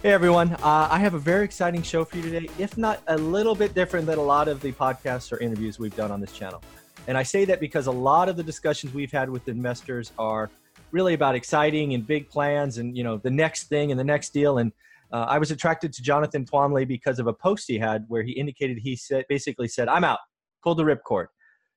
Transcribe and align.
Hey 0.00 0.12
everyone, 0.12 0.52
uh, 0.62 0.86
I 0.88 1.00
have 1.00 1.14
a 1.14 1.18
very 1.18 1.44
exciting 1.44 1.82
show 1.82 2.04
for 2.04 2.18
you 2.18 2.22
today, 2.22 2.48
if 2.56 2.78
not 2.78 3.02
a 3.08 3.18
little 3.18 3.56
bit 3.56 3.74
different 3.74 4.06
than 4.06 4.16
a 4.16 4.22
lot 4.22 4.46
of 4.46 4.60
the 4.60 4.70
podcasts 4.70 5.32
or 5.32 5.40
interviews 5.40 5.80
we've 5.80 5.96
done 5.96 6.12
on 6.12 6.20
this 6.20 6.30
channel. 6.30 6.62
And 7.08 7.18
I 7.18 7.24
say 7.24 7.44
that 7.46 7.58
because 7.58 7.88
a 7.88 7.92
lot 7.92 8.28
of 8.28 8.36
the 8.36 8.44
discussions 8.44 8.94
we've 8.94 9.10
had 9.10 9.28
with 9.28 9.48
investors 9.48 10.12
are 10.16 10.50
really 10.92 11.14
about 11.14 11.34
exciting 11.34 11.94
and 11.94 12.06
big 12.06 12.30
plans 12.30 12.78
and 12.78 12.96
you 12.96 13.02
know 13.02 13.16
the 13.16 13.30
next 13.30 13.64
thing 13.64 13.90
and 13.90 13.98
the 13.98 14.04
next 14.04 14.32
deal. 14.32 14.58
And 14.58 14.70
uh, 15.12 15.26
I 15.28 15.38
was 15.38 15.50
attracted 15.50 15.92
to 15.94 16.02
Jonathan 16.02 16.44
Twombly 16.44 16.86
because 16.86 17.18
of 17.18 17.26
a 17.26 17.32
post 17.32 17.64
he 17.66 17.76
had 17.76 18.04
where 18.06 18.22
he 18.22 18.30
indicated 18.30 18.78
he 18.80 18.94
said 18.94 19.24
basically 19.28 19.66
said, 19.66 19.88
"I'm 19.88 20.04
out, 20.04 20.20
pull 20.62 20.76
the 20.76 20.84
ripcord." 20.84 21.26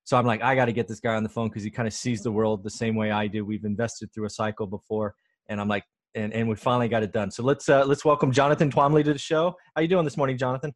So 0.03 0.15
I'm 0.15 0.27
like, 0.27 0.43
I 0.43 0.53
got 0.53 0.65
to 0.65 0.73
get 0.73 0.87
this 0.87 0.99
guy 0.99 1.15
on 1.15 1.23
the 1.23 1.29
phone 1.29 1.49
because 1.49 1.63
he 1.63 1.71
kind 1.71 1.87
of 1.87 1.93
sees 1.95 2.21
the 2.21 2.31
world 2.31 2.63
the 2.63 2.69
same 2.69 2.95
way 2.95 3.09
I 3.09 3.25
do. 3.25 3.43
We've 3.43 3.65
invested 3.65 4.13
through 4.13 4.27
a 4.27 4.29
cycle 4.29 4.67
before, 4.67 5.15
and 5.49 5.59
I'm 5.59 5.67
like, 5.67 5.85
and 6.15 6.33
and 6.33 6.47
we 6.47 6.55
finally 6.55 6.87
got 6.87 7.03
it 7.03 7.11
done. 7.11 7.31
So 7.31 7.43
let's 7.43 7.69
uh, 7.69 7.85
let's 7.85 8.05
welcome 8.05 8.31
Jonathan 8.31 8.71
Twombly 8.71 9.03
to 9.03 9.13
the 9.13 9.19
show. 9.19 9.55
How 9.75 9.81
you 9.81 9.87
doing 9.87 10.05
this 10.05 10.17
morning, 10.17 10.37
Jonathan? 10.37 10.73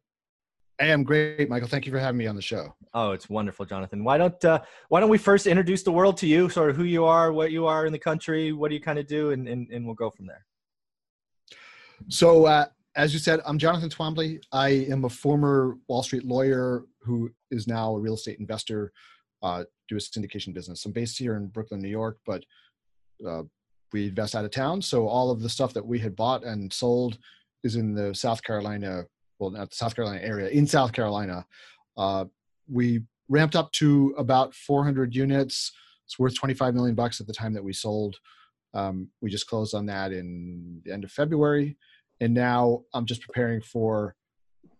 I 0.78 0.86
am 0.86 1.04
great, 1.04 1.48
Michael. 1.48 1.68
Thank 1.68 1.86
you 1.86 1.92
for 1.92 1.98
having 1.98 2.18
me 2.18 2.26
on 2.26 2.36
the 2.36 2.42
show. 2.42 2.74
Oh, 2.92 3.12
it's 3.12 3.30
wonderful, 3.30 3.64
Jonathan. 3.64 4.04
Why 4.04 4.18
don't 4.18 4.44
uh, 4.44 4.60
why 4.88 5.00
don't 5.00 5.08
we 5.08 5.18
first 5.18 5.46
introduce 5.46 5.82
the 5.82 5.92
world 5.92 6.16
to 6.18 6.26
you, 6.26 6.48
sort 6.48 6.70
of 6.70 6.76
who 6.76 6.84
you 6.84 7.04
are, 7.04 7.32
what 7.32 7.50
you 7.50 7.66
are 7.66 7.86
in 7.86 7.92
the 7.92 7.98
country, 7.98 8.52
what 8.52 8.68
do 8.68 8.74
you 8.74 8.80
kind 8.80 8.98
of 8.98 9.06
do, 9.06 9.30
and 9.30 9.48
and, 9.48 9.68
and 9.70 9.86
we'll 9.86 9.94
go 9.94 10.10
from 10.10 10.26
there. 10.26 10.44
So, 12.08 12.44
uh, 12.44 12.66
as 12.94 13.14
you 13.14 13.18
said, 13.18 13.40
I'm 13.46 13.58
Jonathan 13.58 13.88
Twombly. 13.88 14.40
I 14.52 14.68
am 14.68 15.04
a 15.04 15.08
former 15.08 15.76
Wall 15.88 16.02
Street 16.02 16.24
lawyer 16.24 16.84
who 17.00 17.30
is 17.50 17.66
now 17.66 17.94
a 17.94 17.98
real 17.98 18.14
estate 18.14 18.38
investor 18.38 18.92
uh, 19.42 19.64
do 19.88 19.96
a 19.96 19.98
syndication 19.98 20.52
business. 20.52 20.84
I'm 20.84 20.92
based 20.92 21.18
here 21.18 21.36
in 21.36 21.46
Brooklyn, 21.48 21.80
New 21.80 21.88
York, 21.88 22.18
but 22.26 22.44
uh, 23.26 23.42
we 23.92 24.08
invest 24.08 24.34
out 24.34 24.44
of 24.44 24.50
town. 24.50 24.82
So 24.82 25.06
all 25.06 25.30
of 25.30 25.40
the 25.40 25.48
stuff 25.48 25.72
that 25.74 25.86
we 25.86 25.98
had 25.98 26.16
bought 26.16 26.44
and 26.44 26.72
sold 26.72 27.18
is 27.62 27.76
in 27.76 27.94
the 27.94 28.14
South 28.14 28.42
Carolina, 28.42 29.04
well, 29.38 29.50
not 29.50 29.70
the 29.70 29.76
South 29.76 29.94
Carolina 29.94 30.20
area, 30.22 30.48
in 30.48 30.66
South 30.66 30.92
Carolina. 30.92 31.46
Uh, 31.96 32.26
we 32.70 33.02
ramped 33.28 33.56
up 33.56 33.72
to 33.72 34.14
about 34.18 34.54
400 34.54 35.14
units. 35.14 35.72
It's 36.04 36.18
worth 36.18 36.34
25 36.34 36.74
million 36.74 36.94
bucks 36.94 37.20
at 37.20 37.26
the 37.26 37.32
time 37.32 37.52
that 37.54 37.64
we 37.64 37.72
sold. 37.72 38.16
Um, 38.74 39.08
we 39.20 39.30
just 39.30 39.46
closed 39.46 39.74
on 39.74 39.86
that 39.86 40.12
in 40.12 40.82
the 40.84 40.92
end 40.92 41.04
of 41.04 41.10
February, 41.10 41.76
and 42.20 42.34
now 42.34 42.82
I'm 42.92 43.06
just 43.06 43.22
preparing 43.22 43.62
for 43.62 44.14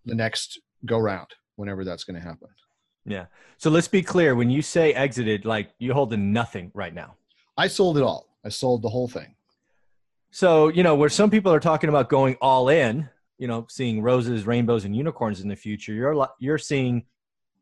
the 0.05 0.15
next 0.15 0.61
go 0.84 0.99
round, 0.99 1.28
whenever 1.56 1.84
that's 1.84 2.05
going 2.05 2.21
to 2.21 2.27
happen. 2.27 2.49
Yeah. 3.06 3.27
So 3.56 3.71
let's 3.71 3.88
be 3.88 4.03
clear. 4.03 4.34
When 4.34 4.50
you 4.50 4.62
say 4.62 4.93
exited, 4.93 5.44
like 5.44 5.71
you're 5.78 5.94
holding 5.94 6.33
nothing 6.33 6.71
right 6.75 6.93
now. 6.93 7.15
I 7.56 7.69
sold 7.69 7.97
it 7.97 8.03
all. 8.03 8.27
I 8.47 8.49
sold 8.49 8.83
the 8.83 8.89
whole 8.89 9.09
thing. 9.09 9.34
So, 10.31 10.69
you 10.69 10.84
know, 10.84 10.95
where 10.95 11.09
some 11.09 11.31
people 11.31 11.53
are 11.53 11.61
talking 11.61 11.89
about 11.89 12.09
going 12.09 12.37
all 12.41 12.69
in, 12.69 13.09
you 13.39 13.49
know, 13.49 13.67
seeing 13.69 14.01
roses, 14.01 14.47
rainbows, 14.47 14.84
and 14.84 14.95
unicorns 14.95 15.41
in 15.41 15.49
the 15.49 15.57
future, 15.57 15.93
you're 15.93 16.29
you're 16.39 16.59
seeing 16.59 17.05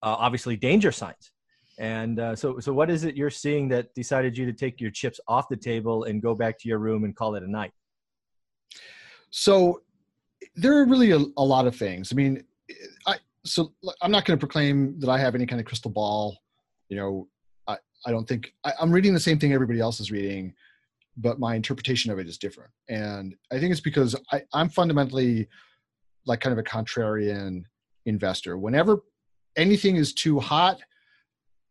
uh, 0.02 0.16
obviously 0.18 0.56
danger 0.56 0.92
signs. 0.92 1.32
And 1.78 2.20
uh, 2.20 2.36
so, 2.36 2.60
so 2.60 2.72
what 2.72 2.90
is 2.90 3.04
it 3.04 3.16
you're 3.16 3.30
seeing 3.30 3.68
that 3.68 3.94
decided 3.94 4.36
you 4.36 4.46
to 4.46 4.52
take 4.52 4.80
your 4.80 4.90
chips 4.90 5.18
off 5.26 5.48
the 5.48 5.56
table 5.56 6.04
and 6.04 6.22
go 6.22 6.34
back 6.34 6.58
to 6.60 6.68
your 6.68 6.78
room 6.78 7.04
and 7.04 7.16
call 7.16 7.34
it 7.34 7.42
a 7.42 7.50
night? 7.50 7.72
So, 9.30 9.82
there 10.54 10.76
are 10.76 10.86
really 10.86 11.12
a, 11.12 11.24
a 11.36 11.44
lot 11.44 11.66
of 11.66 11.74
things. 11.74 12.12
I 12.12 12.14
mean, 12.14 12.44
I, 13.06 13.16
so 13.44 13.72
I'm 14.02 14.12
not 14.12 14.24
going 14.24 14.38
to 14.38 14.46
proclaim 14.46 15.00
that 15.00 15.08
I 15.08 15.18
have 15.18 15.34
any 15.34 15.46
kind 15.46 15.60
of 15.60 15.66
crystal 15.66 15.90
ball. 15.90 16.38
You 16.88 16.96
know, 16.98 17.28
I, 17.66 17.78
I 18.06 18.10
don't 18.10 18.28
think 18.28 18.52
I, 18.64 18.72
I'm 18.80 18.92
reading 18.92 19.14
the 19.14 19.20
same 19.20 19.38
thing 19.38 19.52
everybody 19.52 19.80
else 19.80 19.98
is 19.98 20.12
reading, 20.12 20.54
but 21.16 21.38
my 21.38 21.54
interpretation 21.54 22.10
of 22.10 22.18
it 22.18 22.28
is 22.28 22.38
different. 22.38 22.70
And 22.88 23.34
I 23.52 23.58
think 23.58 23.72
it's 23.72 23.80
because 23.80 24.16
I, 24.32 24.42
I'm 24.52 24.68
fundamentally 24.68 25.48
like 26.26 26.40
kind 26.40 26.52
of 26.52 26.58
a 26.58 26.68
contrarian 26.68 27.64
investor. 28.06 28.58
Whenever 28.58 28.98
anything 29.56 29.96
is 29.96 30.12
too 30.12 30.40
hot, 30.40 30.80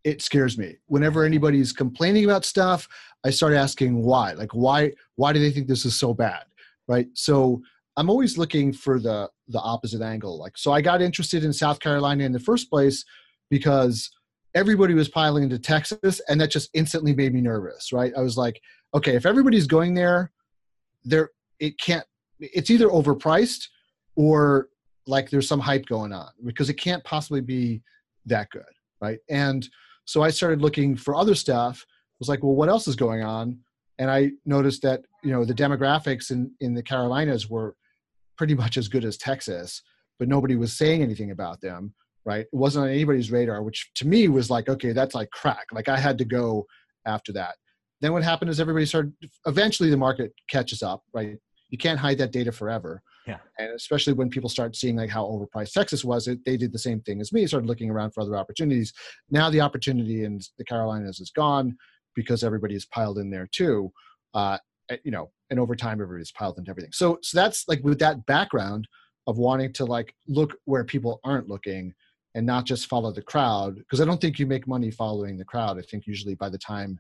it 0.04 0.22
scares 0.22 0.58
me. 0.58 0.76
Whenever 0.88 1.24
anybody's 1.24 1.72
complaining 1.72 2.26
about 2.26 2.46
stuff, 2.46 2.88
I 3.26 3.30
start 3.30 3.54
asking 3.54 4.04
why. 4.04 4.34
Like 4.34 4.52
why 4.52 4.94
why 5.16 5.34
do 5.34 5.40
they 5.40 5.52
think 5.52 5.68
this 5.68 5.86
is 5.86 5.98
so 5.98 6.14
bad? 6.14 6.44
Right? 6.88 7.08
So 7.14 7.62
I'm 7.96 8.10
always 8.10 8.38
looking 8.38 8.74
for 8.74 9.00
the 9.00 9.30
the 9.48 9.60
opposite 9.60 10.02
angle. 10.02 10.40
Like, 10.40 10.58
so 10.58 10.72
I 10.72 10.82
got 10.82 11.02
interested 11.02 11.44
in 11.44 11.54
South 11.54 11.80
Carolina 11.80 12.24
in 12.24 12.32
the 12.32 12.40
first 12.40 12.70
place 12.70 13.06
because 13.50 14.10
everybody 14.56 14.94
was 14.94 15.10
piling 15.10 15.44
into 15.44 15.60
Texas, 15.60 16.22
and 16.28 16.40
that 16.42 16.52
just 16.52 16.70
instantly 16.74 17.14
made 17.14 17.34
me 17.34 17.42
nervous. 17.42 17.94
Right? 17.94 18.14
I 18.18 18.22
was 18.22 18.38
like, 18.38 18.60
okay, 18.94 19.16
if 19.16 19.26
everybody's 19.26 19.68
going 19.68 19.94
there, 19.94 20.32
there 21.04 21.32
it 21.60 21.80
can't. 21.80 22.06
It's 22.40 22.70
either 22.70 22.88
overpriced 22.88 23.68
or 24.16 24.70
like 25.08 25.30
there's 25.30 25.48
some 25.48 25.60
hype 25.60 25.86
going 25.86 26.14
on 26.14 26.30
because 26.46 26.70
it 26.70 26.76
can't 26.76 27.04
possibly 27.04 27.42
be 27.42 27.82
that 28.26 28.50
good, 28.50 28.64
right? 29.02 29.20
And 29.30 29.68
so 30.06 30.22
I 30.22 30.30
started 30.30 30.62
looking 30.62 30.96
for 30.96 31.16
other 31.16 31.36
stuff. 31.36 31.86
Was 32.20 32.30
like, 32.30 32.44
well, 32.44 32.56
what 32.56 32.70
else 32.70 32.88
is 32.88 32.96
going 32.96 33.24
on? 33.24 33.60
And 34.00 34.10
I 34.10 34.32
noticed 34.46 34.82
that 34.84 35.02
you 35.24 35.32
know 35.32 35.46
the 35.46 35.54
demographics 35.54 36.32
in 36.32 36.52
in 36.62 36.74
the 36.74 36.84
Carolinas 36.84 37.50
were 37.50 37.76
pretty 38.38 38.56
much 38.56 38.78
as 38.78 38.88
good 38.88 39.06
as 39.06 39.18
Texas, 39.18 39.82
but 40.20 40.28
nobody 40.28 40.56
was 40.56 40.74
saying 40.74 41.02
anything 41.02 41.32
about 41.32 41.62
them, 41.62 41.94
right? 42.26 42.42
It 42.42 42.54
wasn't 42.54 42.86
on 42.86 42.92
anybody's 42.92 43.32
radar, 43.32 43.62
which 43.62 43.92
to 43.96 44.08
me 44.08 44.28
was 44.28 44.50
like, 44.50 44.70
okay, 44.70 44.92
that's 44.92 45.14
like 45.14 45.30
crack. 45.32 45.66
Like 45.72 45.90
I 45.90 46.00
had 46.00 46.18
to 46.18 46.26
go 46.26 46.66
after 47.06 47.32
that. 47.34 47.56
Then 48.04 48.14
what 48.14 48.24
happened 48.24 48.52
is 48.52 48.60
everybody 48.60 48.86
started, 48.86 49.14
eventually 49.48 49.90
the 49.90 49.98
market 49.98 50.34
catches 50.50 50.84
up, 50.84 51.04
right? 51.14 51.38
You 51.70 51.78
can't 51.80 52.00
hide 52.00 52.20
that 52.20 52.32
data 52.32 52.52
forever. 52.52 53.02
Yeah. 53.26 53.40
And 53.58 53.74
especially 53.74 54.14
when 54.14 54.30
people 54.30 54.50
start 54.50 54.76
seeing 54.76 54.98
like 54.98 55.10
how 55.10 55.24
overpriced 55.24 55.72
Texas 55.72 56.04
was, 56.04 56.28
it, 56.28 56.40
they 56.46 56.58
did 56.58 56.72
the 56.72 56.78
same 56.78 57.00
thing 57.02 57.22
as 57.22 57.34
me, 57.34 57.48
started 57.48 57.68
looking 57.68 57.90
around 57.90 58.12
for 58.12 58.22
other 58.22 58.38
opportunities. 58.38 58.94
Now 59.32 59.50
the 59.50 59.62
opportunity 59.62 60.24
in 60.26 60.40
the 60.60 60.66
Carolinas 60.66 61.20
is 61.20 61.32
gone 61.32 61.76
because 62.14 62.44
everybody 62.44 62.76
is 62.76 62.86
piled 62.86 63.18
in 63.18 63.32
there 63.32 63.48
too. 63.52 63.92
Uh, 64.36 64.58
you 65.04 65.12
know, 65.12 65.32
and 65.54 65.60
over 65.60 65.76
time 65.76 66.02
everybody's 66.02 66.32
piled 66.32 66.58
into 66.58 66.72
everything 66.72 66.92
so 66.92 67.20
so 67.22 67.40
that's 67.40 67.68
like 67.68 67.80
with 67.84 68.00
that 68.00 68.26
background 68.26 68.88
of 69.28 69.38
wanting 69.38 69.72
to 69.72 69.86
like 69.86 70.16
look 70.28 70.58
where 70.66 70.84
people 70.84 71.20
aren't 71.24 71.48
looking 71.48 71.94
and 72.34 72.44
not 72.44 72.66
just 72.66 72.88
follow 72.88 73.12
the 73.12 73.22
crowd 73.22 73.76
because 73.76 74.02
i 74.02 74.06
don't 74.06 74.20
think 74.20 74.40
you 74.40 74.48
make 74.48 74.68
money 74.68 74.90
following 74.90 75.38
the 75.38 75.46
crowd 75.46 75.78
i 75.78 75.82
think 75.84 76.08
usually 76.08 76.34
by 76.34 76.50
the 76.50 76.58
time 76.58 77.00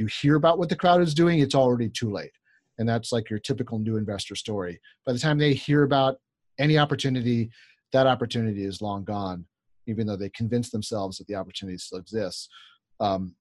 you 0.00 0.06
hear 0.06 0.36
about 0.36 0.58
what 0.58 0.68
the 0.68 0.76
crowd 0.76 1.00
is 1.00 1.14
doing 1.14 1.38
it's 1.38 1.54
already 1.54 1.88
too 1.88 2.10
late 2.10 2.32
and 2.78 2.88
that's 2.88 3.12
like 3.12 3.30
your 3.30 3.38
typical 3.38 3.78
new 3.78 3.96
investor 3.96 4.34
story 4.34 4.80
by 5.06 5.12
the 5.12 5.18
time 5.18 5.38
they 5.38 5.54
hear 5.54 5.82
about 5.82 6.16
any 6.58 6.78
opportunity 6.78 7.50
that 7.92 8.06
opportunity 8.06 8.64
is 8.64 8.82
long 8.82 9.04
gone 9.04 9.44
even 9.86 10.06
though 10.06 10.16
they 10.16 10.30
convince 10.30 10.70
themselves 10.70 11.18
that 11.18 11.26
the 11.26 11.34
opportunity 11.34 11.78
still 11.78 11.98
exists 11.98 12.48
um, 12.98 13.34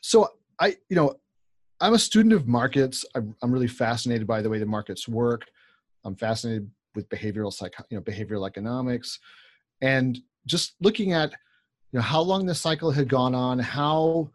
so 0.00 0.28
i 0.60 0.76
you 0.88 0.96
know 0.96 1.14
I'm 1.80 1.94
a 1.94 1.98
student 1.98 2.34
of 2.34 2.48
markets. 2.48 3.04
I'm, 3.14 3.34
really 3.42 3.66
fascinated 3.66 4.26
by 4.26 4.40
the 4.40 4.48
way 4.48 4.58
the 4.58 4.66
markets 4.66 5.06
work. 5.06 5.46
I'm 6.04 6.16
fascinated 6.16 6.70
with 6.94 7.08
behavioral 7.10 7.52
psych, 7.52 7.74
you 7.90 7.98
know, 7.98 8.02
behavioral 8.02 8.46
economics, 8.46 9.18
and 9.82 10.18
just 10.46 10.74
looking 10.80 11.12
at 11.12 11.32
you 11.92 11.98
know 11.98 12.02
how 12.02 12.20
long 12.20 12.46
the 12.46 12.54
cycle 12.54 12.90
had 12.90 13.08
gone 13.08 13.34
on, 13.34 13.58
how 13.58 14.30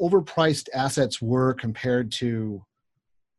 overpriced 0.00 0.68
assets 0.74 1.20
were 1.20 1.54
compared 1.54 2.12
to 2.12 2.64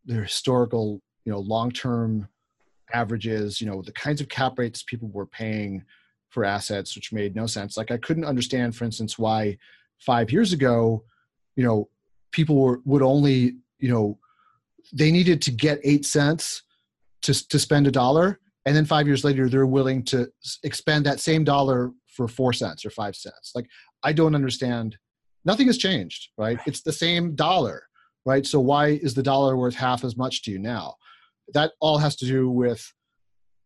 their 0.05 0.23
historical, 0.23 1.01
you 1.25 1.31
know, 1.31 1.39
long-term 1.39 2.27
averages. 2.93 3.61
You 3.61 3.67
know, 3.67 3.81
the 3.81 3.91
kinds 3.93 4.21
of 4.21 4.29
cap 4.29 4.57
rates 4.57 4.83
people 4.83 5.09
were 5.09 5.25
paying, 5.25 5.83
for 6.29 6.45
assets, 6.45 6.95
which 6.95 7.11
made 7.11 7.35
no 7.35 7.45
sense. 7.45 7.75
Like 7.75 7.91
I 7.91 7.97
couldn't 7.97 8.25
understand, 8.25 8.75
for 8.75 8.85
instance, 8.85 9.17
why 9.19 9.57
five 9.97 10.31
years 10.31 10.53
ago, 10.53 11.03
you 11.55 11.63
know, 11.63 11.89
people 12.31 12.55
were 12.57 12.81
would 12.85 13.01
only, 13.01 13.57
you 13.79 13.91
know, 13.91 14.17
they 14.93 15.11
needed 15.11 15.41
to 15.43 15.51
get 15.51 15.79
eight 15.83 16.05
cents 16.05 16.63
to 17.23 17.47
to 17.49 17.59
spend 17.59 17.87
a 17.87 17.91
dollar, 17.91 18.39
and 18.65 18.75
then 18.75 18.85
five 18.85 19.07
years 19.07 19.23
later 19.23 19.49
they're 19.49 19.65
willing 19.65 20.03
to 20.05 20.31
expend 20.63 21.05
that 21.05 21.19
same 21.19 21.43
dollar 21.43 21.91
for 22.07 22.27
four 22.27 22.53
cents 22.53 22.85
or 22.85 22.89
five 22.89 23.15
cents. 23.15 23.51
Like 23.55 23.67
I 24.03 24.13
don't 24.13 24.35
understand. 24.35 24.97
Nothing 25.49 25.67
has 25.67 25.77
changed, 25.77 26.29
right? 26.37 26.59
It's 26.67 26.81
the 26.81 26.93
same 26.93 27.35
dollar, 27.35 27.83
right? 28.25 28.45
So 28.45 28.59
why 28.59 28.99
is 29.05 29.13
the 29.13 29.23
dollar 29.23 29.57
worth 29.57 29.75
half 29.75 30.03
as 30.03 30.15
much 30.15 30.43
to 30.43 30.51
you 30.51 30.59
now? 30.59 30.95
That 31.53 31.71
all 31.79 31.97
has 31.97 32.15
to 32.17 32.25
do 32.25 32.49
with 32.49 32.81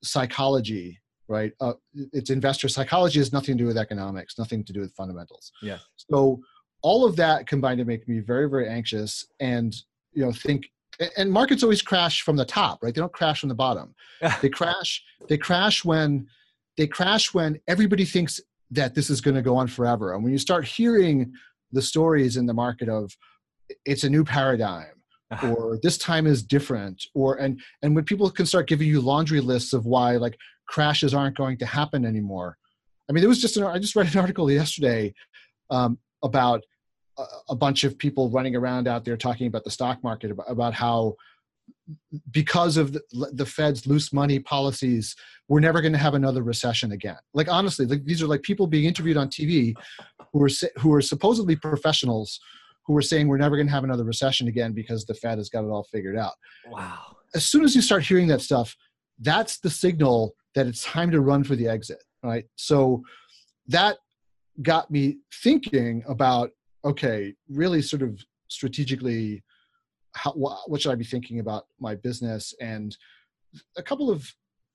psychology 0.04 1.00
right? 1.28 1.54
Uh, 1.60 1.74
it's 2.12 2.30
investor 2.30 2.68
psychology 2.68 3.20
has 3.20 3.34
nothing 3.34 3.58
to 3.58 3.64
do 3.64 3.68
with 3.68 3.78
economics, 3.78 4.38
nothing 4.38 4.64
to 4.66 4.74
do 4.74 4.80
with 4.80 4.94
fundamentals. 4.94 5.52
Yeah. 5.62 5.80
So 6.12 6.42
all 6.82 7.06
of 7.06 7.16
that 7.16 7.48
combined 7.48 7.80
to 7.80 7.86
make 7.86 8.08
me 8.08 8.20
very, 8.20 8.50
very 8.50 8.68
anxious 8.68 9.26
and 9.40 9.76
you 10.14 10.24
know 10.24 10.32
think. 10.32 10.70
And 11.18 11.32
markets 11.32 11.64
always 11.64 11.82
crash 11.82 12.22
from 12.22 12.36
the 12.36 12.46
top, 12.46 12.84
right? 12.84 12.94
They 12.94 13.02
don't 13.02 13.12
crash 13.12 13.40
from 13.40 13.50
the 13.50 13.56
bottom. 13.56 13.96
they 14.42 14.50
crash. 14.50 15.04
They 15.28 15.38
crash 15.38 15.84
when 15.84 16.28
they 16.78 16.86
crash 16.86 17.34
when 17.34 17.60
everybody 17.68 18.06
thinks 18.06 18.40
that 18.70 18.94
this 18.94 19.10
is 19.10 19.20
going 19.20 19.36
to 19.36 19.42
go 19.42 19.56
on 19.56 19.68
forever. 19.68 20.14
And 20.14 20.24
when 20.24 20.32
you 20.32 20.38
start 20.38 20.66
hearing 20.66 21.34
the 21.74 21.82
stories 21.82 22.38
in 22.38 22.46
the 22.46 22.54
market 22.54 22.88
of 22.88 23.12
it's 23.86 24.04
a 24.04 24.10
new 24.10 24.24
paradigm 24.24 24.86
or 25.42 25.80
this 25.82 25.98
time 25.98 26.28
is 26.28 26.44
different 26.44 27.04
or 27.16 27.36
and 27.36 27.60
and 27.82 27.96
when 27.96 28.04
people 28.04 28.30
can 28.30 28.46
start 28.46 28.68
giving 28.68 28.88
you 28.88 29.02
laundry 29.02 29.40
lists 29.40 29.74
of 29.74 29.86
why 29.86 30.16
like 30.16 30.38
crashes 30.68 31.14
aren't 31.14 31.38
going 31.38 31.58
to 31.58 31.66
happen 31.66 32.06
anymore. 32.06 32.58
I 33.10 33.14
mean, 33.14 33.22
there 33.22 33.30
was 33.30 33.42
just 33.42 33.58
an, 33.58 33.64
I 33.64 33.80
just 33.80 33.96
read 33.96 34.14
an 34.14 34.20
article 34.26 34.50
yesterday 34.50 35.14
um, 35.70 35.98
about 36.24 36.64
a, 37.18 37.24
a, 37.50 37.56
bunch 37.56 37.84
of 37.84 37.98
people 37.98 38.30
running 38.30 38.56
around 38.56 38.88
out 38.88 39.06
there 39.06 39.18
talking 39.18 39.48
about 39.48 39.64
the 39.64 39.72
stock 39.72 40.04
market 40.04 40.32
about, 40.32 40.50
about 40.50 40.74
how 40.74 41.16
because 42.32 42.78
of 42.78 42.94
the, 42.94 43.02
the, 43.34 43.46
Fed's 43.46 43.86
loose 43.86 44.14
money 44.14 44.40
policies, 44.40 45.16
we're 45.48 45.60
never 45.60 45.82
going 45.82 45.92
to 45.94 46.00
have 46.00 46.14
another 46.14 46.42
recession 46.42 46.92
again. 46.94 47.18
Like 47.34 47.50
honestly, 47.50 47.86
like, 47.86 48.06
these 48.06 48.22
are 48.22 48.28
like 48.28 48.42
people 48.42 48.68
being 48.68 48.86
interviewed 48.86 49.18
on 49.18 49.28
TV 49.28 49.74
who 50.32 50.44
are 50.44 50.50
who 50.78 50.94
are 50.94 51.02
supposedly 51.02 51.56
professionals 51.56 52.40
who 52.86 52.96
are 52.98 53.02
saying 53.02 53.28
we're 53.28 53.38
never 53.38 53.56
going 53.56 53.68
to 53.68 53.74
have 53.74 53.84
another 53.84 54.04
recession 54.04 54.48
again 54.48 54.74
because 54.74 55.06
the 55.06 55.14
Fed 55.14 55.38
has 55.38 55.50
got 55.50 55.64
it 55.64 55.70
all 55.70 55.88
figured 55.92 56.18
out. 56.18 56.34
Wow. 56.70 57.18
As 57.36 57.46
soon 57.46 57.64
as 57.64 57.76
you 57.76 57.82
start 57.82 58.04
hearing 58.04 58.28
that 58.28 58.42
stuff, 58.42 58.76
that's 59.20 59.60
the 59.60 59.70
signal 59.70 60.36
that 60.56 60.68
it's 60.68 60.84
time 60.84 61.12
to 61.12 61.22
run 61.22 61.44
for 61.44 61.56
the 61.56 61.68
exit, 61.68 62.04
right? 62.24 62.46
So 62.56 63.04
that 63.68 63.98
got 64.62 64.92
me 64.92 65.18
thinking 65.42 66.04
about 66.08 66.52
okay, 66.86 67.34
really 67.50 67.82
sort 67.82 68.02
of 68.02 68.20
strategically, 68.50 69.42
how, 70.14 70.32
what 70.32 70.82
should 70.82 70.92
I 70.92 70.96
be 70.96 71.04
thinking 71.04 71.40
about 71.40 71.66
my 71.80 71.96
business? 71.96 72.54
And 72.62 72.96
a 73.78 73.84
couple 73.84 74.10
of 74.10 74.28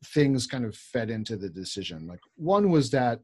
things 0.06 0.46
kind 0.46 0.64
of 0.64 0.76
fed 0.76 1.10
into 1.10 1.36
the 1.36 1.48
decision. 1.48 2.06
Like 2.06 2.20
one 2.36 2.70
was 2.70 2.90
that, 2.90 3.20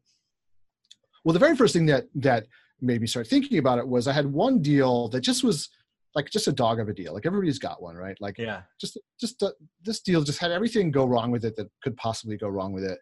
well, 1.25 1.32
the 1.32 1.38
very 1.38 1.56
first 1.56 1.72
thing 1.72 1.87
that 1.87 2.05
that 2.16 2.46
made 2.81 3.00
me 3.00 3.06
start 3.06 3.26
thinking 3.26 3.58
about 3.58 3.78
it 3.78 3.87
was 3.87 4.06
I 4.06 4.12
had 4.12 4.26
one 4.26 4.61
deal 4.61 5.08
that 5.08 5.20
just 5.20 5.43
was 5.44 5.70
like 6.14 6.31
just 6.31 6.49
a 6.49 6.52
dog 6.52 6.81
of 6.81 6.88
a 6.88 6.94
deal. 6.94 7.14
Like 7.14 7.26
everybody's 7.26 7.58
got 7.58 7.82
one, 7.82 7.96
right? 7.96 8.17
Like 8.20 8.38
yeah, 8.38 8.62
just 8.81 8.99
just 9.20 9.43
uh, 9.43 9.52
this 9.82 10.00
deal 10.00 10.22
just 10.22 10.38
had 10.38 10.52
everything 10.52 10.90
go 10.90 11.06
wrong 11.06 11.31
with 11.31 11.44
it 11.44 11.56
that 11.56 11.70
could 11.82 11.96
possibly 11.96 12.37
go 12.37 12.49
wrong 12.49 12.72
with 12.72 12.84
it. 12.84 12.99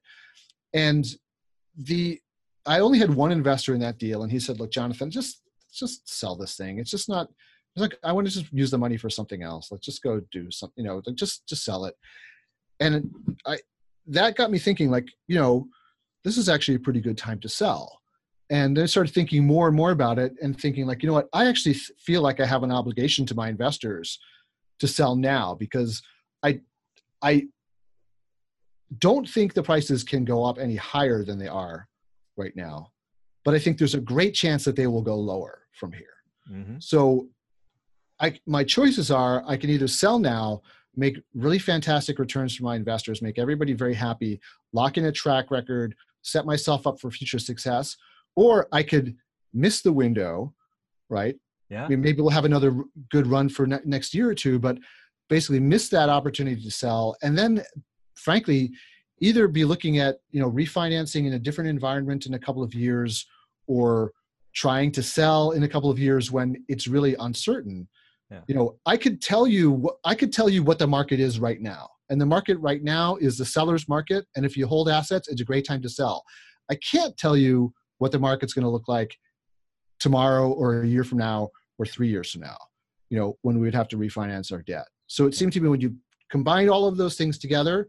And 0.72 1.06
the 1.76 2.20
I 2.64 2.80
only 2.80 2.98
had 2.98 3.12
one 3.12 3.32
investor 3.32 3.74
in 3.74 3.80
that 3.80 3.98
deal, 3.98 4.22
and 4.22 4.30
he 4.30 4.38
said, 4.38 4.60
"Look, 4.60 4.72
Jonathan, 4.72 5.10
just 5.10 5.42
just 5.72 6.08
sell 6.08 6.36
this 6.36 6.56
thing. 6.56 6.78
It's 6.78 6.90
just 6.90 7.08
not. 7.08 7.28
It's 7.74 7.82
like 7.82 7.96
I 8.04 8.12
want 8.12 8.26
to 8.26 8.32
just 8.32 8.52
use 8.52 8.70
the 8.70 8.78
money 8.78 8.96
for 8.96 9.10
something 9.10 9.42
else. 9.42 9.70
Let's 9.70 9.86
just 9.86 10.02
go 10.02 10.20
do 10.30 10.50
something. 10.50 10.84
You 10.84 10.90
know, 10.90 11.02
like 11.06 11.16
just 11.16 11.46
just 11.46 11.64
sell 11.64 11.84
it." 11.86 11.94
And 12.80 13.10
I 13.46 13.58
that 14.08 14.36
got 14.36 14.50
me 14.50 14.58
thinking, 14.58 14.90
like 14.90 15.08
you 15.28 15.38
know, 15.38 15.66
this 16.24 16.36
is 16.36 16.48
actually 16.48 16.74
a 16.76 16.80
pretty 16.80 17.00
good 17.00 17.18
time 17.18 17.40
to 17.40 17.48
sell 17.48 18.02
and 18.52 18.78
I 18.78 18.84
started 18.84 19.14
thinking 19.14 19.46
more 19.46 19.66
and 19.66 19.74
more 19.74 19.92
about 19.92 20.18
it 20.18 20.34
and 20.42 20.58
thinking 20.58 20.86
like, 20.86 21.02
you 21.02 21.06
know 21.06 21.14
what, 21.14 21.28
I 21.32 21.46
actually 21.46 21.74
feel 21.98 22.20
like 22.20 22.38
I 22.38 22.44
have 22.44 22.62
an 22.62 22.70
obligation 22.70 23.24
to 23.26 23.34
my 23.34 23.48
investors 23.48 24.18
to 24.78 24.86
sell 24.86 25.16
now 25.16 25.54
because 25.54 26.02
I 26.42 26.60
I 27.22 27.46
don't 28.98 29.26
think 29.26 29.54
the 29.54 29.62
prices 29.62 30.04
can 30.04 30.26
go 30.26 30.44
up 30.44 30.58
any 30.58 30.76
higher 30.76 31.24
than 31.24 31.38
they 31.38 31.48
are 31.48 31.88
right 32.36 32.54
now. 32.54 32.90
But 33.42 33.54
I 33.54 33.58
think 33.58 33.78
there's 33.78 33.94
a 33.94 34.00
great 34.00 34.34
chance 34.34 34.64
that 34.64 34.76
they 34.76 34.86
will 34.86 35.02
go 35.02 35.16
lower 35.16 35.62
from 35.72 35.92
here. 35.92 36.14
Mm-hmm. 36.50 36.76
So 36.80 37.28
I 38.22 38.38
my 38.46 38.64
choices 38.64 39.10
are 39.10 39.42
I 39.46 39.56
can 39.56 39.68
either 39.68 39.88
sell 39.88 40.18
now, 40.18 40.62
make 40.96 41.18
really 41.34 41.58
fantastic 41.58 42.18
returns 42.18 42.56
for 42.56 42.62
my 42.62 42.76
investors, 42.76 43.20
make 43.20 43.38
everybody 43.38 43.72
very 43.72 43.94
happy, 43.94 44.40
lock 44.72 44.96
in 44.96 45.06
a 45.06 45.12
track 45.12 45.50
record, 45.50 45.94
set 46.22 46.46
myself 46.46 46.86
up 46.86 47.00
for 47.00 47.10
future 47.10 47.40
success, 47.40 47.96
or 48.36 48.68
I 48.72 48.84
could 48.84 49.16
miss 49.52 49.82
the 49.82 49.92
window, 49.92 50.54
right? 51.08 51.36
Yeah. 51.68 51.84
I 51.84 51.88
mean, 51.88 52.00
maybe 52.00 52.20
we'll 52.20 52.30
have 52.30 52.44
another 52.44 52.84
good 53.10 53.26
run 53.26 53.48
for 53.48 53.66
ne- 53.66 53.80
next 53.84 54.14
year 54.14 54.30
or 54.30 54.34
two, 54.34 54.58
but 54.58 54.78
basically 55.28 55.58
miss 55.58 55.88
that 55.88 56.08
opportunity 56.08 56.62
to 56.62 56.70
sell, 56.70 57.16
and 57.22 57.36
then, 57.36 57.64
frankly, 58.14 58.70
either 59.18 59.48
be 59.48 59.64
looking 59.64 59.98
at 59.98 60.18
you 60.30 60.40
know 60.40 60.50
refinancing 60.50 61.26
in 61.26 61.32
a 61.32 61.38
different 61.38 61.70
environment 61.70 62.26
in 62.26 62.34
a 62.34 62.38
couple 62.38 62.62
of 62.62 62.72
years, 62.72 63.26
or 63.66 64.12
trying 64.54 64.92
to 64.92 65.02
sell 65.02 65.52
in 65.52 65.64
a 65.64 65.68
couple 65.68 65.90
of 65.90 65.98
years 65.98 66.30
when 66.30 66.62
it's 66.68 66.86
really 66.86 67.16
uncertain. 67.18 67.88
Yeah. 68.32 68.40
You 68.48 68.54
know, 68.54 68.78
I 68.86 68.96
could 68.96 69.20
tell 69.20 69.46
you 69.46 69.90
I 70.04 70.14
could 70.14 70.32
tell 70.32 70.48
you 70.48 70.62
what 70.62 70.78
the 70.78 70.86
market 70.86 71.20
is 71.20 71.38
right 71.38 71.60
now. 71.60 71.88
And 72.10 72.20
the 72.20 72.26
market 72.26 72.56
right 72.58 72.82
now 72.82 73.16
is 73.16 73.38
the 73.38 73.44
seller's 73.44 73.88
market. 73.88 74.26
And 74.36 74.44
if 74.44 74.56
you 74.56 74.66
hold 74.66 74.88
assets, 74.88 75.28
it's 75.28 75.40
a 75.40 75.44
great 75.44 75.66
time 75.66 75.82
to 75.82 75.88
sell. 75.88 76.24
I 76.70 76.76
can't 76.76 77.16
tell 77.16 77.36
you 77.36 77.72
what 77.98 78.12
the 78.12 78.18
market's 78.18 78.52
going 78.52 78.64
to 78.64 78.70
look 78.70 78.88
like 78.88 79.16
tomorrow 80.00 80.50
or 80.50 80.82
a 80.82 80.86
year 80.86 81.04
from 81.04 81.18
now 81.18 81.48
or 81.78 81.86
three 81.86 82.08
years 82.08 82.32
from 82.32 82.40
now 82.40 82.56
you 83.12 83.18
know 83.18 83.36
when 83.42 83.56
we 83.56 83.66
would 83.66 83.74
have 83.74 83.86
to 83.86 83.96
refinance 83.96 84.50
our 84.50 84.62
debt 84.62 84.86
so 85.06 85.26
it 85.26 85.34
seemed 85.34 85.52
to 85.52 85.60
me 85.60 85.68
when 85.68 85.80
you 85.80 85.94
combine 86.30 86.68
all 86.68 86.88
of 86.88 86.96
those 86.96 87.16
things 87.16 87.38
together 87.38 87.86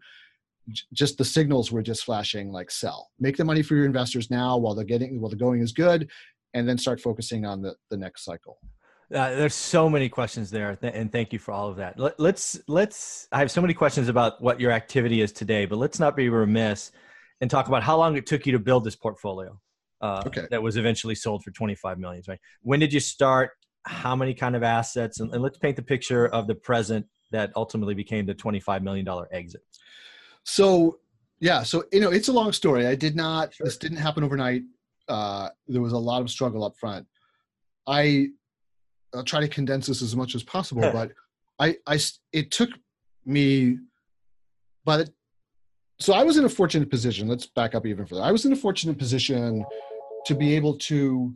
just 0.93 1.17
the 1.17 1.25
signals 1.25 1.71
were 1.71 1.81
just 1.81 2.03
flashing 2.03 2.51
like 2.51 2.69
sell 2.69 3.09
make 3.19 3.35
the 3.35 3.43
money 3.43 3.63
for 3.63 3.75
your 3.75 3.85
investors 3.85 4.29
now 4.29 4.55
while 4.55 4.75
they're 4.75 4.85
getting 4.85 5.19
while 5.19 5.29
the 5.29 5.35
going 5.35 5.61
is 5.61 5.71
good 5.71 6.07
and 6.53 6.69
then 6.69 6.77
start 6.77 7.01
focusing 7.01 7.45
on 7.45 7.62
the, 7.62 7.73
the 7.89 7.97
next 7.97 8.23
cycle 8.23 8.59
uh, 9.13 9.36
there's 9.36 9.53
so 9.53 9.89
many 9.89 10.10
questions 10.10 10.50
there 10.50 10.77
and 10.81 11.12
thank 11.12 11.33
you 11.33 11.39
for 11.39 11.51
all 11.51 11.69
of 11.69 11.77
that. 11.77 12.00
Let, 12.00 12.19
let's 12.19 12.60
let's 12.67 13.27
i 13.31 13.39
have 13.39 13.51
so 13.51 13.62
many 13.62 13.74
questions 13.74 14.07
about 14.07 14.41
what 14.41 14.60
your 14.60 14.72
activity 14.72 15.22
is 15.22 15.31
today 15.31 15.65
but 15.65 15.77
let's 15.77 16.00
not 16.00 16.15
be 16.15 16.29
remiss 16.29 16.91
and 17.41 17.50
talk 17.50 17.67
about 17.67 17.83
how 17.83 17.98
long 17.98 18.15
it 18.15 18.25
took 18.25 18.45
you 18.45 18.51
to 18.53 18.60
build 18.60 18.83
this 18.83 18.95
portfolio 18.95 19.60
uh, 20.01 20.24
okay. 20.25 20.45
that 20.50 20.62
was 20.62 20.77
eventually 20.77 21.15
sold 21.15 21.43
for 21.43 21.51
25 21.51 22.00
million 22.00 22.24
right? 22.27 22.39
When 22.62 22.79
did 22.79 22.93
you 22.93 23.00
start? 23.00 23.51
How 23.86 24.15
many 24.15 24.33
kind 24.33 24.55
of 24.55 24.63
assets? 24.63 25.19
And, 25.19 25.33
and 25.33 25.43
let's 25.43 25.57
paint 25.57 25.75
the 25.75 25.83
picture 25.83 26.27
of 26.27 26.48
the 26.48 26.55
present 26.55 27.05
that 27.31 27.51
ultimately 27.55 27.93
became 27.93 28.25
the 28.25 28.33
25 28.33 28.81
million 28.81 29.05
dollar 29.05 29.27
exit. 29.31 29.62
So 30.43 31.00
yeah 31.39 31.63
so 31.63 31.83
you 31.91 32.00
know 32.00 32.12
it's 32.12 32.29
a 32.29 32.33
long 32.33 32.51
story. 32.51 32.88
I 32.88 32.95
did 32.95 33.15
not 33.15 33.53
sure. 33.53 33.65
this 33.65 33.77
didn't 33.77 33.98
happen 33.98 34.24
overnight. 34.24 34.63
Uh, 35.10 35.50
there 35.67 35.81
was 35.81 35.93
a 35.93 35.98
lot 35.98 36.22
of 36.22 36.29
struggle 36.29 36.63
up 36.63 36.77
front. 36.77 37.05
I 37.86 38.29
i'll 39.15 39.24
try 39.24 39.39
to 39.39 39.48
condense 39.48 39.88
this 39.88 40.01
as 40.01 40.15
much 40.15 40.36
as 40.36 40.43
possible 40.43 40.82
but 40.91 41.12
i 41.60 41.75
i 41.88 42.00
it 42.32 42.51
took 42.51 42.70
me 43.25 43.77
by 44.86 44.98
the 44.98 45.13
so 46.00 46.13
i 46.13 46.24
was 46.24 46.38
in 46.38 46.46
a 46.46 46.50
fortunate 46.50 46.89
position 46.89 47.27
let's 47.27 47.48
back 47.48 47.75
up 47.75 47.86
even 47.86 48.05
further. 48.05 48.22
I 48.22 48.32
was 48.32 48.46
in 48.46 48.53
a 48.53 48.55
fortunate 48.55 48.98
position 48.98 49.65
to 50.25 50.36
be 50.36 50.55
able 50.55 50.77
to 50.77 51.34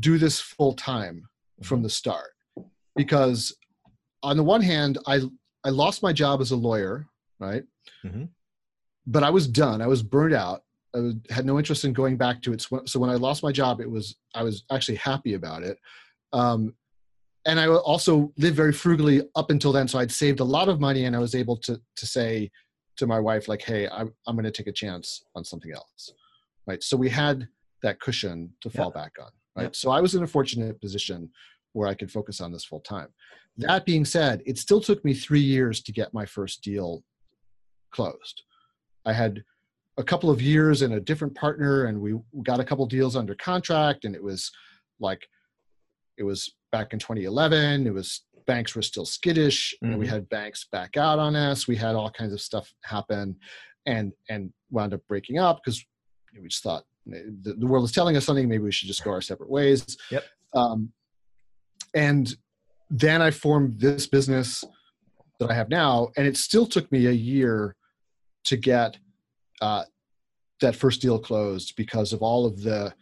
do 0.00 0.18
this 0.18 0.40
full 0.40 0.74
time 0.74 1.28
from 1.62 1.82
the 1.82 1.90
start 1.90 2.30
because 2.96 3.54
on 4.22 4.36
the 4.36 4.44
one 4.44 4.62
hand 4.62 4.98
i 5.06 5.20
i 5.64 5.70
lost 5.70 6.02
my 6.02 6.12
job 6.12 6.40
as 6.40 6.50
a 6.50 6.56
lawyer 6.56 7.06
right? 7.40 7.62
Mm-hmm. 8.04 8.24
but 9.06 9.22
i 9.22 9.30
was 9.30 9.46
done. 9.46 9.80
I 9.80 9.86
was 9.86 10.02
burned 10.02 10.34
out. 10.34 10.62
I 10.94 11.12
had 11.30 11.46
no 11.46 11.58
interest 11.58 11.84
in 11.84 11.92
going 11.92 12.16
back 12.16 12.42
to 12.42 12.52
it. 12.52 12.66
So 12.86 12.98
when 12.98 13.10
i 13.10 13.14
lost 13.14 13.42
my 13.42 13.52
job 13.52 13.80
it 13.80 13.90
was 13.90 14.16
i 14.34 14.42
was 14.42 14.64
actually 14.70 14.96
happy 14.96 15.34
about 15.34 15.62
it 15.62 15.78
um, 16.32 16.74
and 17.46 17.58
i 17.58 17.66
also 17.66 18.32
lived 18.36 18.56
very 18.56 18.72
frugally 18.72 19.22
up 19.34 19.50
until 19.50 19.72
then 19.72 19.88
so 19.88 19.98
i'd 19.98 20.12
saved 20.12 20.40
a 20.40 20.44
lot 20.44 20.68
of 20.68 20.80
money 20.80 21.04
and 21.04 21.14
i 21.16 21.18
was 21.18 21.34
able 21.34 21.56
to 21.56 21.80
to 21.96 22.06
say 22.06 22.50
to 22.96 23.06
my 23.06 23.18
wife 23.18 23.48
like 23.48 23.62
hey 23.62 23.88
i'm, 23.88 24.12
I'm 24.26 24.34
going 24.34 24.44
to 24.44 24.50
take 24.50 24.66
a 24.66 24.72
chance 24.72 25.22
on 25.34 25.44
something 25.44 25.72
else. 25.72 26.12
Right? 26.66 26.82
So 26.82 26.98
we 26.98 27.08
had 27.08 27.48
that 27.82 27.98
cushion 28.00 28.52
to 28.60 28.68
fall 28.68 28.90
back 28.90 29.12
on 29.20 29.30
right? 29.56 29.74
So 29.74 29.90
i 29.90 30.00
was 30.00 30.14
in 30.14 30.22
a 30.22 30.26
fortunate 30.26 30.80
position 30.80 31.30
where 31.72 31.88
i 31.88 31.94
could 31.94 32.10
focus 32.10 32.40
on 32.40 32.52
this 32.52 32.64
full 32.64 32.80
time. 32.80 33.08
That 33.56 33.86
being 33.86 34.04
said 34.04 34.42
it 34.46 34.58
still 34.58 34.80
took 34.80 35.04
me 35.04 35.14
three 35.14 35.40
years 35.40 35.80
to 35.82 35.92
get 35.92 36.14
my 36.14 36.26
first 36.26 36.62
deal 36.62 37.02
closed. 37.90 38.42
I 39.04 39.12
had 39.12 39.42
a 39.96 40.04
couple 40.04 40.30
of 40.30 40.40
years 40.40 40.82
and 40.82 40.94
a 40.94 41.00
different 41.00 41.34
partner, 41.34 41.86
and 41.86 42.00
we 42.00 42.14
got 42.44 42.60
a 42.60 42.64
couple 42.64 42.86
deals 42.86 43.16
under 43.16 43.34
contract, 43.34 44.04
and 44.04 44.14
it 44.14 44.22
was 44.22 44.50
like 45.00 45.28
it 46.18 46.24
was 46.24 46.54
back 46.72 46.92
in 46.92 46.98
2011. 46.98 47.86
It 47.86 47.94
was 47.94 48.22
banks 48.46 48.74
were 48.74 48.82
still 48.82 49.04
skittish, 49.04 49.74
mm-hmm. 49.76 49.92
and 49.92 50.00
we 50.00 50.06
had 50.06 50.28
banks 50.28 50.66
back 50.72 50.96
out 50.96 51.18
on 51.18 51.36
us. 51.36 51.68
We 51.68 51.76
had 51.76 51.94
all 51.94 52.10
kinds 52.10 52.32
of 52.32 52.40
stuff 52.40 52.72
happen, 52.84 53.36
and 53.86 54.12
and 54.28 54.52
wound 54.70 54.94
up 54.94 55.00
breaking 55.08 55.38
up 55.38 55.60
because 55.64 55.84
we 56.40 56.48
just 56.48 56.62
thought 56.62 56.84
the, 57.06 57.54
the, 57.54 57.66
world 57.66 57.84
is 57.84 57.92
telling 57.92 58.16
us 58.16 58.24
something. 58.24 58.48
Maybe 58.48 58.62
we 58.62 58.72
should 58.72 58.88
just 58.88 59.02
go 59.02 59.10
our 59.10 59.22
separate 59.22 59.50
ways. 59.50 59.96
Yep. 60.10 60.24
Um, 60.54 60.92
and 61.94 62.34
then 62.90 63.22
I 63.22 63.30
formed 63.30 63.80
this 63.80 64.06
business 64.06 64.64
that 65.38 65.50
I 65.50 65.54
have 65.54 65.68
now, 65.68 66.08
and 66.16 66.26
it 66.26 66.36
still 66.36 66.66
took 66.66 66.90
me 66.92 67.06
a 67.06 67.12
year 67.12 67.76
to 68.44 68.56
get 68.56 68.98
uh, 69.60 69.84
that 70.60 70.76
first 70.76 71.00
deal 71.00 71.18
closed 71.18 71.74
because 71.76 72.12
of 72.12 72.22
all 72.22 72.46
of 72.46 72.62
the 72.62 72.92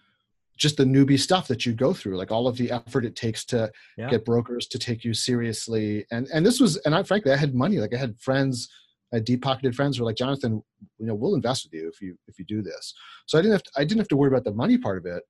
just 0.56 0.76
the 0.76 0.84
newbie 0.84 1.18
stuff 1.18 1.48
that 1.48 1.66
you 1.66 1.72
go 1.72 1.92
through 1.92 2.16
like 2.16 2.30
all 2.30 2.48
of 2.48 2.56
the 2.56 2.70
effort 2.70 3.04
it 3.04 3.14
takes 3.14 3.44
to 3.44 3.70
yeah. 3.96 4.08
get 4.08 4.24
brokers 4.24 4.66
to 4.66 4.78
take 4.78 5.04
you 5.04 5.14
seriously. 5.14 6.06
And 6.10 6.28
and 6.32 6.44
this 6.44 6.60
was 6.60 6.76
and 6.78 6.94
i 6.94 7.02
frankly 7.02 7.32
i 7.32 7.36
had 7.36 7.54
money. 7.54 7.78
Like 7.78 7.94
i 7.94 7.98
had 7.98 8.18
friends 8.20 8.68
I 9.12 9.16
had 9.16 9.24
deep 9.24 9.42
pocketed 9.42 9.76
friends 9.76 9.96
who 9.96 10.02
were 10.02 10.10
like 10.10 10.16
jonathan 10.16 10.62
you 10.98 11.06
know 11.06 11.14
we'll 11.14 11.36
invest 11.36 11.64
with 11.64 11.80
you 11.80 11.88
if 11.88 12.00
you 12.00 12.16
if 12.26 12.38
you 12.38 12.44
do 12.44 12.62
this. 12.62 12.94
So 13.26 13.38
i 13.38 13.42
didn't 13.42 13.52
have 13.52 13.62
to, 13.64 13.70
i 13.76 13.84
didn't 13.84 13.98
have 13.98 14.08
to 14.08 14.16
worry 14.16 14.28
about 14.28 14.44
the 14.44 14.52
money 14.52 14.78
part 14.78 14.98
of 14.98 15.06
it 15.06 15.22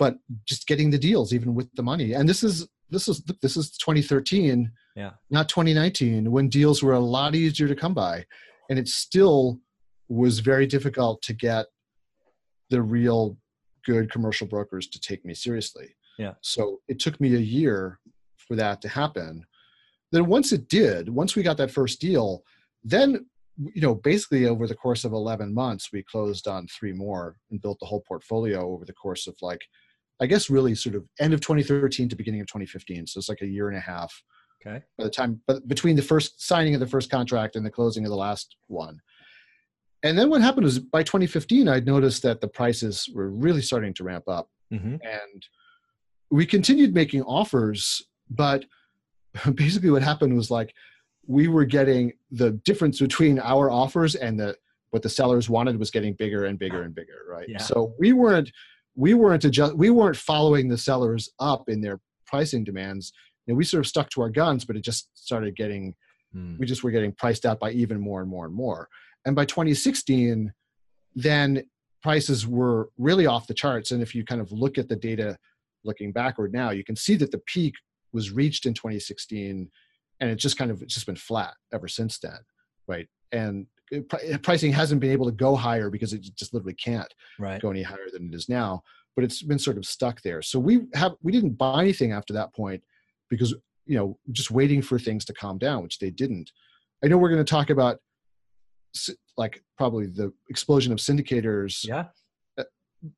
but 0.00 0.16
just 0.46 0.66
getting 0.66 0.90
the 0.90 0.98
deals 0.98 1.34
even 1.34 1.54
with 1.54 1.68
the 1.74 1.82
money. 1.82 2.14
And 2.14 2.26
this 2.26 2.42
is 2.42 2.66
this 2.88 3.06
is 3.06 3.22
this 3.42 3.56
is 3.56 3.70
2013 3.72 4.72
yeah. 4.96 5.10
not 5.30 5.48
2019 5.48 6.30
when 6.30 6.48
deals 6.48 6.82
were 6.82 6.94
a 6.94 6.98
lot 6.98 7.34
easier 7.34 7.68
to 7.68 7.76
come 7.76 7.94
by 7.94 8.24
and 8.68 8.78
it 8.78 8.88
still 8.88 9.60
was 10.08 10.40
very 10.40 10.66
difficult 10.66 11.22
to 11.22 11.32
get 11.32 11.66
the 12.70 12.82
real 12.82 13.36
good 13.84 14.10
commercial 14.10 14.46
brokers 14.46 14.86
to 14.86 15.00
take 15.00 15.24
me 15.24 15.34
seriously 15.34 15.94
yeah 16.18 16.32
so 16.40 16.80
it 16.88 16.98
took 16.98 17.20
me 17.20 17.34
a 17.34 17.38
year 17.38 17.98
for 18.36 18.56
that 18.56 18.80
to 18.80 18.88
happen 18.88 19.44
then 20.12 20.26
once 20.26 20.52
it 20.52 20.68
did 20.68 21.08
once 21.08 21.36
we 21.36 21.42
got 21.42 21.56
that 21.56 21.70
first 21.70 22.00
deal 22.00 22.42
then 22.82 23.26
you 23.56 23.82
know 23.82 23.94
basically 23.94 24.46
over 24.46 24.66
the 24.66 24.74
course 24.74 25.04
of 25.04 25.12
11 25.12 25.52
months 25.52 25.90
we 25.92 26.02
closed 26.02 26.48
on 26.48 26.66
three 26.66 26.92
more 26.92 27.36
and 27.50 27.60
built 27.60 27.78
the 27.80 27.86
whole 27.86 28.02
portfolio 28.06 28.72
over 28.72 28.84
the 28.84 28.92
course 28.92 29.26
of 29.26 29.34
like 29.42 29.60
I 30.20 30.26
guess 30.26 30.50
really 30.50 30.74
sort 30.74 30.94
of 30.94 31.04
end 31.18 31.32
of 31.32 31.40
2013 31.40 32.08
to 32.08 32.16
beginning 32.16 32.42
of 32.42 32.46
2015. 32.46 33.06
So 33.06 33.18
it's 33.18 33.28
like 33.28 33.40
a 33.40 33.46
year 33.46 33.68
and 33.68 33.76
a 33.76 33.80
half. 33.80 34.22
Okay. 34.60 34.84
By 34.98 35.04
the 35.04 35.10
time, 35.10 35.40
but 35.46 35.66
between 35.66 35.96
the 35.96 36.02
first 36.02 36.46
signing 36.46 36.74
of 36.74 36.80
the 36.80 36.86
first 36.86 37.10
contract 37.10 37.56
and 37.56 37.64
the 37.64 37.70
closing 37.70 38.04
of 38.04 38.10
the 38.10 38.16
last 38.16 38.56
one. 38.66 39.00
And 40.02 40.18
then 40.18 40.30
what 40.30 40.40
happened 40.40 40.64
was 40.64 40.78
by 40.78 41.02
2015, 41.02 41.68
I'd 41.68 41.86
noticed 41.86 42.22
that 42.22 42.40
the 42.40 42.48
prices 42.48 43.08
were 43.14 43.30
really 43.30 43.62
starting 43.62 43.92
to 43.94 44.04
ramp 44.04 44.24
up. 44.28 44.48
Mm-hmm. 44.72 44.96
And 45.02 45.46
we 46.30 46.46
continued 46.46 46.94
making 46.94 47.22
offers, 47.22 48.02
but 48.30 48.64
basically 49.54 49.90
what 49.90 50.02
happened 50.02 50.34
was 50.34 50.50
like 50.50 50.74
we 51.26 51.48
were 51.48 51.64
getting 51.64 52.12
the 52.30 52.52
difference 52.64 52.98
between 52.98 53.38
our 53.38 53.70
offers 53.70 54.14
and 54.14 54.38
the 54.38 54.56
what 54.90 55.02
the 55.02 55.08
sellers 55.08 55.48
wanted 55.48 55.78
was 55.78 55.90
getting 55.90 56.14
bigger 56.14 56.46
and 56.46 56.58
bigger 56.58 56.82
and 56.82 56.94
bigger, 56.94 57.24
right? 57.28 57.48
Yeah. 57.48 57.58
So 57.58 57.94
we 57.98 58.12
weren't 58.12 58.50
we 58.94 59.14
weren't 59.14 59.44
adjust 59.44 59.76
we 59.76 59.90
weren't 59.90 60.16
following 60.16 60.68
the 60.68 60.78
sellers 60.78 61.30
up 61.38 61.68
in 61.68 61.80
their 61.80 62.00
pricing 62.26 62.64
demands 62.64 63.12
you 63.46 63.54
know, 63.54 63.56
we 63.56 63.64
sort 63.64 63.80
of 63.80 63.86
stuck 63.86 64.10
to 64.10 64.20
our 64.20 64.30
guns 64.30 64.64
but 64.64 64.76
it 64.76 64.84
just 64.84 65.08
started 65.14 65.56
getting 65.56 65.94
mm. 66.34 66.58
we 66.58 66.66
just 66.66 66.82
were 66.82 66.90
getting 66.90 67.12
priced 67.12 67.46
out 67.46 67.60
by 67.60 67.70
even 67.70 68.00
more 68.00 68.20
and 68.20 68.30
more 68.30 68.46
and 68.46 68.54
more 68.54 68.88
and 69.24 69.36
by 69.36 69.44
2016 69.44 70.52
then 71.14 71.62
prices 72.02 72.46
were 72.46 72.88
really 72.96 73.26
off 73.26 73.46
the 73.46 73.54
charts. 73.54 73.90
And 73.90 74.00
if 74.00 74.14
you 74.14 74.24
kind 74.24 74.40
of 74.40 74.52
look 74.52 74.78
at 74.78 74.88
the 74.88 74.96
data 74.96 75.36
looking 75.84 76.12
backward 76.12 76.52
now 76.52 76.70
you 76.70 76.84
can 76.84 76.96
see 76.96 77.16
that 77.16 77.30
the 77.30 77.42
peak 77.46 77.74
was 78.12 78.30
reached 78.30 78.66
in 78.66 78.74
2016 78.74 79.70
and 80.20 80.30
it's 80.30 80.42
just 80.42 80.58
kind 80.58 80.70
of 80.70 80.82
it's 80.82 80.94
just 80.94 81.06
been 81.06 81.16
flat 81.16 81.54
ever 81.72 81.88
since 81.88 82.18
then 82.18 82.38
right? 82.86 83.08
And 83.32 83.66
pricing 84.42 84.72
hasn't 84.72 85.00
been 85.00 85.12
able 85.12 85.26
to 85.26 85.32
go 85.32 85.54
higher 85.56 85.90
because 85.90 86.12
it 86.12 86.22
just 86.36 86.52
literally 86.52 86.74
can't 86.74 87.12
right. 87.38 87.60
go 87.60 87.70
any 87.70 87.82
higher 87.82 88.08
than 88.12 88.28
it 88.28 88.34
is 88.34 88.48
now 88.48 88.82
but 89.16 89.24
it's 89.24 89.42
been 89.42 89.58
sort 89.58 89.76
of 89.76 89.84
stuck 89.84 90.22
there. 90.22 90.42
So 90.42 90.58
we 90.58 90.80
have 90.94 91.12
we 91.22 91.32
didn't 91.32 91.58
buy 91.58 91.80
anything 91.80 92.12
after 92.12 92.32
that 92.34 92.54
point 92.54 92.82
because 93.28 93.54
you 93.86 93.96
know 93.96 94.18
just 94.32 94.50
waiting 94.50 94.82
for 94.82 94.98
things 94.98 95.24
to 95.26 95.32
calm 95.32 95.58
down 95.58 95.82
which 95.82 95.98
they 95.98 96.10
didn't. 96.10 96.50
I 97.04 97.08
know 97.08 97.18
we're 97.18 97.30
going 97.30 97.44
to 97.44 97.50
talk 97.50 97.70
about 97.70 97.98
like 99.36 99.62
probably 99.76 100.06
the 100.06 100.32
explosion 100.48 100.92
of 100.92 100.98
syndicators 100.98 101.86
yeah 101.86 102.06
uh, 102.58 102.64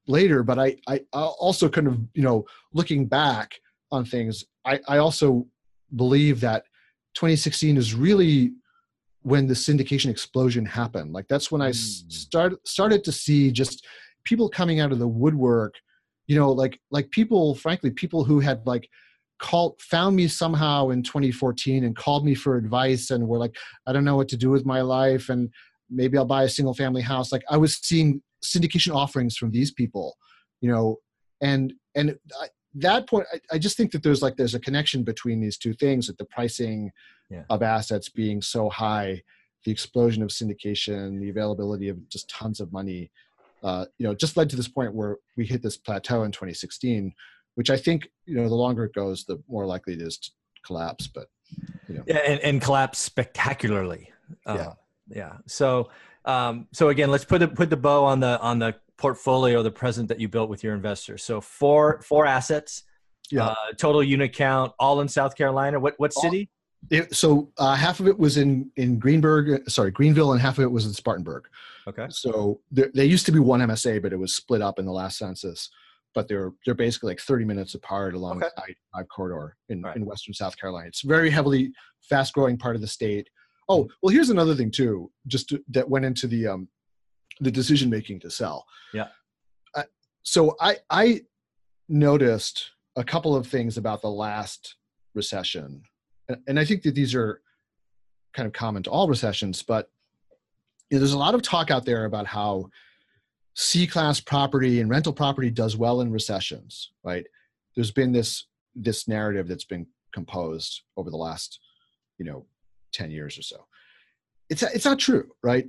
later 0.07 0.43
but 0.43 0.59
i 0.59 0.76
i 0.87 1.00
also 1.12 1.69
kind 1.69 1.87
of 1.87 1.99
you 2.14 2.23
know 2.23 2.45
looking 2.73 3.07
back 3.07 3.55
on 3.91 4.05
things 4.05 4.45
i 4.64 4.79
i 4.88 4.99
also 4.99 5.47
believe 5.97 6.41
that 6.41 6.64
2016 7.14 7.76
is 7.76 7.95
really 7.95 8.52
when 9.23 9.47
the 9.47 9.55
syndication 9.55 10.11
explosion 10.11 10.64
happened. 10.67 11.12
Like 11.12 11.29
that's 11.29 11.50
when 11.50 11.62
I 11.62 11.71
mm. 11.71 12.12
start 12.12 12.55
started 12.67 13.05
to 13.05 13.12
see 13.12 13.50
just 13.50 13.87
people 14.25 14.49
coming 14.49 14.81
out 14.81 14.93
of 14.93 14.99
the 14.99 15.09
woodwork. 15.09 15.75
You 16.26 16.37
know, 16.37 16.52
like 16.52 16.81
like 16.91 17.11
people, 17.11 17.55
frankly, 17.55 17.91
people 17.91 18.25
who 18.25 18.41
had 18.41 18.67
like 18.67 18.88
called 19.43 19.79
found 19.81 20.15
me 20.15 20.29
somehow 20.29 20.91
in 20.91 21.03
2014 21.03 21.85
and 21.85 21.97
called 21.97 22.25
me 22.25 22.35
for 22.35 22.57
advice 22.57 23.11
and 23.11 23.27
were 23.27 23.39
like, 23.39 23.57
I 23.87 23.93
don't 23.93 24.05
know 24.05 24.17
what 24.17 24.29
to 24.29 24.37
do 24.37 24.51
with 24.51 24.65
my 24.65 24.81
life 24.81 25.29
and 25.29 25.51
maybe 25.91 26.17
I'll 26.17 26.25
buy 26.25 26.45
a 26.45 26.49
single 26.49 26.75
family 26.75 27.03
house. 27.03 27.33
Like 27.33 27.43
I 27.51 27.57
was 27.57 27.77
seeing 27.77 28.23
syndication 28.43 28.95
offerings 28.95 29.37
from 29.37 29.51
these 29.51 29.73
people, 29.73 30.17
you 30.61 30.71
know, 30.71 30.99
and 31.41 31.75
and 31.95 32.17
I, 32.41 32.47
that 32.77 33.09
point, 33.09 33.27
I, 33.35 33.41
I 33.57 33.59
just 33.59 33.77
think 33.77 33.91
that 33.93 34.03
there's 34.03 34.23
like 34.23 34.37
there's 34.37 34.55
a 34.55 34.61
connection 34.61 35.03
between 35.03 35.41
these 35.41 35.59
two 35.59 35.75
things 35.75 36.07
that 36.07 36.19
the 36.19 36.25
pricing 36.25 36.93
yeah. 37.29 37.43
of 37.51 37.63
assets 37.63 38.09
being 38.09 38.41
so 38.41 38.71
high, 38.71 39.23
the 39.65 39.73
explosion 39.73 40.23
of 40.23 40.31
syndication, 40.31 41.21
the 41.21 41.31
availability 41.31 41.89
of 41.89 42.09
just 42.09 42.31
tons 42.31 42.61
of 42.61 42.73
money, 42.73 43.11
uh, 43.65 43.87
you 43.99 44.07
know, 44.07 44.15
just 44.15 44.37
led 44.37 44.49
to 44.51 44.57
this 44.57 44.69
point 44.69 44.95
where 44.95 45.19
we 45.37 45.45
hit 45.45 45.63
this 45.63 45.77
plateau 45.77 46.23
in 46.23 46.31
2016, 46.31 47.13
which 47.54 47.71
I 47.71 47.76
think, 47.76 48.09
you 48.26 48.37
know, 48.37 48.49
the 48.49 48.54
longer 48.54 48.85
it 48.85 48.94
goes, 48.94 49.25
the 49.25 49.42
more 49.49 49.66
likely 49.66 49.94
it 49.94 50.02
is 50.02 50.18
to 50.18 50.30
collapse. 50.64 51.06
But, 51.06 51.28
you 51.88 51.97
know. 51.97 52.04
Yeah, 52.06 52.18
and, 52.18 52.40
and 52.40 52.61
collapse 52.61 52.99
spectacularly. 52.99 54.11
Uh, 54.47 54.56
yeah. 54.59 54.73
Yeah. 55.09 55.32
So, 55.47 55.90
um, 56.25 56.68
so 56.73 56.88
again, 56.88 57.11
let's 57.11 57.25
put 57.25 57.38
the, 57.38 57.49
put 57.49 57.71
the 57.71 57.76
bow 57.76 58.04
on 58.04 58.21
the, 58.21 58.40
on 58.40 58.59
the 58.59 58.76
portfolio, 58.97 59.62
the 59.62 59.71
present 59.71 60.09
that 60.09 60.21
you 60.21 60.28
built 60.28 60.49
with 60.49 60.62
your 60.64 60.75
investors. 60.75 61.23
So 61.25 61.40
four, 61.40 62.00
four 62.02 62.26
assets, 62.26 62.85
yeah. 63.30 63.47
Uh, 63.47 63.54
total 63.78 64.02
unit 64.02 64.35
count, 64.35 64.73
all 64.78 65.00
in 65.00 65.09
South 65.09 65.37
Carolina. 65.37 65.80
What, 65.80 65.94
what 65.97 66.12
city? 66.12 66.50
It, 66.90 67.14
so 67.14 67.50
uh, 67.56 67.75
half 67.75 68.00
of 68.00 68.06
it 68.06 68.18
was 68.18 68.37
in 68.37 68.71
in 68.76 68.99
Greenburgh, 68.99 69.68
sorry, 69.71 69.90
Greenville, 69.90 70.32
and 70.32 70.40
half 70.40 70.59
of 70.59 70.64
it 70.64 70.71
was 70.71 70.85
in 70.85 70.92
Spartanburg. 70.92 71.44
Okay. 71.87 72.06
So 72.11 72.61
there, 72.71 72.90
they 72.94 73.06
used 73.06 73.25
to 73.26 73.32
be 73.32 73.38
one 73.38 73.61
MSA, 73.61 74.02
but 74.02 74.12
it 74.12 74.18
was 74.18 74.35
split 74.35 74.61
up 74.61 74.78
in 74.78 74.85
the 74.85 74.92
last 74.92 75.16
census. 75.16 75.71
But 76.14 76.28
they're 76.28 76.52
they're 76.64 76.75
basically 76.75 77.11
like 77.11 77.21
30 77.21 77.45
minutes 77.45 77.75
apart 77.75 78.14
along 78.14 78.42
okay. 78.42 78.50
the 78.57 78.75
I 78.95 79.02
corridor 79.04 79.57
in, 79.69 79.83
right. 79.83 79.97
in 79.97 80.04
western 80.04 80.35
South 80.35 80.59
Carolina. 80.59 80.88
It's 80.88 81.02
very 81.02 81.31
heavily 81.31 81.73
fast 82.02 82.35
growing 82.35 82.59
part 82.59 82.76
of 82.76 82.83
the 82.83 82.88
state. 82.88 83.28
Oh 83.69 83.88
well, 84.02 84.12
here's 84.12 84.31
another 84.31 84.54
thing 84.54 84.71
too, 84.71 85.11
just 85.26 85.49
to, 85.50 85.62
that 85.71 85.88
went 85.88 86.04
into 86.04 86.26
the 86.26 86.47
um 86.49 86.69
the 87.40 87.50
decision 87.50 87.88
making 87.88 88.21
to 88.21 88.31
sell. 88.31 88.66
Yeah. 88.92 89.09
Uh, 89.75 89.85
so 90.23 90.57
I 90.61 90.78
I 90.90 91.23
noticed 91.88 92.73
a 92.97 93.04
couple 93.04 93.35
of 93.35 93.47
things 93.47 93.78
about 93.78 94.02
the 94.02 94.11
last 94.11 94.76
recession 95.14 95.83
and 96.47 96.59
I 96.59 96.64
think 96.64 96.83
that 96.83 96.95
these 96.95 97.14
are 97.14 97.40
kind 98.35 98.47
of 98.47 98.52
common 98.52 98.83
to 98.85 98.90
all 98.90 99.09
recessions, 99.09 99.62
but 99.62 99.90
you 100.90 100.97
know, 100.97 101.00
there's 101.00 101.12
a 101.12 101.19
lot 101.19 101.35
of 101.35 101.42
talk 101.42 101.71
out 101.71 101.85
there 101.85 102.04
about 102.04 102.26
how 102.26 102.69
C 103.54 103.87
class 103.87 104.21
property 104.21 104.80
and 104.80 104.88
rental 104.88 105.12
property 105.12 105.50
does 105.50 105.76
well 105.76 106.00
in 106.00 106.11
recessions, 106.11 106.90
right? 107.04 107.26
There's 107.75 107.90
been 107.90 108.12
this 108.12 108.47
this 108.75 109.06
narrative 109.06 109.49
that's 109.49 109.64
been 109.64 109.87
composed 110.14 110.82
over 110.97 111.11
the 111.11 111.16
last, 111.16 111.61
you 112.18 112.25
know, 112.25 112.47
10 112.92 113.11
years 113.11 113.38
or 113.38 113.42
so. 113.42 113.66
It's 114.49 114.62
it's 114.62 114.85
not 114.85 114.99
true, 114.99 115.30
right? 115.42 115.66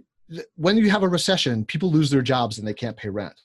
When 0.56 0.78
you 0.78 0.90
have 0.90 1.04
a 1.04 1.10
recession, 1.10 1.66
people 1.66 1.92
lose 1.92 2.10
their 2.10 2.22
jobs 2.22 2.58
and 2.58 2.68
they 2.68 2.74
can't 2.74 2.98
pay 2.98 3.10
rent. 3.10 3.40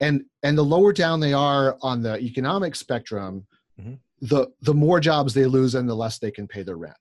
And 0.00 0.24
and 0.42 0.56
the 0.56 0.64
lower 0.64 0.92
down 0.92 1.20
they 1.20 1.32
are 1.32 1.76
on 1.82 2.02
the 2.02 2.18
economic 2.18 2.74
spectrum, 2.74 3.46
mm-hmm 3.80 3.94
the 4.22 4.46
the 4.62 4.72
more 4.72 5.00
jobs 5.00 5.34
they 5.34 5.46
lose 5.46 5.74
and 5.74 5.88
the 5.88 5.94
less 5.94 6.18
they 6.18 6.30
can 6.30 6.46
pay 6.46 6.62
their 6.62 6.76
rent. 6.76 6.96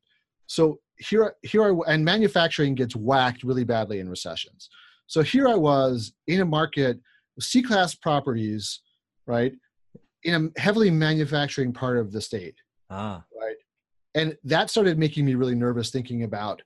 So 0.48 0.80
here 0.98 1.36
here 1.44 1.64
I, 1.64 1.94
and 1.94 2.04
manufacturing 2.04 2.76
gets 2.76 2.96
whacked 2.96 3.44
really 3.44 3.64
badly 3.64 4.00
in 4.00 4.10
recessions. 4.10 4.70
So 5.12 5.22
here 5.22 5.46
I 5.50 5.56
was 5.56 6.14
in 6.28 6.40
a 6.40 6.46
market 6.46 6.98
with 7.36 7.44
C 7.44 7.62
class 7.62 7.94
properties, 7.94 8.80
right, 9.28 9.52
in 10.24 10.52
a 10.56 10.60
heavily 10.62 10.90
manufacturing 10.90 11.74
part 11.74 11.98
of 11.98 12.14
the 12.14 12.22
state, 12.22 12.56
ah. 12.90 13.22
right, 13.38 13.58
and 14.16 14.38
that 14.46 14.70
started 14.70 14.98
making 14.98 15.26
me 15.26 15.36
really 15.36 15.54
nervous 15.54 15.90
thinking 15.90 16.24
about 16.24 16.62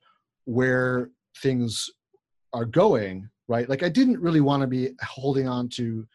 where 0.46 1.10
things 1.42 1.90
are 2.54 2.66
going 2.66 3.28
right? 3.48 3.70
Like 3.70 3.84
I 3.84 3.90
didn't 3.90 4.20
really 4.20 4.42
want 4.42 4.62
to 4.62 4.68
be 4.68 4.90
holding 5.04 5.48
on 5.48 5.70
to 5.70 6.06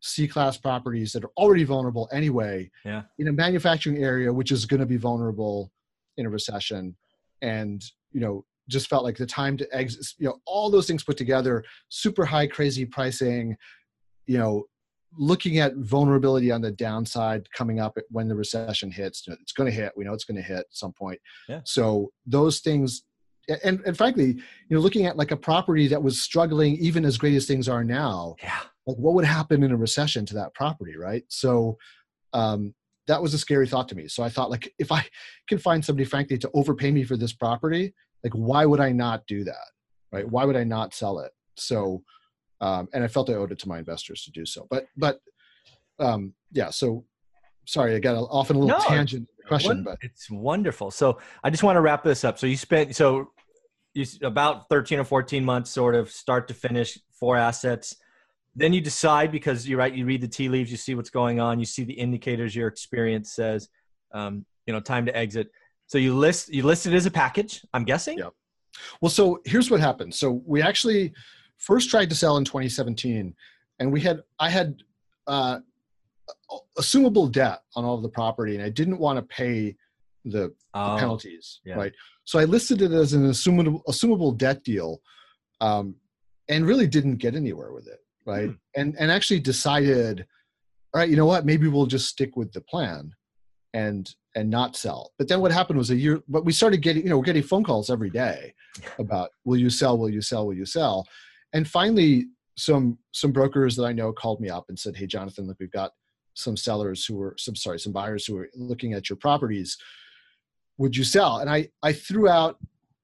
C 0.00 0.26
class 0.26 0.56
properties 0.56 1.12
that 1.12 1.24
are 1.24 1.30
already 1.36 1.64
vulnerable 1.64 2.08
anyway 2.12 2.70
Yeah. 2.84 3.02
in 3.18 3.28
a 3.28 3.32
manufacturing 3.32 3.98
area 4.02 4.32
which 4.32 4.50
is 4.50 4.66
going 4.66 4.80
to 4.80 4.86
be 4.86 4.96
vulnerable 4.96 5.70
in 6.16 6.26
a 6.26 6.30
recession 6.30 6.96
and 7.40 7.84
you 8.12 8.20
know 8.20 8.44
just 8.68 8.88
felt 8.88 9.04
like 9.04 9.16
the 9.16 9.26
time 9.26 9.56
to 9.56 9.66
exit 9.74 10.06
you 10.18 10.26
know 10.26 10.38
all 10.46 10.70
those 10.70 10.86
things 10.86 11.04
put 11.04 11.16
together 11.16 11.64
super 11.88 12.24
high 12.24 12.46
crazy 12.46 12.84
pricing 12.84 13.56
you 14.26 14.38
know 14.38 14.64
looking 15.18 15.58
at 15.58 15.74
vulnerability 15.76 16.50
on 16.50 16.62
the 16.62 16.70
downside 16.70 17.46
coming 17.52 17.78
up 17.80 17.96
when 18.10 18.28
the 18.28 18.34
recession 18.34 18.90
hits 18.90 19.26
you 19.26 19.32
know, 19.32 19.36
it's 19.42 19.52
going 19.52 19.68
to 19.70 19.74
hit 19.76 19.92
we 19.96 20.04
know 20.04 20.12
it's 20.14 20.24
going 20.24 20.36
to 20.36 20.42
hit 20.42 20.58
at 20.60 20.66
some 20.70 20.92
point 20.92 21.20
Yeah. 21.48 21.60
so 21.64 22.10
those 22.26 22.60
things 22.60 23.02
and 23.64 23.80
and 23.84 23.96
frankly 23.98 24.26
you 24.26 24.42
know 24.70 24.80
looking 24.80 25.06
at 25.06 25.16
like 25.16 25.32
a 25.32 25.36
property 25.36 25.88
that 25.88 26.02
was 26.02 26.22
struggling 26.22 26.76
even 26.76 27.04
as 27.04 27.18
great 27.18 27.34
as 27.34 27.46
things 27.46 27.68
are 27.68 27.84
now 27.84 28.36
Yeah. 28.42 28.60
like 28.86 28.96
what 28.96 29.14
would 29.14 29.24
happen 29.24 29.62
in 29.62 29.72
a 29.72 29.76
recession 29.76 30.24
to 30.26 30.34
that 30.34 30.54
property 30.54 30.96
right 30.96 31.24
so 31.28 31.76
um 32.32 32.74
that 33.08 33.20
was 33.20 33.34
a 33.34 33.38
scary 33.38 33.66
thought 33.66 33.88
to 33.88 33.96
me 33.96 34.06
so 34.08 34.22
i 34.22 34.28
thought 34.28 34.48
like 34.50 34.72
if 34.78 34.92
i 34.92 35.04
can 35.48 35.58
find 35.58 35.84
somebody 35.84 36.04
frankly 36.04 36.38
to 36.38 36.50
overpay 36.54 36.90
me 36.92 37.02
for 37.04 37.16
this 37.16 37.32
property 37.32 37.92
like 38.24 38.32
why 38.32 38.64
would 38.64 38.80
i 38.80 38.90
not 38.90 39.26
do 39.26 39.44
that 39.44 39.70
right 40.12 40.28
why 40.28 40.44
would 40.44 40.56
i 40.56 40.64
not 40.64 40.94
sell 40.94 41.18
it 41.20 41.32
so 41.56 42.02
um 42.60 42.88
and 42.92 43.02
i 43.04 43.08
felt 43.08 43.30
i 43.30 43.34
owed 43.34 43.52
it 43.52 43.58
to 43.58 43.68
my 43.68 43.78
investors 43.78 44.24
to 44.24 44.30
do 44.30 44.44
so 44.44 44.66
but 44.70 44.86
but 44.96 45.20
um 45.98 46.32
yeah 46.52 46.70
so 46.70 47.04
sorry 47.66 47.94
i 47.94 47.98
got 47.98 48.16
off 48.16 48.50
on 48.50 48.56
a 48.56 48.58
little 48.58 48.78
No, 48.78 48.84
tangent 48.84 49.28
question 49.46 49.82
but 49.82 49.98
it's 50.02 50.30
wonderful. 50.30 50.90
So 50.90 51.18
I 51.42 51.50
just 51.50 51.62
want 51.62 51.76
to 51.76 51.80
wrap 51.80 52.02
this 52.02 52.24
up. 52.24 52.38
So 52.38 52.46
you 52.46 52.56
spent 52.56 52.94
so 52.94 53.30
you 53.94 54.06
about 54.22 54.68
13 54.68 54.98
or 54.98 55.04
14 55.04 55.44
months 55.44 55.70
sort 55.70 55.94
of 55.94 56.10
start 56.10 56.48
to 56.48 56.54
finish 56.54 56.98
four 57.12 57.36
assets. 57.36 57.96
Then 58.54 58.72
you 58.72 58.80
decide 58.80 59.32
because 59.32 59.68
you're 59.68 59.78
right, 59.78 59.94
you 59.94 60.04
read 60.04 60.20
the 60.20 60.28
tea 60.28 60.48
leaves, 60.48 60.70
you 60.70 60.76
see 60.76 60.94
what's 60.94 61.10
going 61.10 61.40
on, 61.40 61.58
you 61.58 61.64
see 61.64 61.84
the 61.84 61.92
indicators 61.92 62.54
your 62.54 62.68
experience 62.68 63.32
says, 63.32 63.68
um, 64.12 64.44
you 64.66 64.72
know, 64.72 64.80
time 64.80 65.06
to 65.06 65.16
exit. 65.16 65.50
So 65.86 65.98
you 65.98 66.14
list 66.14 66.48
you 66.48 66.62
list 66.62 66.86
it 66.86 66.94
as 66.94 67.06
a 67.06 67.10
package, 67.10 67.64
I'm 67.74 67.84
guessing. 67.84 68.18
Yeah. 68.18 68.30
Well, 69.00 69.10
so 69.10 69.40
here's 69.44 69.70
what 69.70 69.80
happened. 69.80 70.14
So 70.14 70.42
we 70.46 70.62
actually 70.62 71.12
first 71.58 71.90
tried 71.90 72.08
to 72.10 72.16
sell 72.16 72.36
in 72.38 72.44
2017, 72.44 73.34
and 73.78 73.92
we 73.92 74.00
had 74.00 74.22
I 74.38 74.48
had 74.50 74.82
uh, 75.26 75.60
assumable 76.78 77.30
debt 77.30 77.60
on 77.76 77.84
all 77.84 77.96
of 77.96 78.02
the 78.02 78.08
property, 78.08 78.54
and 78.54 78.64
I 78.64 78.70
didn't 78.70 78.98
want 78.98 79.18
to 79.18 79.22
pay 79.22 79.76
the, 80.24 80.48
the 80.48 80.54
Oh, 80.74 80.96
penalties, 80.98 81.60
yeah. 81.64 81.74
right? 81.74 81.92
So 82.24 82.38
I 82.38 82.44
listed 82.44 82.80
it 82.82 82.92
as 82.92 83.12
an 83.12 83.28
assumable 83.28 83.82
assumable 83.88 84.36
debt 84.36 84.64
deal, 84.64 85.00
um, 85.60 85.96
and 86.48 86.66
really 86.66 86.86
didn't 86.86 87.16
get 87.16 87.34
anywhere 87.34 87.72
with 87.72 87.86
it, 87.86 88.00
right? 88.26 88.48
Hmm. 88.48 88.54
And 88.76 88.96
and 88.98 89.10
actually 89.10 89.40
decided, 89.40 90.26
all 90.94 91.00
right, 91.00 91.10
you 91.10 91.16
know 91.16 91.26
what? 91.26 91.44
Maybe 91.44 91.68
we'll 91.68 91.86
just 91.86 92.08
stick 92.08 92.36
with 92.36 92.52
the 92.52 92.60
plan, 92.60 93.12
and 93.74 94.14
and 94.34 94.48
not 94.48 94.76
sell. 94.76 95.12
But 95.18 95.28
then 95.28 95.40
what 95.40 95.52
happened 95.52 95.78
was 95.78 95.90
a 95.90 95.96
year. 95.96 96.22
But 96.28 96.44
we 96.44 96.52
started 96.52 96.78
getting, 96.78 97.02
you 97.02 97.10
know, 97.10 97.18
we're 97.18 97.24
getting 97.24 97.42
phone 97.42 97.64
calls 97.64 97.90
every 97.90 98.10
day 98.10 98.54
about 98.98 99.30
will 99.44 99.58
you 99.58 99.70
sell? 99.70 99.98
Will 99.98 100.10
you 100.10 100.22
sell? 100.22 100.46
Will 100.46 100.54
you 100.54 100.66
sell? 100.66 101.06
And 101.52 101.68
finally, 101.68 102.26
some 102.56 102.98
some 103.12 103.32
brokers 103.32 103.76
that 103.76 103.84
I 103.84 103.92
know 103.92 104.12
called 104.12 104.40
me 104.40 104.48
up 104.48 104.66
and 104.68 104.78
said, 104.78 104.96
"Hey, 104.96 105.06
Jonathan, 105.06 105.46
look, 105.46 105.58
we've 105.60 105.70
got 105.70 105.92
some 106.34 106.56
sellers 106.56 107.04
who 107.04 107.20
are 107.20 107.34
some 107.38 107.56
sorry, 107.56 107.78
some 107.78 107.92
buyers 107.92 108.26
who 108.26 108.36
are 108.38 108.48
looking 108.54 108.94
at 108.94 109.08
your 109.08 109.16
properties. 109.16 109.76
Would 110.78 110.96
you 110.96 111.04
sell?" 111.04 111.38
And 111.38 111.50
I 111.50 111.68
I 111.82 111.92
threw 111.92 112.28
out 112.28 112.58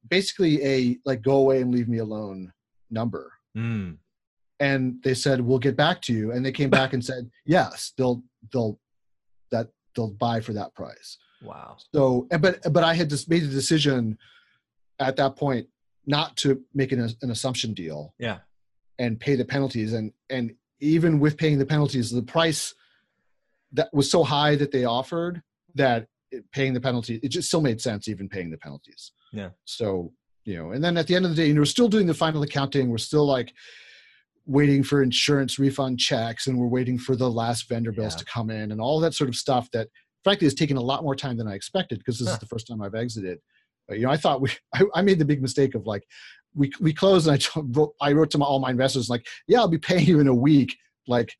basically 0.08 0.64
a 0.64 0.98
like 1.04 1.22
go 1.22 1.36
away 1.36 1.60
and 1.60 1.72
leave 1.72 1.88
me 1.88 1.98
alone 1.98 2.52
number. 2.90 3.32
Mm. 3.56 3.98
And 4.60 5.02
they 5.02 5.14
said, 5.14 5.40
"We'll 5.40 5.58
get 5.58 5.76
back 5.76 6.02
to 6.02 6.12
you." 6.12 6.32
And 6.32 6.44
they 6.44 6.52
came 6.52 6.70
back 6.70 6.92
and 6.92 7.04
said, 7.04 7.30
"Yes, 7.44 7.92
they'll 7.96 8.22
they'll 8.52 8.78
they'll 9.98 10.10
buy 10.12 10.40
for 10.40 10.52
that 10.54 10.74
price." 10.74 11.18
Wow. 11.42 11.76
So, 11.94 12.26
but 12.40 12.60
but 12.72 12.82
I 12.84 12.94
had 12.94 13.10
just 13.10 13.28
made 13.28 13.42
a 13.42 13.48
decision 13.48 14.16
at 14.98 15.16
that 15.16 15.36
point 15.36 15.66
not 16.06 16.36
to 16.38 16.62
make 16.74 16.90
an, 16.92 17.00
an 17.22 17.30
assumption 17.30 17.74
deal 17.74 18.14
Yeah. 18.18 18.38
and 18.98 19.20
pay 19.20 19.34
the 19.36 19.44
penalties, 19.44 19.92
and 19.92 20.12
and 20.30 20.54
even 20.80 21.18
with 21.20 21.36
paying 21.36 21.58
the 21.58 21.66
penalties, 21.66 22.10
the 22.10 22.22
price 22.22 22.74
that 23.72 23.88
was 23.92 24.10
so 24.10 24.24
high 24.24 24.54
that 24.56 24.72
they 24.72 24.84
offered 24.84 25.42
that 25.74 26.06
it, 26.30 26.50
paying 26.52 26.72
the 26.72 26.80
penalty 26.80 27.20
it 27.22 27.28
just 27.28 27.48
still 27.48 27.60
made 27.60 27.80
sense 27.80 28.08
even 28.08 28.28
paying 28.28 28.50
the 28.50 28.56
penalties. 28.58 29.12
Yeah. 29.32 29.50
So 29.66 30.12
you 30.44 30.56
know, 30.56 30.70
and 30.72 30.82
then 30.82 30.96
at 30.96 31.06
the 31.06 31.14
end 31.14 31.26
of 31.26 31.30
the 31.32 31.36
day, 31.36 31.48
you 31.48 31.54
know, 31.54 31.60
we're 31.60 31.66
still 31.66 31.88
doing 31.88 32.06
the 32.06 32.14
final 32.14 32.42
accounting. 32.42 32.88
We're 32.88 32.96
still 32.98 33.26
like 33.26 33.52
waiting 34.48 34.82
for 34.82 35.02
insurance 35.02 35.58
refund 35.58 36.00
checks, 36.00 36.46
and 36.48 36.58
we're 36.58 36.66
waiting 36.66 36.98
for 36.98 37.14
the 37.14 37.30
last 37.30 37.68
vendor 37.68 37.92
bills 37.92 38.14
Yeah. 38.14 38.18
to 38.18 38.24
come 38.24 38.50
in, 38.50 38.72
and 38.72 38.80
all 38.80 38.98
that 39.00 39.14
sort 39.14 39.28
of 39.28 39.36
stuff 39.36 39.70
that 39.72 39.88
frankly 40.24 40.46
has 40.46 40.54
taken 40.54 40.76
a 40.76 40.80
lot 40.82 41.04
more 41.04 41.14
time 41.14 41.36
than 41.36 41.46
I 41.46 41.54
expected 41.54 41.98
because 41.98 42.18
this 42.18 42.26
Huh. 42.28 42.34
is 42.34 42.40
the 42.40 42.46
first 42.46 42.66
time 42.66 42.82
I've 42.82 42.94
exited. 42.96 43.38
But, 43.86 43.98
you 43.98 44.04
know, 44.06 44.10
I 44.10 44.16
thought 44.16 44.40
we, 44.40 44.50
I, 44.74 44.82
I 44.96 45.02
made 45.02 45.18
the 45.20 45.24
big 45.24 45.40
mistake 45.40 45.74
of 45.76 45.86
like, 45.86 46.02
we 46.54 46.72
we 46.80 46.92
closed 46.92 47.26
and 47.28 47.34
I 47.34 47.38
told- 47.38 47.76
wrote, 47.76 47.94
I 48.00 48.12
wrote 48.12 48.30
to 48.30 48.38
my, 48.38 48.46
all 48.46 48.58
my 48.58 48.70
investors 48.70 49.08
like, 49.10 49.26
yeah, 49.46 49.58
I'll 49.60 49.68
be 49.68 49.78
paying 49.78 50.06
you 50.06 50.18
in 50.18 50.26
a 50.28 50.34
week. 50.34 50.74
Like 51.06 51.34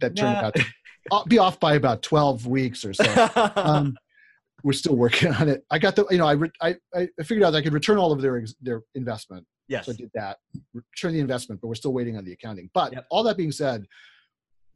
that 0.00 0.16
turned 0.16 0.34
Nah. 0.34 0.46
out 0.46 0.54
to 0.56 0.64
I'll 1.12 1.24
be 1.26 1.38
off 1.38 1.58
by 1.60 1.74
about 1.74 2.02
twelve 2.02 2.46
weeks 2.46 2.84
or 2.84 2.92
so. 2.92 3.28
Um, 3.56 3.96
we're 4.64 4.72
still 4.74 4.96
working 4.96 5.32
on 5.32 5.48
it. 5.48 5.64
I 5.70 5.78
got 5.78 5.96
the, 5.96 6.04
you 6.10 6.18
know, 6.18 6.26
I, 6.26 6.32
re, 6.32 6.50
I 6.60 6.76
I 6.94 7.08
figured 7.24 7.42
out 7.42 7.54
I 7.54 7.62
could 7.62 7.72
return 7.72 7.96
all 7.98 8.12
of 8.12 8.20
their 8.20 8.44
their 8.60 8.82
investment, 8.94 9.46
yes. 9.70 9.86
so 9.86 9.92
I 9.92 9.94
did 9.96 10.10
that, 10.14 10.38
return 10.74 11.14
the 11.14 11.20
investment, 11.20 11.60
but 11.60 11.68
we're 11.68 11.74
still 11.74 11.92
waiting 11.92 12.16
on 12.18 12.24
the 12.24 12.32
accounting. 12.32 12.68
But 12.74 12.92
Yep. 12.92 13.06
all 13.10 13.22
that 13.22 13.36
being 13.36 13.52
said, 13.52 13.86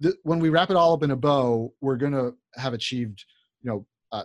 the, 0.00 0.14
when 0.22 0.38
we 0.38 0.48
wrap 0.48 0.70
it 0.70 0.76
all 0.76 0.94
up 0.94 1.02
in 1.02 1.10
a 1.10 1.16
bow, 1.16 1.72
we're 1.80 1.96
going 1.96 2.12
to 2.12 2.34
have 2.54 2.72
achieved, 2.74 3.24
you 3.62 3.70
know, 3.70 3.86
uh, 4.12 4.24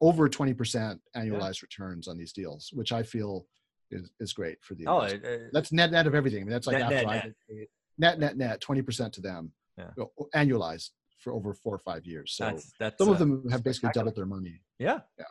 over 0.00 0.28
20% 0.28 0.98
annualized 1.16 1.62
returns 1.62 2.06
on 2.08 2.16
these 2.18 2.32
deals, 2.32 2.70
which 2.72 2.92
I 2.92 3.02
feel 3.02 3.46
is, 3.90 4.10
is 4.20 4.32
great 4.32 4.58
for 4.62 4.74
the 4.74 4.86
Oh, 4.86 5.00
it- 5.00 5.24
it- 5.24 5.50
that's 5.52 5.72
net 5.72 5.90
net 5.90 6.06
of 6.06 6.14
everything. 6.14 6.40
I 6.42 6.44
mean, 6.44 6.50
that's 6.52 6.66
like 6.66 6.78
Net, 6.78 6.92
after 6.92 7.06
net, 7.06 7.06
I 7.06 7.54
net. 7.54 7.68
net 7.98 8.18
net 8.18 8.36
net 8.36 8.60
20% 8.60 9.12
to 9.12 9.20
them, 9.20 9.52
Yeah. 9.78 9.90
you 9.96 10.10
know, 10.18 10.26
annualized 10.34 10.90
for 11.18 11.32
over 11.32 11.54
four 11.54 11.74
or 11.74 11.78
five 11.78 12.04
years. 12.04 12.32
So 12.34 12.44
that's 12.46 12.72
that's 12.78 12.98
some 12.98 13.08
of 13.08 13.16
uh, 13.16 13.18
them 13.20 13.48
have 13.50 13.62
basically 13.64 13.90
doubled 13.94 14.16
their 14.16 14.26
money. 14.26 14.60
Yeah. 14.78 15.00
Yeah. 15.18 15.24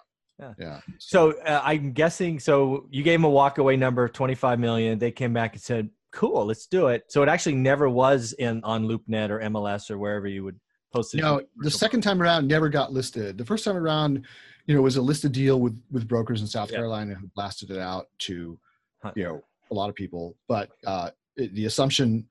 So 1.00 1.32
uh, 1.42 1.62
I'm 1.64 1.92
guessing. 1.94 2.40
So 2.40 2.88
you 2.92 3.04
gave 3.04 3.20
them 3.20 3.26
a 3.26 3.32
walkaway 3.34 3.78
number 3.78 4.04
of 4.06 4.14
25 4.14 4.60
million. 4.60 5.00
They 5.00 5.12
came 5.12 5.34
back 5.34 5.54
and 5.54 5.62
said, 5.62 5.90
"Cool, 6.12 6.46
let's 6.46 6.68
do 6.68 6.88
it." 6.88 7.04
So 7.10 7.24
it 7.24 7.30
actually 7.30 7.56
never 7.56 7.90
was 7.90 8.34
in 8.34 8.64
on 8.64 8.86
LoopNet 8.86 9.30
or 9.30 9.40
MLS 9.42 9.90
or 9.90 9.98
wherever 9.98 10.28
you 10.28 10.44
would 10.44 10.60
post 10.94 11.14
it. 11.14 11.22
know, 11.22 11.42
the 11.58 11.72
second 11.72 12.02
time 12.02 12.22
around 12.22 12.48
never 12.48 12.70
got 12.70 12.92
listed. 12.92 13.38
The 13.38 13.46
first 13.46 13.64
time 13.66 13.78
around, 13.78 14.26
you 14.68 14.76
know, 14.76 14.82
was 14.82 14.98
a 14.98 15.02
listed 15.02 15.32
deal 15.32 15.60
with 15.60 15.80
with 15.92 16.08
brokers 16.08 16.42
in 16.42 16.48
South 16.48 16.70
Yeah. 16.72 16.78
Carolina 16.78 17.16
who 17.16 17.28
blasted 17.36 17.72
it 17.72 17.80
out 17.80 18.08
to, 18.20 18.60
Huh. 19.04 19.12
you 19.16 19.24
know, 19.24 19.42
a 19.72 19.74
lot 19.74 19.90
of 19.90 19.96
people. 19.96 20.36
But 20.48 20.72
uh, 20.86 21.12
it, 21.38 21.54
the 21.56 21.66
assumption 21.66 22.28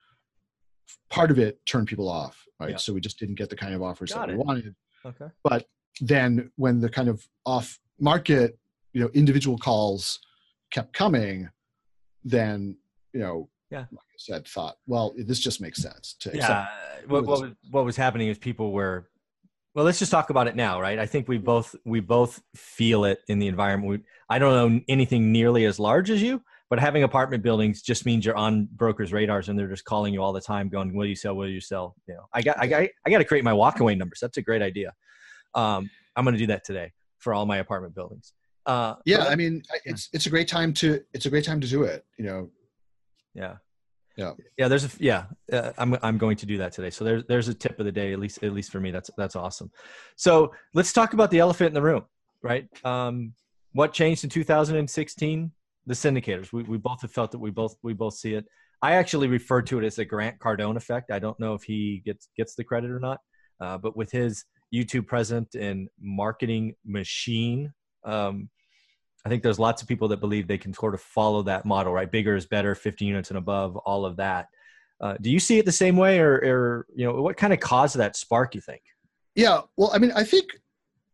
part 1.11 1.31
of 1.31 1.39
it 1.39 1.65
turned 1.67 1.87
people 1.89 2.09
off, 2.09 2.45
right? 2.61 2.71
Yeah. 2.71 2.77
So 2.77 2.93
we 2.93 3.01
just 3.01 3.19
didn't 3.19 3.37
get 3.37 3.49
the 3.51 3.57
kind 3.57 3.75
of 3.75 3.83
offers 3.83 4.13
Got 4.13 4.27
that 4.29 4.33
it. 4.35 4.37
we 4.39 4.43
wanted. 4.45 4.75
Okay. 5.07 5.27
But 5.43 5.67
then 6.01 6.51
when 6.57 6.81
the 6.81 6.89
kind 6.89 7.09
of 7.09 7.27
off 7.47 7.79
market, 7.99 8.59
you 8.93 9.01
know, 9.03 9.11
individual 9.15 9.59
calls 9.59 10.21
kept 10.71 10.93
coming, 10.93 11.49
then 12.25 12.77
you 13.13 13.21
know, 13.21 13.49
Yeah. 13.71 13.81
like 13.91 13.91
I 13.93 14.19
said, 14.19 14.47
thought, 14.47 14.77
well, 14.87 15.15
this 15.17 15.39
just 15.39 15.61
makes 15.61 15.81
sense 15.81 16.15
to 16.21 16.31
accept 16.31 16.49
Yeah. 16.49 16.67
What, 17.07 17.27
what 17.27 17.41
was 17.41 17.53
what 17.71 17.85
was 17.85 17.97
happening 17.97 18.29
is 18.29 18.39
people 18.39 18.73
were. 18.73 19.09
Well, 19.75 19.85
let's 19.85 19.99
just 19.99 20.13
talk 20.13 20.31
about 20.31 20.47
it 20.47 20.55
now, 20.55 20.81
right? 20.81 21.01
I 21.01 21.07
think 21.07 21.27
we 21.29 21.37
both 21.37 21.75
we 21.85 22.01
both 22.01 22.41
feel 22.55 23.05
it 23.05 23.19
in 23.29 23.41
the 23.41 23.49
environment. 23.49 23.91
We, 23.91 23.99
I 24.29 24.39
don't 24.39 24.53
know 24.55 24.81
anything 24.89 25.33
nearly 25.33 25.65
as 25.65 25.81
large 25.81 26.11
as 26.11 26.23
you, 26.23 26.43
but 26.71 26.79
having 26.79 27.03
apartment 27.03 27.43
buildings 27.43 27.83
just 27.83 28.07
means 28.07 28.25
you're 28.25 28.37
on 28.37 28.69
brokers' 28.73 29.13
radars 29.13 29.49
and 29.49 29.59
they're 29.59 29.69
just 29.69 29.85
calling 29.85 30.15
you 30.15 30.23
all 30.23 30.33
the 30.33 30.41
time, 30.41 30.69
going, 30.69 30.95
"Will 30.95 31.07
you 31.07 31.17
sell? 31.17 31.35
Will 31.35 31.49
you 31.49 31.61
sell?" 31.61 31.97
You 32.07 32.15
know, 32.15 32.27
I 32.33 32.41
got 32.41 32.57
I 32.59 32.69
got 32.69 32.83
I 33.05 33.11
got 33.11 33.19
to 33.19 33.25
create 33.25 33.43
my 33.43 33.53
walkaway 33.53 33.99
numbers. 33.99 34.19
That's 34.21 34.37
a 34.39 34.43
great 34.43 34.63
idea. 34.63 34.93
Um, 35.55 35.91
I'm 36.15 36.25
going 36.25 36.35
to 36.35 36.39
do 36.39 36.47
that 36.47 36.65
today 36.65 36.93
for 37.25 37.35
all 37.35 37.47
my 37.47 37.57
apartment 37.57 37.95
buildings. 37.95 38.33
Uh, 38.67 38.95
yeah 39.05 39.19
but- 39.19 39.29
i 39.29 39.35
mean 39.37 39.63
yeah. 39.71 39.93
it's 39.93 40.09
it's 40.15 40.27
a 40.27 40.31
great 40.31 40.49
time 40.49 40.73
to 40.73 40.87
it's 41.13 41.27
a 41.27 41.31
great 41.31 41.45
time 41.45 41.61
to 41.61 41.69
do 41.69 41.83
it 41.83 42.01
you 42.19 42.25
know 42.25 42.49
Yeah. 43.35 43.57
Yeah. 44.17 44.33
Yeah. 44.57 44.69
There's 44.69 44.85
a 44.85 44.91
yeah. 45.01 45.25
Uh, 45.53 45.73
I'm 45.77 45.91
I'm 46.07 46.19
going 46.19 46.37
to 46.43 46.47
do 46.47 46.57
that 46.59 46.71
today. 46.73 46.91
So 46.91 47.05
there's 47.05 47.25
there's 47.31 47.49
a 47.49 47.55
tip 47.65 47.81
of 47.81 47.85
the 47.85 47.93
day 47.93 48.13
at 48.13 48.21
least 48.21 48.37
at 48.45 48.53
least 48.53 48.71
for 48.71 48.81
me. 48.81 48.91
That's 48.93 49.11
that's 49.21 49.35
awesome. 49.45 49.69
So 50.17 50.53
let's 50.73 50.93
talk 50.93 51.15
about 51.15 51.31
the 51.33 51.41
elephant 51.41 51.69
in 51.69 51.75
the 51.75 51.83
room, 51.91 52.05
right? 52.51 52.65
Um, 52.85 53.35
what 53.73 53.93
changed 53.93 54.23
in 54.23 54.31
2016? 54.31 55.51
The 55.87 55.95
syndicators. 55.95 56.53
We 56.53 56.63
we 56.63 56.79
both 56.79 57.01
have 57.03 57.11
felt 57.11 57.33
that 57.33 57.41
we 57.41 57.51
both 57.51 57.75
we 57.83 57.93
both 57.93 58.15
see 58.15 58.35
it. 58.39 58.45
I 58.89 58.93
actually 59.01 59.29
refer 59.29 59.61
to 59.63 59.79
it 59.81 59.85
as 59.85 59.97
the 59.97 60.05
Grant 60.05 60.39
Cardone 60.39 60.77
effect. 60.77 61.11
I 61.11 61.19
don't 61.19 61.39
know 61.41 61.55
if 61.59 61.65
he 61.65 62.01
gets 62.07 62.29
gets 62.39 62.55
the 62.55 62.65
credit 62.71 62.91
or 62.93 63.01
not, 63.01 63.19
uh, 63.61 63.79
but 63.79 63.97
with 63.97 64.11
his 64.13 64.45
YouTube 64.73 65.07
present 65.07 65.55
and 65.55 65.89
marketing 66.01 66.75
machine, 66.85 67.73
um, 68.05 68.49
I 69.25 69.31
think 69.31 69.43
there's 69.43 69.59
lots 69.59 69.81
of 69.81 69.89
people 69.89 70.09
that 70.09 70.21
believe 70.21 70.47
they 70.47 70.59
can 70.59 70.75
sort 70.75 70.95
of 70.95 71.01
follow 71.01 71.43
that 71.45 71.65
model, 71.65 71.93
right? 71.93 72.11
Bigger 72.11 72.37
is 72.37 72.45
better, 72.45 72.75
50 72.75 73.05
units 73.05 73.31
and 73.31 73.39
above, 73.39 73.77
all 73.79 74.05
of 74.05 74.17
that. 74.17 74.49
Uh, 75.01 75.17
do 75.21 75.31
you 75.31 75.41
see 75.41 75.59
it 75.59 75.65
the 75.65 75.73
same 75.73 75.97
way, 75.97 76.21
or, 76.21 76.35
or 76.35 76.87
you 76.95 77.07
know, 77.07 77.21
what 77.23 77.37
kind 77.37 77.53
of 77.53 77.61
caused 77.61 77.97
that 77.97 78.17
spark? 78.17 78.55
You 78.55 78.61
think? 78.61 78.83
Yeah, 79.35 79.63
well, 79.77 79.91
I 79.93 79.99
mean, 79.99 80.13
I 80.15 80.25
think 80.25 80.47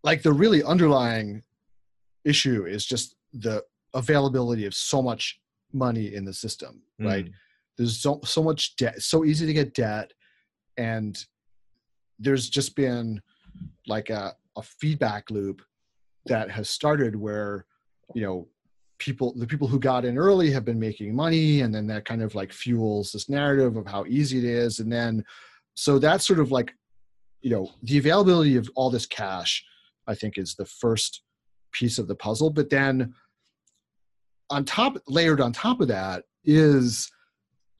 like 0.02 0.22
the 0.22 0.32
really 0.32 0.62
underlying 0.62 1.42
issue 2.24 2.66
is 2.66 2.84
just 2.84 3.14
the 3.32 3.62
availability 3.94 4.66
of 4.66 4.74
so 4.74 5.00
much 5.00 5.40
money 5.72 6.14
in 6.14 6.24
the 6.24 6.32
system, 6.32 6.82
right? 6.98 7.26
Mm. 7.26 7.32
There's 7.78 7.98
so 7.98 8.20
so 8.24 8.42
much 8.42 8.76
debt, 8.76 9.00
so 9.00 9.24
easy 9.24 9.46
to 9.46 9.52
get 9.52 9.74
debt, 9.74 10.12
and 10.76 11.16
there's 12.18 12.50
just 12.50 12.76
been 12.76 13.22
like 13.86 14.10
a, 14.10 14.34
a 14.56 14.62
feedback 14.62 15.30
loop 15.30 15.62
that 16.26 16.50
has 16.50 16.68
started 16.68 17.16
where 17.16 17.66
you 18.14 18.22
know 18.22 18.48
people 18.98 19.32
the 19.36 19.46
people 19.46 19.66
who 19.66 19.78
got 19.78 20.04
in 20.04 20.18
early 20.18 20.50
have 20.50 20.64
been 20.64 20.78
making 20.78 21.14
money 21.14 21.62
and 21.62 21.74
then 21.74 21.86
that 21.86 22.04
kind 22.04 22.22
of 22.22 22.34
like 22.34 22.52
fuels 22.52 23.12
this 23.12 23.28
narrative 23.28 23.76
of 23.76 23.86
how 23.86 24.04
easy 24.06 24.38
it 24.38 24.44
is. 24.44 24.78
And 24.80 24.92
then 24.92 25.24
so 25.74 25.98
that's 25.98 26.26
sort 26.26 26.38
of 26.38 26.52
like 26.52 26.72
you 27.40 27.50
know 27.50 27.70
the 27.82 27.98
availability 27.98 28.56
of 28.56 28.68
all 28.74 28.90
this 28.90 29.06
cash 29.06 29.64
i 30.06 30.14
think 30.14 30.36
is 30.36 30.54
the 30.54 30.66
first 30.66 31.22
piece 31.72 31.98
of 31.98 32.06
the 32.06 32.14
puzzle. 32.14 32.50
But 32.50 32.70
then 32.70 33.14
on 34.50 34.64
top 34.64 34.96
layered 35.08 35.40
on 35.40 35.52
top 35.52 35.80
of 35.80 35.88
that 35.88 36.24
is 36.44 37.10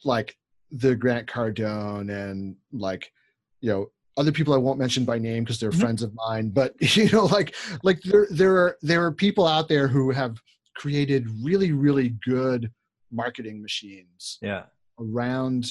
like 0.05 0.37
the 0.71 0.95
grant 0.95 1.27
cardone 1.27 2.11
and 2.11 2.57
like 2.73 3.13
you 3.61 3.71
know 3.71 3.91
other 4.17 4.33
people 4.33 4.53
I 4.55 4.59
won't 4.59 4.79
mention 4.79 5.05
by 5.05 5.19
name 5.19 5.45
because 5.45 5.59
they're 5.61 5.71
Mhm. 5.71 5.81
friends 5.81 6.03
of 6.03 6.15
mine, 6.15 6.51
but 6.51 6.75
you 6.97 7.09
know, 7.11 7.27
like 7.27 7.55
like 7.83 8.01
there 8.03 8.27
there 8.31 8.57
are 8.57 8.77
there 8.83 9.05
are 9.05 9.13
people 9.13 9.47
out 9.47 9.69
there 9.69 9.89
who 9.89 10.11
have 10.11 10.41
created 10.77 11.27
really 11.43 11.73
really 11.73 12.11
good 12.25 12.71
marketing 13.11 13.61
machines 13.63 14.39
Yeah. 14.43 14.67
around 14.99 15.67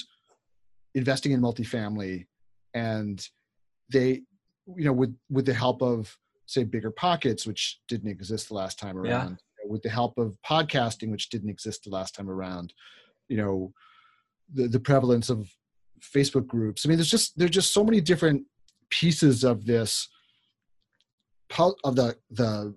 investing 0.96 1.32
in 1.32 1.42
multifamily, 1.42 2.28
and 2.74 3.28
they 3.92 4.22
you 4.78 4.86
know 4.86 4.94
with 4.94 5.16
with 5.30 5.46
the 5.46 5.54
help 5.54 5.82
of 5.82 6.18
say 6.46 6.64
bigger 6.64 6.92
pockets 6.92 7.46
which 7.46 7.80
didn't 7.88 8.10
exist 8.10 8.48
the 8.50 8.54
last 8.56 8.80
time 8.80 8.96
Yeah. 8.98 9.22
around 9.22 9.40
with 9.68 9.82
the 9.84 9.90
help 9.90 10.18
of 10.18 10.36
podcasting 10.48 11.12
which 11.12 11.30
didn't 11.30 11.50
exist 11.50 11.84
the 11.84 11.90
last 11.92 12.16
time 12.16 12.30
around 12.30 12.74
you 13.28 13.38
know 13.38 13.74
the 14.54 14.68
the 14.68 14.80
prevalence 14.80 15.30
of 15.30 15.48
facebook 16.02 16.48
groups. 16.48 16.86
I 16.86 16.90
mean 16.90 16.98
there's 16.98 17.10
just 17.10 17.38
there's 17.38 17.52
just 17.52 17.74
so 17.74 17.84
many 17.84 18.02
different 18.02 18.44
pieces 18.90 19.44
of 19.44 19.66
this 19.66 20.10
of 21.84 21.96
the 21.96 22.16
the 22.32 22.76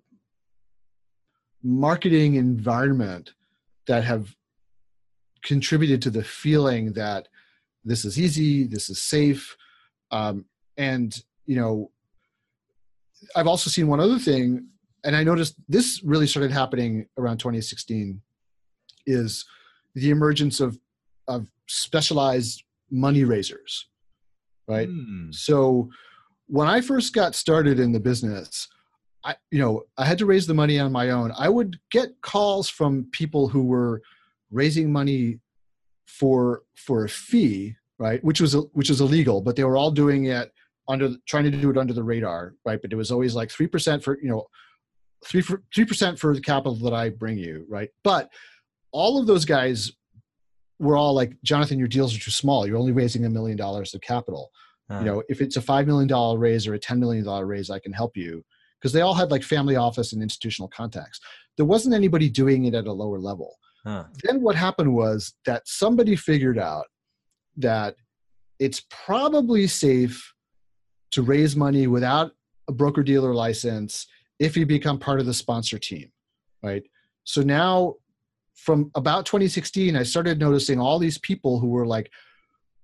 marketing 1.63 2.35
environment 2.35 3.35
that 3.87 4.05
have 4.05 4.35
contributed 5.43 6.03
to 6.03 6.11
the 6.11 6.25
feeling 6.25 6.93
that 6.93 7.29
this 7.85 8.05
is 8.05 8.19
easy 8.19 8.65
this 8.65 8.89
is 8.89 9.01
safe 9.01 9.57
um, 10.11 10.45
and 10.77 11.23
you 11.47 11.57
know 11.57 11.91
i've 13.37 13.47
also 13.47 13.71
seen 13.71 13.89
one 13.89 14.01
other 14.01 14.19
thing 14.19 14.67
and 15.05 15.17
i 15.17 15.23
noticed 15.23 15.55
this 15.69 16.03
really 16.05 16.27
started 16.27 16.51
happening 16.51 17.07
around 17.19 17.39
2016 17.39 18.21
is 19.07 19.45
the 19.95 20.11
emergence 20.11 20.61
of 20.61 20.79
of 21.29 21.49
specialized 21.67 22.65
money 22.93 23.25
raisers 23.25 23.89
right? 24.69 24.89
Mm. 24.89 25.35
so 25.35 25.89
when 26.47 26.69
i 26.69 26.81
first 26.81 27.13
got 27.15 27.35
started 27.35 27.81
in 27.81 27.91
the 27.91 27.99
business 27.99 28.69
i 29.25 29.35
you 29.51 29.59
know 29.59 29.83
i 29.99 30.05
had 30.05 30.19
to 30.19 30.27
raise 30.27 30.47
the 30.47 30.55
money 30.55 30.79
on 30.79 30.93
my 30.93 31.11
own. 31.11 31.33
I 31.37 31.49
would 31.49 31.79
get 31.91 32.21
calls 32.21 32.69
from 32.69 33.09
people 33.13 33.49
who 33.49 33.65
were 33.65 34.03
raising 34.51 34.93
money 34.93 35.41
for 36.07 36.63
for 36.77 37.05
a 37.05 37.09
fee 37.09 37.75
right? 37.99 38.23
Which 38.25 38.41
was 38.41 38.55
which 38.73 38.91
was 38.91 39.01
illegal 39.01 39.41
but 39.41 39.57
they 39.57 39.65
were 39.65 39.77
all 39.77 39.91
doing 39.91 40.27
it 40.27 40.53
under 40.89 41.11
trying 41.29 41.45
to 41.45 41.51
do 41.51 41.71
it 41.71 41.79
under 41.79 41.93
the 41.93 42.03
radar 42.03 42.55
right? 42.65 42.81
But 42.83 42.93
it 42.93 42.97
was 42.97 43.11
always 43.11 43.35
like 43.35 43.49
3% 43.49 44.03
for 44.03 44.19
you 44.21 44.29
know 44.29 44.47
3 45.25 45.41
for 45.41 45.63
3% 45.75 46.19
for 46.19 46.35
the 46.35 46.41
capital 46.41 46.75
that 46.77 46.93
i 46.93 47.09
bring 47.09 47.39
you 47.39 47.65
right? 47.69 47.91
But 48.03 48.31
all 48.91 49.19
of 49.19 49.27
those 49.27 49.45
guys 49.45 49.93
were 50.83 50.97
all 50.97 51.15
like 51.15 51.37
jonathan 51.43 51.79
your 51.79 51.89
deals 51.89 52.15
are 52.15 52.21
too 52.21 52.31
small. 52.31 52.67
You're 52.67 52.79
only 52.79 52.93
raising 52.93 53.25
a 53.25 53.31
million 53.31 53.57
dollars 53.57 53.95
of 53.95 54.01
capital. 54.01 54.51
Huh. 54.91 54.99
you 54.99 55.05
know 55.07 55.23
if 55.29 55.41
it's 55.41 55.57
a 55.57 55.61
$5 55.61 55.87
million 55.87 56.39
raise 56.39 56.67
or 56.67 56.75
a 56.75 56.79
$10 56.79 56.99
million 56.99 57.25
raise 57.47 57.71
i 57.71 57.79
can 57.79 57.93
help 57.93 58.17
you. 58.17 58.45
Because 58.81 58.93
they 58.93 59.01
all 59.01 59.15
had 59.15 59.31
like 59.31 59.45
family 59.45 59.77
office 59.77 60.13
and 60.13 60.21
institutional 60.21 60.69
contacts. 60.69 61.21
There 61.57 61.67
wasn't 61.67 61.95
anybody 61.95 62.29
doing 62.29 62.65
it 62.65 62.75
at 62.75 62.89
a 62.89 62.93
lower 62.93 63.21
level. 63.21 63.57
Huh. 63.85 64.05
then 64.23 64.41
what 64.43 64.55
happened 64.55 64.93
was 64.95 65.35
that 65.45 65.63
somebody 65.67 66.15
figured 66.15 66.59
out 66.59 66.87
that 67.57 67.97
it's 68.61 68.85
probably 68.91 69.67
safe 69.67 70.33
to 71.11 71.23
raise 71.23 71.57
money 71.57 71.89
without 71.89 72.31
a 72.69 72.73
broker 72.73 73.03
dealer 73.03 73.35
license 73.35 74.07
if 74.39 74.57
you 74.57 74.67
become 74.67 74.99
part 74.99 75.19
of 75.19 75.27
the 75.27 75.35
sponsor 75.35 75.79
team 75.79 76.13
right? 76.63 76.83
So 77.25 77.43
now 77.43 77.95
from 78.55 78.91
about 78.95 79.27
2016 79.27 79.97
i 79.97 80.03
started 80.03 80.39
noticing 80.39 80.81
all 80.81 80.99
these 80.99 81.19
people 81.19 81.59
who 81.59 81.69
were 81.69 81.87
like 81.87 82.11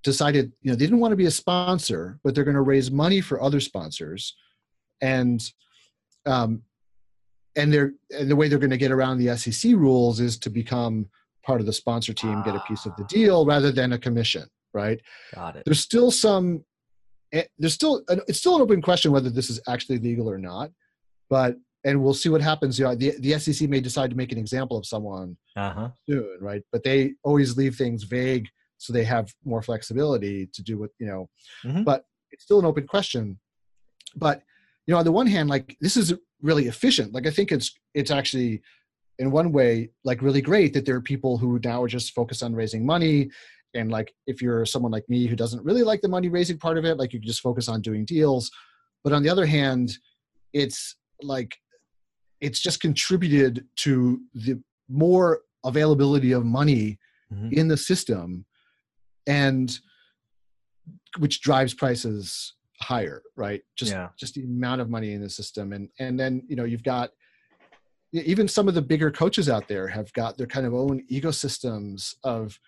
decided 0.02 0.52
you 0.62 0.70
know 0.70 0.76
they 0.76 0.84
didn't 0.84 1.00
want 1.00 1.12
to 1.12 1.16
be 1.16 1.26
a 1.26 1.30
sponsor 1.30 2.18
but 2.22 2.34
they're 2.34 2.44
going 2.44 2.54
to 2.54 2.62
raise 2.62 2.90
money 2.90 3.20
for 3.20 3.42
other 3.42 3.60
sponsors 3.60 4.36
and 5.00 5.52
um 6.26 6.62
and 7.58 7.72
they're 7.72 7.92
and 8.16 8.30
the 8.30 8.36
way 8.36 8.48
they're 8.48 8.58
going 8.58 8.70
to 8.70 8.78
get 8.78 8.92
around 8.92 9.18
the 9.18 9.36
SEC 9.36 9.72
rules 9.72 10.20
is 10.20 10.38
to 10.38 10.48
become 10.48 11.06
part 11.44 11.60
of 11.60 11.66
the 11.66 11.72
sponsor 11.72 12.12
team, 12.12 12.42
get 12.42 12.54
a 12.54 12.62
piece 12.68 12.86
of 12.86 12.94
the 12.96 13.04
deal 13.04 13.44
rather 13.44 13.72
than 13.72 13.92
a 13.92 13.98
commission, 13.98 14.46
right? 14.72 15.00
Got 15.34 15.56
it. 15.56 15.62
There's 15.64 15.80
still 15.80 16.10
some 16.10 16.64
eh, 17.32 17.44
there's 17.58 17.74
still 17.74 18.02
it's 18.28 18.38
still 18.38 18.56
an 18.56 18.62
open 18.62 18.80
question 18.80 19.12
whether 19.12 19.28
this 19.28 19.50
is 19.50 19.60
actually 19.68 19.98
legal 19.98 20.30
or 20.30 20.38
not, 20.38 20.70
but 21.28 21.56
and 21.88 22.02
we'll 22.02 22.14
see 22.22 22.28
what 22.28 22.42
happens. 22.42 22.78
You 22.78 22.84
know, 22.86 22.94
the 22.94 23.10
the 23.18 23.38
SEC 23.38 23.68
may 23.68 23.80
decide 23.80 24.10
to 24.10 24.16
make 24.16 24.32
an 24.32 24.38
example 24.38 24.76
of 24.78 24.84
someone 24.86 25.36
Uh 25.56 25.72
huh. 25.78 25.88
soon, 26.08 26.36
right? 26.40 26.62
But 26.72 26.82
they 26.84 27.14
always 27.24 27.56
leave 27.56 27.74
things 27.76 28.02
vague 28.04 28.46
so 28.76 28.92
they 28.92 29.04
have 29.04 29.26
more 29.44 29.62
flexibility 29.62 30.36
to 30.54 30.62
do 30.62 30.74
what 30.80 30.90
you 31.00 31.06
know. 31.10 31.28
Mhm. 31.64 31.84
But 31.84 32.04
it's 32.32 32.44
still 32.44 32.58
an 32.60 32.64
open 32.66 32.86
question. 32.86 33.38
But 34.16 34.42
you 34.86 34.92
know, 34.92 34.98
on 34.98 35.04
the 35.04 35.12
one 35.20 35.26
hand, 35.26 35.48
like 35.48 35.76
this 35.80 35.96
is 35.96 36.14
really 36.42 36.66
efficient. 36.74 37.12
Like 37.14 37.26
I 37.26 37.30
think 37.30 37.48
it's 37.52 37.68
it's 37.94 38.10
actually 38.10 38.62
in 39.18 39.30
one 39.32 39.50
way 39.58 39.90
like 40.04 40.22
really 40.22 40.40
great 40.50 40.72
that 40.74 40.84
there 40.86 40.94
are 40.96 41.00
people 41.12 41.38
who 41.38 41.58
now 41.64 41.82
are 41.82 41.88
just 41.98 42.14
focused 42.14 42.42
on 42.42 42.54
raising 42.54 42.84
money. 42.86 43.30
And 43.74 43.90
like 43.90 44.14
if 44.26 44.40
you're 44.42 44.64
someone 44.64 44.92
like 44.92 45.08
me 45.08 45.26
who 45.26 45.36
doesn't 45.36 45.64
really 45.64 45.82
like 45.90 46.00
the 46.02 46.08
money 46.16 46.28
raising 46.28 46.58
part 46.58 46.78
of 46.78 46.84
it, 46.84 46.96
like 46.98 47.12
you 47.12 47.18
can 47.20 47.26
just 47.32 47.40
focus 47.48 47.68
on 47.68 47.82
doing 47.82 48.04
deals. 48.04 48.50
But 49.04 49.12
on 49.12 49.22
the 49.22 49.28
other 49.34 49.44
hand, 49.46 49.86
it's 50.52 50.80
like 51.22 51.52
it's 52.40 52.60
just 52.60 52.80
contributed 52.80 53.66
to 53.76 54.20
the 54.34 54.60
more 54.88 55.40
availability 55.64 56.32
of 56.32 56.44
money 56.44 56.98
Mhm. 57.32 57.52
in 57.52 57.68
the 57.68 57.76
system 57.76 58.46
and 59.26 59.78
which 61.18 61.40
drives 61.42 61.74
prices 61.74 62.54
higher 62.80 63.22
right 63.36 63.62
just 63.76 63.92
Yeah. 63.92 64.08
just 64.16 64.34
the 64.34 64.44
amount 64.44 64.80
of 64.80 64.88
money 64.88 65.12
in 65.12 65.20
the 65.20 65.28
system 65.28 65.72
and 65.72 65.90
and 65.98 66.18
then 66.18 66.42
you 66.48 66.56
know 66.56 66.64
you've 66.64 66.82
got 66.84 67.10
even 68.12 68.48
some 68.48 68.68
of 68.68 68.74
the 68.74 68.80
bigger 68.80 69.10
coaches 69.10 69.48
out 69.50 69.68
there 69.68 69.88
have 69.88 70.10
got 70.14 70.38
their 70.38 70.46
kind 70.46 70.64
of 70.66 70.72
own 70.72 71.04
ecosystems 71.10 72.14
of 72.24 72.58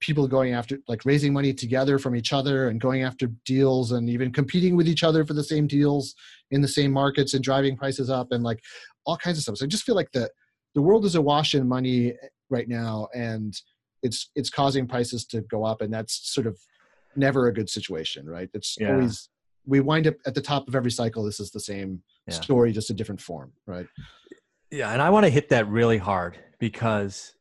people 0.00 0.26
going 0.26 0.52
after 0.54 0.78
like 0.88 1.04
raising 1.04 1.32
money 1.32 1.52
together 1.52 1.98
from 1.98 2.16
each 2.16 2.32
other 2.32 2.68
and 2.68 2.80
going 2.80 3.02
after 3.02 3.26
deals 3.44 3.92
and 3.92 4.08
even 4.08 4.32
competing 4.32 4.74
with 4.74 4.88
each 4.88 5.04
other 5.04 5.24
for 5.24 5.34
the 5.34 5.44
same 5.44 5.66
deals 5.66 6.14
in 6.50 6.60
the 6.62 6.68
same 6.68 6.90
markets 6.92 7.34
and 7.34 7.44
driving 7.44 7.76
prices 7.76 8.08
up 8.10 8.32
and 8.32 8.42
like 8.42 8.60
all 9.08 9.16
kinds 9.16 9.38
of 9.38 9.42
stuff 9.42 9.56
so 9.56 9.64
i 9.64 9.68
just 9.68 9.84
feel 9.84 9.94
like 9.94 10.12
the 10.12 10.30
the 10.74 10.82
world 10.82 11.04
is 11.04 11.14
awash 11.14 11.54
in 11.54 11.66
money 11.66 12.12
right 12.50 12.68
now 12.68 13.08
and 13.14 13.54
it's 14.02 14.30
it's 14.36 14.50
causing 14.50 14.86
prices 14.86 15.24
to 15.24 15.40
go 15.42 15.64
up 15.64 15.80
and 15.80 15.92
that's 15.92 16.32
sort 16.32 16.46
of 16.46 16.56
never 17.16 17.48
a 17.48 17.52
good 17.52 17.68
situation 17.70 18.28
right 18.28 18.50
it's 18.52 18.76
Yeah. 18.78 18.90
always 18.90 19.30
we 19.66 19.80
wind 19.80 20.06
up 20.06 20.14
at 20.26 20.34
the 20.34 20.42
top 20.42 20.68
of 20.68 20.74
every 20.74 20.90
cycle 20.90 21.24
this 21.24 21.40
is 21.40 21.50
the 21.50 21.60
same 21.72 22.02
Yeah. 22.26 22.34
story 22.40 22.70
just 22.70 22.90
a 22.90 22.94
different 22.94 23.20
form 23.20 23.52
right 23.66 23.86
Yeah, 24.70 24.90
and 24.92 25.00
I 25.00 25.08
want 25.10 25.24
to 25.24 25.30
hit 25.30 25.48
that 25.48 25.66
really 25.68 25.96
hard 25.98 26.36
because 26.58 27.32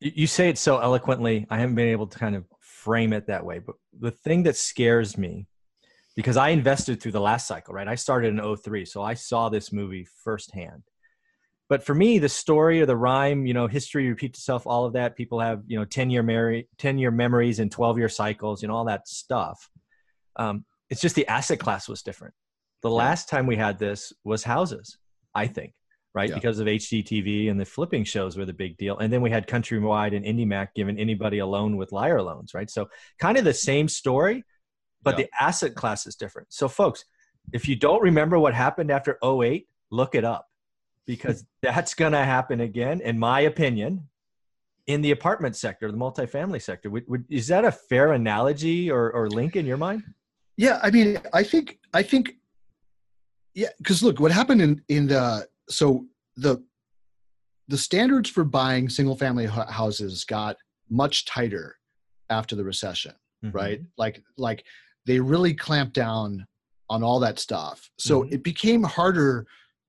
you, 0.00 0.12
you 0.14 0.26
say 0.26 0.50
it 0.50 0.58
so 0.58 0.78
eloquently. 0.78 1.46
I 1.48 1.56
haven't 1.58 1.76
been 1.76 1.88
able 1.88 2.06
to 2.06 2.18
kind 2.18 2.36
of 2.36 2.44
frame 2.60 3.12
it 3.14 3.26
that 3.26 3.44
way. 3.44 3.58
But 3.58 3.76
the 3.98 4.10
thing 4.10 4.42
that 4.44 4.54
scares 4.56 5.16
me, 5.16 5.46
because 6.14 6.36
I 6.36 6.50
invested 6.50 7.00
through 7.00 7.12
the 7.12 7.20
last 7.30 7.46
cycle, 7.48 7.72
right? 7.74 7.88
I 7.88 7.94
started 7.96 8.28
in 8.38 8.56
03, 8.56 8.84
so 8.84 9.02
I 9.02 9.14
saw 9.14 9.48
this 9.48 9.72
movie 9.72 10.06
firsthand. 10.24 10.82
But 11.68 11.84
for 11.84 11.94
me, 11.94 12.18
the 12.18 12.28
story 12.28 12.80
or 12.80 12.86
the 12.86 12.96
rhyme, 12.96 13.44
you 13.46 13.52
know, 13.54 13.66
history 13.66 14.08
repeats 14.08 14.38
itself, 14.38 14.66
all 14.66 14.86
of 14.86 14.94
that. 14.94 15.16
People 15.16 15.40
have, 15.40 15.62
you 15.66 15.78
know, 15.78 15.84
10 15.84 16.08
year, 16.10 16.22
mem- 16.22 16.64
10 16.78 16.98
year 16.98 17.10
memories 17.10 17.58
and 17.58 17.70
12 17.70 17.98
year 17.98 18.08
cycles, 18.08 18.62
you 18.62 18.68
know, 18.68 18.74
all 18.74 18.86
that 18.86 19.06
stuff. 19.06 19.68
Um, 20.36 20.64
it's 20.88 21.00
just 21.00 21.14
the 21.14 21.26
asset 21.26 21.60
class 21.60 21.88
was 21.88 22.02
different. 22.02 22.32
The 22.82 22.90
last 22.90 23.28
time 23.28 23.46
we 23.46 23.56
had 23.56 23.78
this 23.78 24.12
was 24.24 24.44
houses, 24.44 24.96
I 25.34 25.46
think 25.46 25.74
right? 26.14 26.30
Yeah. 26.30 26.34
Because 26.34 26.58
of 26.58 26.66
HGTV 26.66 27.50
and 27.50 27.60
the 27.60 27.64
flipping 27.64 28.02
shows 28.02 28.36
were 28.36 28.44
the 28.46 28.52
big 28.52 28.76
deal. 28.76 28.98
And 28.98 29.12
then 29.12 29.20
we 29.20 29.30
had 29.30 29.46
Countrywide 29.46 30.16
and 30.16 30.24
IndyMac 30.24 30.68
giving 30.74 30.98
anybody 30.98 31.38
a 31.38 31.46
loan 31.46 31.76
with 31.76 31.92
liar 31.92 32.20
loans, 32.22 32.54
right? 32.54 32.68
So 32.68 32.88
kind 33.20 33.38
of 33.38 33.44
the 33.44 33.54
same 33.54 33.86
story, 33.88 34.42
but 35.02 35.18
Yeah. 35.18 35.26
the 35.26 35.44
asset 35.44 35.74
class 35.74 36.06
is 36.06 36.16
different. 36.16 36.48
So 36.50 36.66
folks, 36.66 37.04
if 37.52 37.68
you 37.68 37.76
don't 37.76 38.02
remember 38.02 38.38
what 38.38 38.54
happened 38.54 38.90
after 38.90 39.18
08, 39.22 39.68
look 39.90 40.14
it 40.14 40.24
up 40.24 40.46
because 41.08 41.44
that's 41.62 41.94
going 41.94 42.12
to 42.12 42.24
happen 42.24 42.60
again, 42.60 43.00
in 43.00 43.18
my 43.18 43.40
opinion, 43.40 44.06
in 44.86 45.02
the 45.02 45.10
apartment 45.10 45.56
sector, 45.56 45.90
the 45.90 45.98
multifamily 45.98 46.62
sector. 46.62 46.88
Would, 46.90 47.04
would, 47.08 47.24
is 47.28 47.48
that 47.48 47.64
a 47.64 47.72
fair 47.72 48.12
analogy 48.12 48.88
or, 48.90 49.10
or 49.10 49.28
link 49.28 49.56
in 49.56 49.66
your 49.66 49.76
mind? 49.78 50.04
Yeah, 50.56 50.78
I 50.82 50.90
mean, 50.90 51.18
I 51.32 51.42
think 51.42 51.78
I 51.94 52.02
think 52.02 52.32
yeah, 53.54 53.68
because 53.78 54.02
look, 54.02 54.18
what 54.20 54.32
happened 54.32 54.60
in 54.60 54.82
in 54.88 55.06
the 55.08 55.46
so 55.68 56.06
the 56.36 56.64
the 57.68 57.78
standards 57.78 58.28
for 58.30 58.44
buying 58.44 58.88
single 58.88 59.14
family 59.16 59.46
houses 59.46 60.24
got 60.24 60.56
much 60.90 61.26
tighter 61.26 61.76
after 62.30 62.54
the 62.56 62.64
recession, 62.64 63.12
Mm-hmm. 63.44 63.56
right? 63.56 63.80
Like 63.96 64.20
like 64.36 64.64
they 65.06 65.20
really 65.20 65.54
clamped 65.54 65.94
down 65.94 66.44
on 66.90 67.04
all 67.04 67.20
that 67.20 67.38
stuff. 67.38 67.88
So 67.98 68.24
Mhm. 68.24 68.32
it 68.32 68.42
became 68.42 68.82
harder 68.82 69.46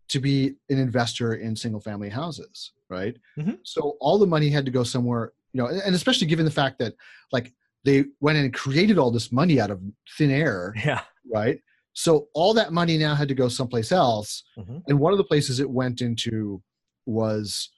to 0.09 0.19
be 0.19 0.55
an 0.69 0.77
investor 0.79 1.35
in 1.35 1.55
single 1.55 1.79
family 1.81 2.09
houses, 2.09 2.71
right? 2.89 3.15
Mhm. 3.37 3.59
So 3.63 3.97
all 4.01 4.17
the 4.17 4.27
money 4.27 4.49
had 4.49 4.65
to 4.65 4.71
go 4.71 4.83
somewhere, 4.83 5.33
you 5.53 5.61
know, 5.61 5.67
and 5.67 5.95
especially 5.95 6.27
given 6.27 6.45
the 6.45 6.51
fact 6.51 6.79
that 6.79 6.93
like 7.31 7.53
they 7.85 8.05
went 8.19 8.37
and 8.37 8.53
created 8.53 8.97
all 8.97 9.11
this 9.11 9.31
money 9.31 9.59
out 9.61 9.71
of 9.71 9.81
thin 10.17 10.31
air, 10.31 10.73
Yeah. 10.85 11.03
right? 11.31 11.61
So 11.93 12.27
all 12.33 12.53
that 12.55 12.73
money 12.73 12.97
now 12.97 13.15
had 13.15 13.27
to 13.29 13.35
go 13.35 13.47
someplace 13.49 13.91
else. 13.91 14.43
Mhm. 14.57 14.83
And 14.87 14.99
one 14.99 15.11
of 15.13 15.17
the 15.17 15.23
places 15.23 15.59
it 15.59 15.69
went 15.69 16.01
into 16.01 16.61
was 17.05 17.69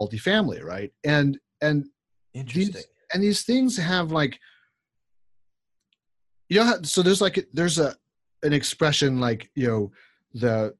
multifamily, 0.00 0.62
right? 0.62 0.92
And 1.04 1.38
and 1.60 1.88
Interesting. 2.34 2.82
and 3.12 3.22
these 3.22 3.44
things 3.44 3.76
have 3.76 4.12
like 4.12 4.38
you 6.48 6.60
know 6.62 6.80
so 6.82 7.02
there's 7.02 7.20
like 7.20 7.48
there's 7.52 7.78
a 7.78 7.96
an 8.42 8.52
expression 8.52 9.20
like 9.20 9.50
you 9.54 9.66
know 9.66 9.92
the 10.34 10.74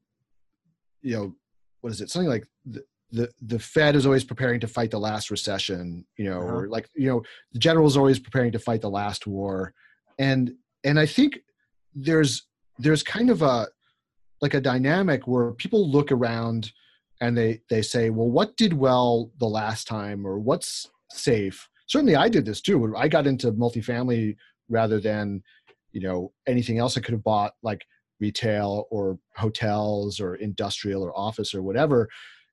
you 1.02 1.14
know 1.16 1.34
what 1.80 1.92
is 1.92 2.00
it 2.00 2.10
something 2.10 2.28
like 2.28 2.46
the 2.64 2.82
the, 3.12 3.30
the 3.40 3.58
Fed 3.58 3.94
is 3.94 4.04
always 4.04 4.24
preparing 4.24 4.58
to 4.58 4.66
fight 4.66 4.90
the 4.90 4.98
last 4.98 5.30
recession, 5.30 6.04
you 6.16 6.24
know, 6.24 6.40
Uh-huh. 6.40 6.54
or 6.56 6.68
like 6.68 6.88
you 6.96 7.08
know, 7.08 7.22
the 7.52 7.58
general 7.60 7.86
is 7.86 7.96
always 7.96 8.18
preparing 8.18 8.50
to 8.52 8.58
fight 8.58 8.80
the 8.80 8.90
last 8.90 9.26
war, 9.26 9.72
and 10.18 10.52
and 10.82 10.98
I 10.98 11.06
think 11.06 11.38
there's 11.94 12.46
there's 12.78 13.02
kind 13.04 13.30
of 13.30 13.42
a 13.42 13.68
like 14.40 14.54
a 14.54 14.60
dynamic 14.60 15.26
where 15.26 15.52
people 15.52 15.88
look 15.88 16.10
around 16.12 16.72
and 17.20 17.36
they 17.38 17.60
they 17.70 17.80
say, 17.80 18.10
well, 18.10 18.28
what 18.28 18.56
did 18.56 18.72
well 18.72 19.30
the 19.38 19.46
last 19.48 19.86
time, 19.86 20.26
or 20.26 20.38
what's 20.40 20.90
safe? 21.12 21.68
Certainly, 21.86 22.16
I 22.16 22.28
did 22.28 22.44
this 22.44 22.60
too. 22.60 22.94
I 22.96 23.06
got 23.08 23.26
into 23.28 23.52
multifamily 23.52 24.36
rather 24.68 24.98
than 25.00 25.42
you 25.92 26.00
know 26.00 26.32
anything 26.48 26.78
else 26.78 26.96
I 26.96 27.00
could 27.00 27.14
have 27.14 27.22
bought, 27.24 27.52
like 27.62 27.86
retail 28.20 28.86
or 28.90 29.18
hotels 29.36 30.20
or 30.20 30.36
industrial 30.36 31.02
or 31.02 31.16
office 31.16 31.54
or 31.54 31.62
whatever, 31.62 32.08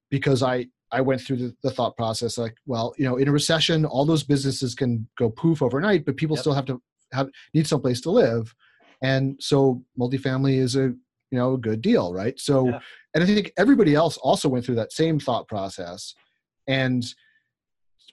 because 0.10 0.44
I 0.44 0.68
I 0.92 1.02
went 1.02 1.22
through 1.22 1.38
the, 1.38 1.56
the 1.64 1.72
thought 1.72 1.98
process 1.98 2.38
like, 2.38 2.56
well, 2.68 2.94
you 3.00 3.06
know, 3.06 3.18
in 3.18 3.28
a 3.28 3.32
recession, 3.32 3.84
all 3.84 4.06
those 4.06 4.24
businesses 4.24 4.76
can 4.76 5.08
go 5.18 5.30
poof 5.32 5.64
overnight, 5.64 6.06
but 6.06 6.18
people 6.18 6.36
Yep. 6.36 6.42
still 6.42 6.54
have 6.54 6.66
to 6.66 6.82
have 7.12 7.30
need 7.54 7.68
someplace 7.68 8.02
to 8.02 8.12
live, 8.12 8.54
and 9.02 9.38
so 9.40 9.84
multifamily 10.00 10.58
is 10.58 10.76
a 10.76 10.94
you 11.32 11.40
know 11.40 11.54
a 11.54 11.58
good 11.58 11.82
deal, 11.82 12.14
right? 12.14 12.40
So, 12.40 12.70
Yeah. 12.70 12.80
and 13.16 13.24
I 13.24 13.28
think 13.28 13.52
everybody 13.58 13.96
else 13.96 14.18
also 14.18 14.48
went 14.50 14.66
through 14.66 14.76
that 14.76 14.92
same 14.92 15.20
thought 15.20 15.48
process, 15.48 16.14
and 16.68 17.04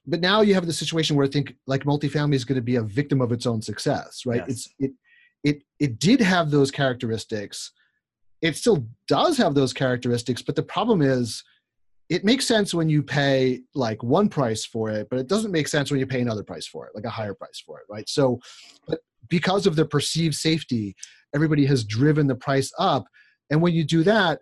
but 0.07 0.21
now 0.21 0.41
you 0.41 0.55
have 0.55 0.67
the 0.67 0.73
situation 0.73 1.17
where 1.17 1.27
I 1.27 1.31
think 1.31 1.55
like 1.67 1.85
multifamily 1.85 2.35
is 2.35 2.45
going 2.45 2.57
to 2.57 2.63
be 2.63 2.77
a 2.77 2.83
victim 2.83 3.21
of 3.21 3.33
its 3.33 3.47
own 3.47 3.61
success, 3.61 4.23
right? 4.25 4.43
Yes. 4.49 4.49
It's 4.49 4.75
it 4.79 4.93
it 5.45 5.63
it 5.79 5.99
did 5.99 6.21
have 6.21 6.51
those 6.51 6.71
characteristics. 6.71 7.73
It 8.43 8.57
still 8.57 8.87
does 9.07 9.37
have 9.37 9.55
those 9.55 9.73
characteristics, 9.73 10.43
but 10.43 10.57
the 10.57 10.63
problem 10.63 11.03
is 11.03 11.43
it 12.09 12.25
makes 12.25 12.47
sense 12.47 12.75
when 12.75 12.89
you 12.89 13.03
pay 13.03 13.61
like 13.75 14.03
one 14.03 14.29
price 14.29 14.65
for 14.65 14.91
it, 14.91 15.09
but 15.11 15.19
it 15.19 15.29
doesn't 15.29 15.53
make 15.53 15.69
sense 15.69 15.91
when 15.91 16.01
you 16.01 16.07
pay 16.07 16.21
another 16.21 16.43
price 16.43 16.67
for 16.67 16.87
it, 16.87 16.93
like 16.95 17.05
a 17.05 17.11
higher 17.11 17.35
price 17.35 17.63
for 17.65 17.79
it, 17.79 17.85
right? 17.89 18.09
So, 18.09 18.41
but 18.89 18.99
because 19.29 19.67
of 19.67 19.77
the 19.77 19.85
perceived 19.85 20.35
safety, 20.35 20.97
everybody 21.35 21.65
has 21.67 21.85
driven 21.85 22.27
the 22.27 22.35
price 22.35 22.73
up, 22.79 23.05
and 23.51 23.63
when 23.63 23.75
you 23.75 23.85
do 23.85 24.03
that, 24.05 24.41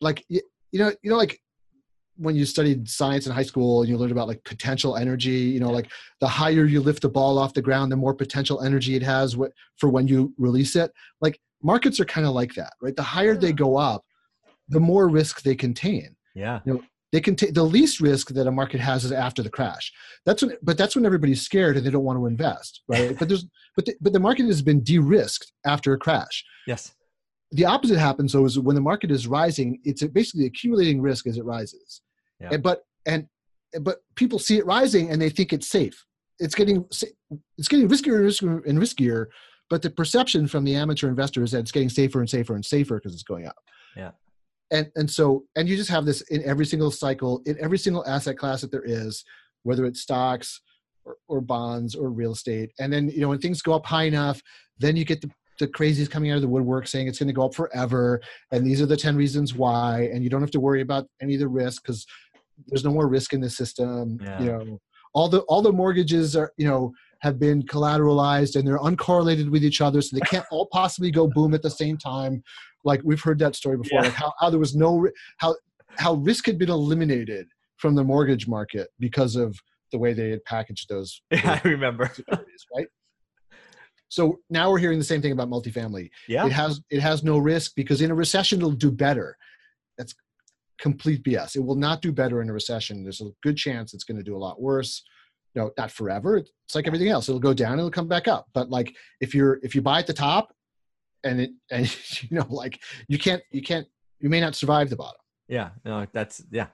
like 0.00 0.24
you, 0.28 0.40
you 0.72 0.80
know, 0.80 0.92
you 1.02 1.10
know, 1.10 1.16
like 1.16 1.40
when 2.18 2.36
you 2.36 2.44
studied 2.44 2.88
science 2.88 3.26
in 3.26 3.32
high 3.32 3.42
school 3.42 3.80
and 3.80 3.88
you 3.88 3.96
learned 3.96 4.12
about 4.12 4.28
like 4.28 4.42
potential 4.44 4.96
energy, 4.96 5.30
you 5.30 5.60
know, 5.60 5.70
like 5.70 5.90
the 6.20 6.28
higher 6.28 6.64
you 6.64 6.80
lift 6.80 7.02
the 7.02 7.08
ball 7.08 7.38
off 7.38 7.54
the 7.54 7.62
ground, 7.62 7.90
the 7.90 7.96
more 7.96 8.14
potential 8.14 8.62
energy 8.62 8.96
it 8.96 9.02
has 9.02 9.36
for 9.76 9.88
when 9.88 10.06
you 10.08 10.32
release 10.36 10.76
it. 10.76 10.90
Like 11.20 11.40
markets 11.62 12.00
are 12.00 12.04
kind 12.04 12.26
of 12.26 12.34
like 12.34 12.54
that, 12.54 12.72
right? 12.82 12.94
The 12.94 13.02
higher 13.02 13.36
they 13.36 13.52
go 13.52 13.76
up, 13.76 14.04
the 14.68 14.80
more 14.80 15.08
risk 15.08 15.42
they 15.42 15.54
contain 15.54 16.14
Yeah. 16.34 16.60
they 17.12 17.20
can 17.20 17.34
take 17.36 17.54
the 17.54 17.62
least 17.62 18.00
risk 18.00 18.28
that 18.30 18.46
a 18.46 18.50
market 18.50 18.80
has 18.80 19.04
is 19.04 19.12
after 19.12 19.42
the 19.42 19.50
crash 19.50 19.92
that's 20.26 20.42
when 20.42 20.56
but 20.62 20.76
that's 20.76 20.94
when 20.94 21.06
everybody's 21.06 21.40
scared 21.42 21.76
and 21.76 21.86
they 21.86 21.90
don't 21.90 22.04
want 22.04 22.18
to 22.18 22.26
invest 22.26 22.82
right 22.88 23.18
but 23.18 23.28
there's 23.28 23.46
but 23.76 23.86
the, 23.86 23.94
but 24.00 24.12
the 24.12 24.20
market 24.20 24.46
has 24.46 24.60
been 24.60 24.80
de-risked 24.82 25.52
after 25.64 25.92
a 25.94 25.98
crash 25.98 26.44
Yes. 26.66 26.92
the 27.52 27.64
opposite 27.64 27.98
happens 27.98 28.32
though 28.34 28.44
is 28.44 28.58
when 28.58 28.74
the 28.76 28.82
market 28.82 29.10
is 29.10 29.26
rising 29.26 29.80
it's 29.84 30.02
basically 30.04 30.44
accumulating 30.46 31.00
risk 31.00 31.26
as 31.26 31.38
it 31.38 31.44
rises 31.44 32.02
Yeah. 32.40 32.50
and, 32.52 32.62
but 32.62 32.84
and 33.06 33.26
but 33.82 33.98
people 34.14 34.38
see 34.38 34.58
it 34.58 34.66
rising 34.66 35.10
and 35.10 35.20
they 35.20 35.30
think 35.30 35.52
it's 35.52 35.68
safe 35.68 36.04
it's 36.38 36.54
getting 36.54 36.84
it's 37.58 37.68
getting 37.68 37.88
riskier 37.88 38.16
and 38.18 38.26
riskier 38.26 38.66
and 38.66 38.78
riskier 38.78 39.26
but 39.70 39.82
the 39.82 39.90
perception 39.90 40.46
from 40.48 40.64
the 40.64 40.74
amateur 40.74 41.08
investor 41.08 41.42
is 41.42 41.50
that 41.50 41.58
it's 41.60 41.72
getting 41.72 41.88
safer 41.90 42.20
and 42.20 42.30
safer 42.30 42.54
and 42.54 42.64
safer 42.64 42.96
because 42.96 43.12
it's 43.12 43.22
going 43.24 43.46
up 43.46 43.56
Yeah. 43.96 44.12
and 44.70 44.90
and 44.96 45.10
so 45.10 45.44
and 45.56 45.68
you 45.68 45.76
just 45.76 45.90
have 45.90 46.04
this 46.06 46.20
in 46.30 46.42
every 46.44 46.64
single 46.66 46.90
cycle 46.90 47.42
in 47.46 47.56
every 47.60 47.78
single 47.78 48.06
asset 48.06 48.38
class 48.38 48.60
that 48.62 48.70
there 48.70 48.84
is 48.84 49.24
whether 49.64 49.84
it's 49.84 50.00
stocks 50.00 50.60
or, 51.04 51.16
or 51.28 51.40
bonds 51.40 51.94
or 51.94 52.10
real 52.10 52.32
estate 52.32 52.70
and 52.78 52.92
then 52.92 53.08
you 53.10 53.20
know 53.20 53.28
when 53.28 53.38
things 53.40 53.60
go 53.62 53.74
up 53.74 53.84
high 53.86 54.04
enough 54.04 54.40
then 54.78 54.96
you 54.96 55.04
get 55.04 55.20
the 55.20 55.30
the 55.58 55.66
crazies 55.66 56.08
coming 56.08 56.30
out 56.30 56.36
of 56.36 56.42
the 56.42 56.46
woodwork 56.48 56.86
saying 56.86 57.08
it's 57.08 57.18
going 57.18 57.26
to 57.26 57.32
go 57.32 57.44
up 57.44 57.52
forever 57.52 58.20
and 58.52 58.64
these 58.64 58.80
are 58.80 58.86
the 58.86 58.96
10 58.96 59.16
reasons 59.16 59.54
why 59.54 60.08
and 60.12 60.22
you 60.22 60.30
don't 60.30 60.40
have 60.40 60.52
to 60.52 60.60
worry 60.60 60.80
about 60.82 61.08
any 61.20 61.34
of 61.34 61.40
the 61.40 61.48
risk 61.48 61.82
because 61.82 62.06
there's 62.66 62.84
no 62.84 62.90
more 62.92 63.08
risk 63.08 63.32
in 63.32 63.40
the 63.40 63.50
system 63.50 64.18
Yeah. 64.22 64.40
you 64.42 64.46
know 64.52 64.78
all 65.14 65.28
the 65.28 65.40
all 65.42 65.62
the 65.62 65.72
mortgages 65.72 66.36
are 66.36 66.52
you 66.58 66.66
know 66.66 66.92
have 67.20 67.38
been 67.38 67.62
collateralized 67.62 68.56
and 68.56 68.66
they're 68.66 68.78
uncorrelated 68.78 69.50
with 69.50 69.64
each 69.64 69.80
other 69.80 70.00
so 70.02 70.14
they 70.16 70.20
can't 70.26 70.44
all 70.50 70.66
possibly 70.72 71.10
go 71.10 71.26
boom 71.26 71.54
at 71.54 71.62
the 71.62 71.70
same 71.70 71.96
time 71.96 72.42
like 72.84 73.00
we've 73.04 73.22
heard 73.22 73.38
that 73.38 73.56
story 73.56 73.76
before 73.76 73.98
Yeah. 74.00 74.04
like 74.06 74.12
how, 74.14 74.32
how 74.40 74.50
there 74.50 74.58
was 74.60 74.74
no 74.76 75.08
how 75.38 75.56
how 75.96 76.14
risk 76.14 76.46
had 76.46 76.58
been 76.58 76.70
eliminated 76.70 77.48
from 77.76 77.94
the 77.94 78.04
mortgage 78.04 78.46
market 78.46 78.88
because 78.98 79.34
of 79.36 79.58
the 79.92 79.98
way 79.98 80.12
they 80.12 80.30
had 80.30 80.44
packaged 80.44 80.88
those 80.88 81.22
Yeah, 81.30 81.60
I 81.64 81.68
remember. 81.68 82.10
right 82.76 82.86
so 84.10 84.38
now 84.48 84.70
we're 84.70 84.78
hearing 84.78 84.98
the 84.98 85.04
same 85.04 85.20
thing 85.22 85.32
about 85.32 85.48
multifamily 85.48 86.10
Yeah. 86.28 86.46
it 86.46 86.52
has 86.52 86.80
it 86.90 87.00
has 87.00 87.22
no 87.24 87.38
risk 87.38 87.72
because 87.76 88.00
in 88.02 88.10
a 88.10 88.14
recession 88.14 88.58
it'll 88.58 88.70
do 88.72 88.90
better 88.90 89.36
that's 89.96 90.14
complete 90.78 91.22
bs 91.24 91.56
it 91.56 91.60
will 91.60 91.74
not 91.74 92.00
do 92.02 92.12
better 92.12 92.40
in 92.40 92.48
a 92.48 92.52
recession 92.52 93.02
there's 93.02 93.20
a 93.20 93.30
good 93.42 93.56
chance 93.56 93.94
it's 93.94 94.04
going 94.04 94.16
to 94.16 94.22
do 94.22 94.36
a 94.36 94.38
lot 94.38 94.60
worse 94.60 95.02
no 95.54 95.70
not 95.76 95.90
forever 95.90 96.36
it's 96.36 96.74
like 96.74 96.86
everything 96.86 97.08
else 97.08 97.28
it'll 97.28 97.40
go 97.40 97.54
down 97.54 97.78
it'll 97.78 97.90
come 97.90 98.08
back 98.08 98.28
up 98.28 98.46
but 98.54 98.70
like 98.70 98.94
if 99.20 99.34
you're 99.34 99.58
if 99.62 99.74
you 99.74 99.82
buy 99.82 99.98
at 99.98 100.06
the 100.06 100.12
top 100.12 100.52
and 101.24 101.40
it 101.40 101.50
and 101.70 101.96
you 102.22 102.36
know 102.36 102.46
like 102.48 102.80
you 103.08 103.18
can't 103.18 103.42
you 103.50 103.62
can't 103.62 103.86
you 104.20 104.28
may 104.28 104.40
not 104.40 104.54
survive 104.54 104.90
the 104.90 104.96
bottom 104.96 105.20
Yeah. 105.48 105.70
No, 105.84 106.06
that's 106.12 106.42
yeah. 106.50 106.66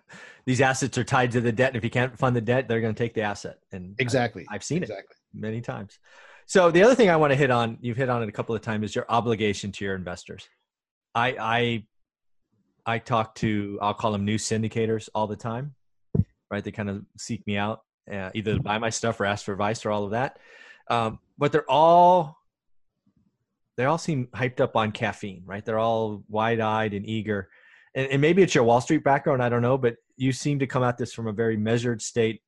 These 0.47 0.61
assets 0.61 0.99
are 0.99 1.05
tied 1.05 1.31
to 1.33 1.41
the 1.41 1.53
debt. 1.53 1.69
And 1.69 1.77
if 1.77 1.85
you 1.85 1.91
can't 1.91 2.19
fund 2.19 2.35
the 2.35 2.41
debt, 2.41 2.67
they're 2.67 2.81
going 2.81 2.95
to 2.95 2.99
take 2.99 3.15
the 3.15 3.23
asset. 3.23 3.59
And 3.73 3.95
exactly 3.99 4.47
I've 4.51 4.65
seen 4.65 4.79
it 4.79 4.91
exactly 4.91 5.17
many 5.33 5.61
times. 5.61 5.99
So 6.47 6.71
the 6.71 6.83
other 6.83 6.95
thing 6.95 7.09
I 7.09 7.17
want 7.17 7.31
to 7.31 7.37
hit 7.37 7.51
on, 7.51 7.79
you've 7.81 7.97
hit 7.97 8.11
on 8.11 8.23
it 8.23 8.29
a 8.29 8.33
couple 8.33 8.55
of 8.55 8.61
times, 8.61 8.85
is 8.91 8.95
your 8.95 9.07
obligation 9.09 9.73
to 9.73 9.85
your 9.85 9.95
investors. 9.95 10.49
I 11.15 11.37
I 11.39 11.87
I 12.87 12.99
talk 12.99 13.35
to 13.37 13.79
I'll 13.81 13.95
call 13.95 14.13
them 14.13 14.25
new 14.25 14.37
syndicators 14.37 15.09
all 15.15 15.27
the 15.27 15.37
time, 15.37 15.75
right? 16.51 16.63
They 16.63 16.71
kind 16.71 16.91
of 16.91 17.05
seek 17.17 17.47
me 17.47 17.57
out, 17.57 17.81
uh, 18.13 18.31
either 18.35 18.59
buy 18.59 18.79
my 18.79 18.91
stuff 18.91 19.21
or 19.21 19.27
ask 19.27 19.45
for 19.45 19.53
advice 19.53 19.85
or 19.85 19.91
all 19.91 20.05
of 20.05 20.11
that. 20.11 20.39
Um, 20.89 21.19
but 21.39 21.53
they're 21.53 21.71
all 21.71 22.39
they 23.77 23.87
all 23.87 23.99
seem 23.99 24.27
hyped 24.29 24.61
up 24.61 24.77
on 24.77 24.93
caffeine, 24.93 25.43
right? 25.47 25.65
They're 25.65 25.79
all 25.79 26.23
wide 26.29 26.61
eyed 26.61 26.95
and 26.95 27.07
eager. 27.09 27.49
And, 27.95 28.09
and 28.09 28.21
maybe 28.21 28.43
it's 28.43 28.55
your 28.55 28.65
Wall 28.65 28.81
Street 28.81 29.03
background, 29.03 29.43
I 29.43 29.49
don't 29.49 29.63
know, 29.63 29.79
but 29.79 29.97
you 30.17 30.33
seem 30.33 30.61
to 30.61 30.67
come 30.67 30.85
at 30.85 30.97
this 30.97 31.13
from 31.13 31.27
a 31.27 31.33
very 31.33 31.57
measured 31.57 32.01
state 32.01 32.41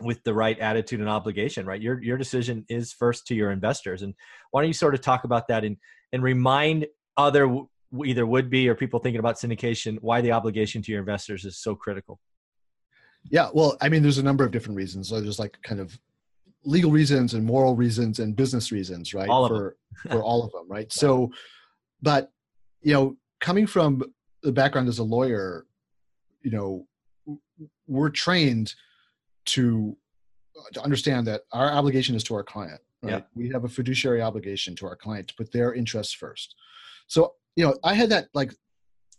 with 0.00 0.22
the 0.24 0.34
right 0.34 0.58
attitude 0.58 1.00
and 1.00 1.08
obligation, 1.08 1.66
right? 1.66 1.80
Your 1.80 2.02
your 2.02 2.16
decision 2.16 2.64
is 2.68 2.92
first 2.92 3.26
to 3.28 3.34
your 3.34 3.50
investors. 3.50 4.02
And 4.02 4.14
why 4.50 4.62
don't 4.62 4.68
you 4.68 4.74
sort 4.74 4.94
of 4.94 5.00
talk 5.00 5.24
about 5.24 5.48
that 5.48 5.64
and 5.64 5.76
and 6.12 6.22
remind 6.22 6.86
other 7.16 7.64
either 8.04 8.26
would 8.26 8.50
be 8.50 8.68
or 8.68 8.74
people 8.74 9.00
thinking 9.00 9.18
about 9.18 9.36
syndication, 9.36 9.98
why 10.00 10.20
the 10.20 10.32
obligation 10.32 10.82
to 10.82 10.92
your 10.92 11.00
investors 11.00 11.44
is 11.44 11.58
so 11.58 11.74
critical. 11.74 12.20
Yeah, 13.24 13.50
well, 13.52 13.76
I 13.80 13.88
mean, 13.88 14.02
there's 14.02 14.18
a 14.18 14.22
number 14.22 14.44
of 14.44 14.50
different 14.50 14.76
reasons. 14.76 15.08
So 15.08 15.20
there's 15.20 15.38
like 15.38 15.58
kind 15.62 15.80
of 15.80 15.98
legal 16.64 16.90
reasons 16.90 17.34
and 17.34 17.44
moral 17.44 17.74
reasons 17.74 18.18
and 18.18 18.36
business 18.36 18.72
reasons, 18.72 19.14
right? 19.14 19.28
All 19.28 19.44
of 19.44 19.50
for 19.50 19.76
for 20.10 20.22
all 20.22 20.44
of 20.44 20.52
them, 20.52 20.66
right? 20.68 20.92
So, 20.92 21.30
but 22.00 22.30
you 22.82 22.92
know, 22.92 23.16
coming 23.40 23.66
from 23.66 24.02
the 24.42 24.52
background 24.52 24.88
as 24.88 24.98
a 24.98 25.04
lawyer, 25.04 25.66
you 26.42 26.50
know, 26.50 26.86
we're 27.86 28.10
trained 28.10 28.74
to 29.46 29.96
uh, 30.56 30.70
to 30.74 30.82
understand 30.82 31.26
that 31.26 31.42
our 31.52 31.70
obligation 31.70 32.14
is 32.14 32.24
to 32.24 32.34
our 32.34 32.44
client. 32.44 32.80
Right? 33.02 33.12
Yeah. 33.12 33.20
We 33.34 33.50
have 33.50 33.64
a 33.64 33.68
fiduciary 33.68 34.22
obligation 34.22 34.76
to 34.76 34.86
our 34.86 34.96
client 34.96 35.28
to 35.28 35.34
put 35.34 35.52
their 35.52 35.74
interests 35.74 36.12
first. 36.12 36.54
So, 37.06 37.34
you 37.56 37.64
know, 37.66 37.74
I 37.84 37.94
had 37.94 38.10
that 38.10 38.28
like 38.34 38.52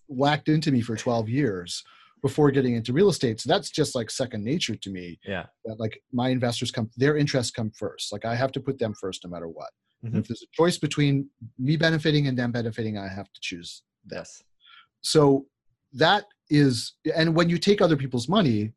whacked 0.08 0.50
into 0.50 0.72
me 0.72 0.82
for 0.82 0.96
12 0.96 1.30
years 1.30 1.84
before 2.22 2.52
getting 2.52 2.76
into 2.76 2.94
real 2.94 3.10
estate. 3.10 3.39
So 3.39 3.50
that's 3.50 3.72
just 3.72 3.96
like 3.96 4.12
second 4.12 4.44
nature 4.44 4.76
to 4.76 4.89
me. 4.89 5.20
Yeah. 5.26 5.46
That 5.65 5.80
like 5.80 6.02
my 6.13 6.30
investors 6.30 6.70
come, 6.72 6.89
their 6.98 7.17
interests 7.17 7.52
come 7.52 7.72
first. 7.72 8.12
Like 8.12 8.26
I 8.26 8.36
have 8.36 8.52
to 8.54 8.60
put 8.60 8.78
them 8.78 8.94
first 9.00 9.24
no 9.24 9.30
matter 9.30 9.48
what. 9.48 9.70
Mhm. 10.04 10.17
if 10.17 10.28
there's 10.28 10.41
a 10.41 10.48
choice 10.52 10.80
between 10.80 11.30
me 11.60 11.78
benefiting 11.78 12.26
and 12.28 12.38
them 12.38 12.52
benefiting, 12.52 12.98
I 12.98 13.08
have 13.08 13.32
to 13.32 13.39
choose 13.41 13.84
this. 14.04 14.41
So 15.02 15.46
that 15.94 16.26
is, 16.50 16.94
and 17.15 17.36
when 17.36 17.50
you 17.50 17.60
take 17.60 17.82
other 17.82 17.96
people's 17.96 18.28
money 18.28 18.72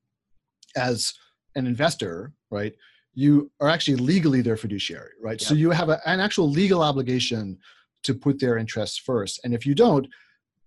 as 0.77 1.15
an 1.55 1.67
investor, 1.67 2.33
right, 2.51 2.75
you 3.15 3.51
are 3.61 3.69
actually 3.69 3.97
legally 3.97 4.43
their 4.43 4.57
fiduciary, 4.57 5.13
right? 5.23 5.41
So 5.41 5.55
you 5.55 5.71
have 5.71 5.89
a, 5.89 6.01
an 6.07 6.21
actual 6.21 6.51
legal 6.51 6.83
obligation 6.83 7.59
to 8.05 8.15
put 8.15 8.39
their 8.41 8.57
interests 8.59 8.99
first. 8.99 9.41
And 9.45 9.55
if 9.55 9.67
you 9.67 9.75
don't, 9.75 10.07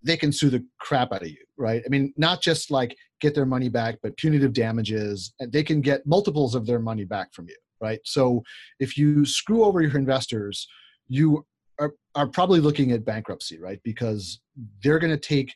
they 0.03 0.17
can 0.17 0.31
sue 0.31 0.49
the 0.49 0.65
crap 0.79 1.11
out 1.11 1.23
of 1.23 1.29
you, 1.29 1.43
right? 1.57 1.81
I 1.85 1.89
mean, 1.89 2.13
not 2.17 2.41
just 2.41 2.71
like 2.71 2.95
get 3.19 3.33
their 3.33 3.45
money 3.45 3.69
back, 3.69 3.97
but 4.03 4.15
punitive 4.17 4.53
damages, 4.53 5.33
and 5.39 5.51
they 5.51 5.63
can 5.63 5.81
get 5.81 6.05
multiples 6.05 6.55
of 6.55 6.65
their 6.65 6.79
money 6.79 7.03
back 7.03 7.33
from 7.33 7.47
you, 7.47 7.55
right? 7.81 7.99
So 8.05 8.43
if 8.79 8.97
you 8.97 9.25
screw 9.25 9.63
over 9.63 9.81
your 9.81 9.97
investors, 9.97 10.67
you 11.07 11.45
are, 11.79 11.93
are 12.15 12.27
probably 12.27 12.59
looking 12.59 12.91
at 12.91 13.05
bankruptcy, 13.05 13.59
right? 13.59 13.79
Because 13.83 14.39
they're 14.83 14.99
going 14.99 15.13
to 15.13 15.19
take 15.19 15.53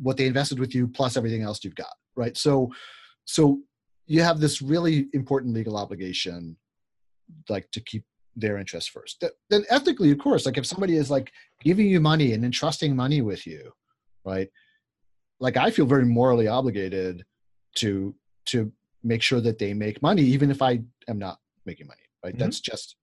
what 0.00 0.16
they 0.16 0.26
invested 0.26 0.58
with 0.58 0.74
you 0.74 0.88
plus 0.88 1.16
everything 1.16 1.42
else 1.42 1.62
you've 1.62 1.74
got, 1.74 1.92
right? 2.16 2.36
So, 2.36 2.70
so 3.24 3.58
you 4.06 4.22
have 4.22 4.40
this 4.40 4.62
really 4.62 5.06
important 5.12 5.54
legal 5.54 5.76
obligation, 5.76 6.56
like 7.48 7.70
to 7.72 7.80
keep 7.80 8.04
their 8.40 8.58
interests 8.58 8.88
first. 8.90 9.20
Th- 9.20 9.32
Then 9.50 9.64
ethically, 9.70 10.10
of 10.10 10.18
course, 10.18 10.46
like 10.46 10.58
if 10.58 10.66
somebody 10.66 10.96
is 10.96 11.10
like 11.10 11.32
giving 11.62 11.86
you 11.86 12.00
money 12.00 12.32
and 12.32 12.44
entrusting 12.44 12.94
money 12.96 13.20
with 13.22 13.46
you, 13.46 13.72
right? 14.24 14.48
Like 15.40 15.56
I 15.56 15.70
feel 15.70 15.86
very 15.86 16.04
morally 16.04 16.48
obligated 16.48 17.24
to 17.76 18.14
to 18.46 18.72
make 19.02 19.22
sure 19.22 19.40
that 19.40 19.58
they 19.58 19.72
make 19.72 20.02
money, 20.02 20.22
even 20.22 20.50
if 20.50 20.60
I 20.60 20.80
am 21.08 21.18
not 21.18 21.38
making 21.64 21.86
money, 21.86 22.00
right? 22.24 22.34
Mhm. 22.34 22.38
That's 22.38 22.60
just 22.60 22.96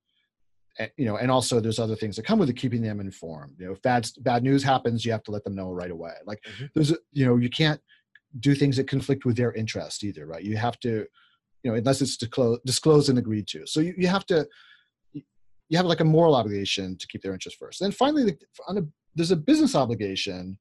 you 0.95 1.06
know, 1.06 1.17
and 1.17 1.32
also 1.32 1.60
there's 1.60 1.80
other 1.80 1.95
things 1.95 2.15
that 2.15 2.26
come 2.26 2.38
with 2.38 2.50
it, 2.50 2.54
keeping 2.56 2.84
them 2.84 3.00
informed. 3.00 3.56
You 3.60 3.65
know, 3.65 3.71
if 3.71 3.82
bad 3.82 4.08
bad 4.19 4.43
news 4.43 4.62
happens, 4.62 5.04
you 5.04 5.12
have 5.12 5.23
to 5.23 5.32
let 5.32 5.43
them 5.43 5.56
know 5.56 5.71
right 5.71 5.89
away. 5.89 6.13
Like 6.26 6.39
Mhm. 6.45 6.69
there's, 6.76 6.93
you 7.13 7.26
know, 7.26 7.38
you 7.38 7.50
can't 7.50 7.82
do 8.39 8.54
things 8.54 8.78
that 8.78 8.88
conflict 8.88 9.26
with 9.26 9.38
their 9.38 9.54
interest 9.54 10.04
either, 10.04 10.28
right? 10.28 10.43
You 10.43 10.56
have 10.58 10.80
to, 10.82 11.08
you 11.63 11.71
know, 11.71 11.73
unless 11.73 12.02
it's 12.04 12.15
disclosed, 12.17 12.62
disclosed 12.63 13.10
and 13.10 13.17
agreed 13.17 13.47
to. 13.47 13.65
So 13.65 13.80
you, 13.80 13.95
you 13.97 14.08
have 14.08 14.28
to, 14.28 14.47
you 15.69 15.77
have 15.77 15.86
like 15.86 15.99
a 15.99 16.06
moral 16.06 16.36
obligation 16.36 16.97
to 16.97 17.08
keep 17.08 17.21
their 17.21 17.34
interest 17.34 17.58
first. 17.58 17.80
Then 17.80 17.91
finally, 17.91 18.23
the, 18.23 18.38
on 18.67 18.77
a, 18.77 18.82
there's 19.15 19.32
a 19.32 19.36
business 19.36 19.75
obligation, 19.75 20.58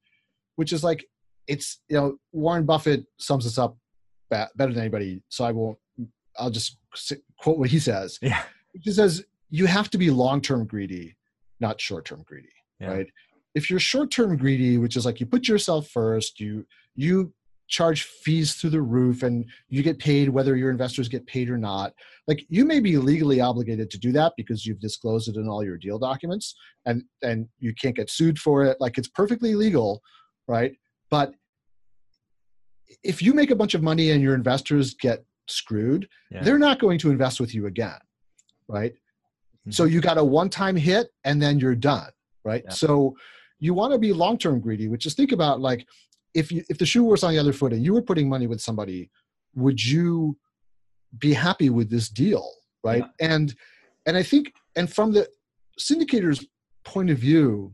which 0.55 0.73
is 0.73 0.83
like 0.83 1.05
it's 1.47 1.79
you 1.89 1.97
know 1.97 2.17
Warren 2.33 2.65
Buffett 2.65 3.05
sums 3.19 3.45
this 3.45 3.57
up 3.57 3.77
ba- 4.29 4.49
better 4.55 4.73
than 4.73 4.81
anybody. 4.81 5.21
So 5.29 5.45
I 5.45 5.51
won't. 5.51 5.77
I'll 6.37 6.51
just 6.51 6.77
quote 7.39 7.57
what 7.57 7.69
he 7.69 7.79
says. 7.79 8.19
Yeah. 8.21 8.41
He 8.83 8.91
says 8.91 9.25
you 9.49 9.65
have 9.65 9.89
to 9.91 9.97
be 9.97 10.11
long-term 10.11 10.67
greedy, 10.67 11.15
not 11.59 11.79
short-term 11.81 12.23
greedy, 12.27 12.49
Yeah. 12.79 12.91
right? 12.91 13.07
If 13.55 13.69
you're 13.69 13.79
short-term 13.79 14.37
greedy, 14.37 14.77
which 14.77 14.95
is 14.97 15.05
like 15.05 15.19
you 15.19 15.25
put 15.25 15.47
yourself 15.47 15.87
first, 15.87 16.39
you 16.39 16.65
you 16.95 17.33
charge 17.67 18.03
fees 18.03 18.55
through 18.55 18.69
the 18.69 18.81
roof 18.81 19.23
and 19.23 19.45
you 19.69 19.83
get 19.83 19.99
paid 19.99 20.29
whether 20.29 20.55
your 20.55 20.69
investors 20.69 21.07
get 21.09 21.25
paid 21.27 21.49
or 21.49 21.57
not. 21.57 21.93
Like 22.27 22.45
you 22.49 22.65
may 22.65 22.79
be 22.79 22.97
legally 22.97 23.41
obligated 23.41 23.89
to 23.91 23.97
do 23.97 24.11
that 24.13 24.33
because 24.37 24.65
you've 24.65 24.79
disclosed 24.79 25.27
it 25.27 25.35
in 25.35 25.47
all 25.47 25.63
your 25.63 25.77
deal 25.77 25.99
documents 25.99 26.55
and 26.85 27.03
and 27.21 27.47
you 27.59 27.73
can't 27.73 27.95
get 27.95 28.09
sued 28.09 28.39
for 28.39 28.63
it. 28.63 28.77
Like 28.79 28.97
it's 28.97 29.09
perfectly 29.09 29.53
legal, 29.55 30.01
right? 30.47 30.73
But 31.09 31.33
if 33.03 33.21
you 33.21 33.33
make 33.33 33.51
a 33.51 33.55
bunch 33.55 33.73
of 33.73 33.83
money 33.83 34.11
and 34.11 34.21
your 34.21 34.35
investors 34.35 34.93
get 34.93 35.25
screwed, 35.47 36.07
Yeah. 36.31 36.43
they're 36.43 36.59
not 36.59 36.79
going 36.79 36.99
to 36.99 37.11
invest 37.11 37.39
with 37.39 37.53
you 37.53 37.65
again, 37.67 37.99
right? 38.67 38.93
Mm-hmm. 38.93 39.71
So 39.71 39.83
you 39.85 40.01
got 40.01 40.17
a 40.17 40.23
one-time 40.23 40.75
hit 40.75 41.09
and 41.23 41.41
then 41.41 41.59
you're 41.59 41.75
done, 41.75 42.09
right? 42.43 42.63
Yeah. 42.65 42.71
So 42.73 43.15
you 43.59 43.73
want 43.73 43.91
to 43.93 43.97
be 43.99 44.13
long-term 44.13 44.59
greedy, 44.61 44.87
which 44.87 45.05
is 45.05 45.13
think 45.15 45.31
about 45.31 45.59
like 45.61 45.85
if 46.37 46.51
you 46.51 46.63
if 46.69 46.77
the 46.77 46.85
shoe 46.85 47.03
was 47.03 47.23
on 47.23 47.33
the 47.33 47.39
other 47.39 47.51
foot 47.51 47.73
and 47.73 47.83
you 47.83 47.93
were 47.93 48.01
putting 48.01 48.29
money 48.29 48.45
with 48.45 48.61
somebody, 48.61 49.09
would 49.55 49.83
you 49.83 50.37
be 51.17 51.33
happy 51.33 51.69
with 51.71 51.89
this 51.89 52.09
deal, 52.09 52.47
right? 52.83 53.03
And 53.19 53.55
and 54.05 54.15
I 54.15 54.23
think 54.23 54.53
and 54.75 54.91
from 54.91 55.11
the 55.13 55.27
syndicator's 55.79 56.45
point 56.83 57.09
of 57.09 57.17
view, 57.17 57.73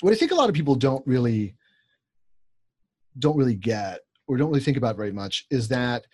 what 0.00 0.12
I 0.12 0.16
think 0.16 0.32
a 0.32 0.34
lot 0.34 0.48
of 0.48 0.54
people 0.54 0.74
don't 0.74 1.06
really 1.06 1.54
don't 3.20 3.36
really 3.36 3.54
get 3.54 4.00
or 4.26 4.36
don't 4.36 4.48
really 4.48 4.60
think 4.60 4.76
about 4.76 4.96
very 4.96 5.12
much 5.12 5.46
is 5.50 5.68
that 5.68 6.06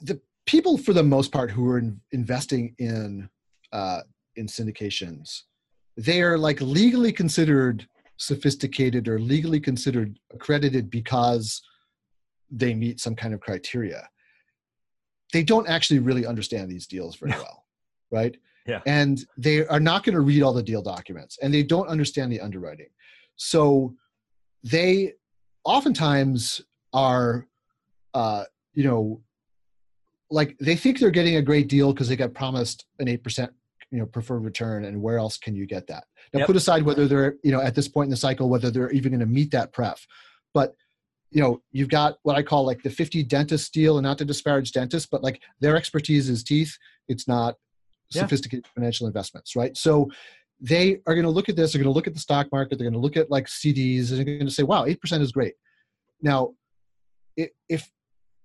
the 0.00 0.20
people 0.46 0.78
for 0.78 0.92
the 0.92 1.02
most 1.02 1.32
part 1.32 1.50
who 1.50 1.68
are 1.68 1.78
in, 1.78 2.00
investing 2.12 2.72
in 2.78 3.28
uh, 3.72 4.02
in 4.36 4.46
syndications 4.46 5.42
they 5.96 6.22
are 6.22 6.38
like 6.38 6.60
legally 6.60 7.12
considered 7.12 7.86
sophisticated 8.18 9.08
or 9.08 9.18
legally 9.18 9.60
considered 9.60 10.18
accredited 10.34 10.90
because 10.90 11.62
they 12.50 12.74
meet 12.74 13.00
some 13.00 13.14
kind 13.14 13.32
of 13.32 13.40
criteria. 13.40 14.08
They 15.32 15.42
don't 15.42 15.68
actually 15.68 16.00
really 16.00 16.26
understand 16.26 16.70
these 16.70 16.86
deals 16.86 17.16
very 17.16 17.32
well 17.32 17.64
right? 18.10 18.36
Yeah. 18.66 18.80
and 18.84 19.24
they 19.38 19.66
are 19.66 19.80
not 19.80 20.04
going 20.04 20.14
to 20.14 20.20
read 20.20 20.42
all 20.42 20.52
the 20.52 20.62
deal 20.62 20.82
documents 20.82 21.38
and 21.40 21.52
they 21.54 21.62
don't 21.62 21.88
understand 21.88 22.30
the 22.30 22.40
underwriting. 22.40 22.88
So 23.36 23.94
they 24.62 25.14
oftentimes 25.64 26.60
are 26.92 27.46
uh, 28.12 28.44
you 28.74 28.84
know 28.84 29.22
like 30.30 30.56
they 30.58 30.76
think 30.76 30.98
they're 30.98 31.10
getting 31.10 31.36
a 31.36 31.42
great 31.42 31.68
deal 31.68 31.92
because 31.92 32.08
they 32.08 32.16
got 32.16 32.34
promised 32.34 32.84
an 32.98 33.06
8% 33.06 33.48
you 33.90 33.98
know 33.98 34.06
preferred 34.06 34.44
return 34.44 34.84
and 34.84 35.00
where 35.00 35.18
else 35.18 35.38
can 35.38 35.54
you 35.54 35.66
get 35.66 35.86
that? 35.86 36.04
Now 36.32 36.40
Yep. 36.40 36.46
put 36.48 36.56
aside 36.56 36.82
whether 36.82 37.06
they're 37.06 37.36
you 37.42 37.52
know 37.52 37.60
at 37.60 37.74
this 37.74 37.88
point 37.88 38.06
in 38.06 38.10
the 38.10 38.16
cycle 38.16 38.48
whether 38.48 38.70
they're 38.70 38.90
even 38.90 39.12
going 39.12 39.20
to 39.20 39.26
meet 39.26 39.50
that 39.52 39.72
pref. 39.72 40.06
But 40.54 40.74
you 41.30 41.42
know 41.42 41.60
you've 41.72 41.90
got 41.90 42.16
what 42.22 42.36
i 42.36 42.42
call 42.42 42.64
like 42.64 42.82
the 42.82 42.88
50 42.90 43.22
dentist 43.24 43.72
deal 43.74 43.98
and 43.98 44.04
not 44.04 44.16
to 44.16 44.24
disparage 44.24 44.72
dentists 44.72 45.06
but 45.10 45.22
like 45.22 45.42
their 45.60 45.76
expertise 45.76 46.28
is 46.30 46.42
teeth. 46.42 46.76
It's 47.08 47.28
not 47.28 47.56
Yeah. 48.12 48.22
sophisticated 48.22 48.66
financial 48.74 49.06
investments 49.06 49.54
right? 49.54 49.76
So 49.76 50.08
they 50.60 51.00
are 51.06 51.14
going 51.14 51.24
to 51.26 51.30
look 51.30 51.48
at 51.48 51.56
this 51.56 51.72
they're 51.72 51.82
going 51.82 51.92
to 51.92 51.94
look 51.94 52.06
at 52.06 52.14
the 52.14 52.20
stock 52.20 52.46
market 52.50 52.78
they're 52.78 52.86
going 52.90 52.94
to 53.00 53.06
look 53.06 53.16
at 53.16 53.30
like 53.30 53.46
cds 53.46 54.08
and 54.08 54.18
they're 54.18 54.24
going 54.24 54.46
to 54.46 54.50
say 54.50 54.62
wow 54.62 54.84
8% 54.84 55.20
is 55.20 55.32
great. 55.32 55.54
Now 56.22 56.54
if 57.68 57.90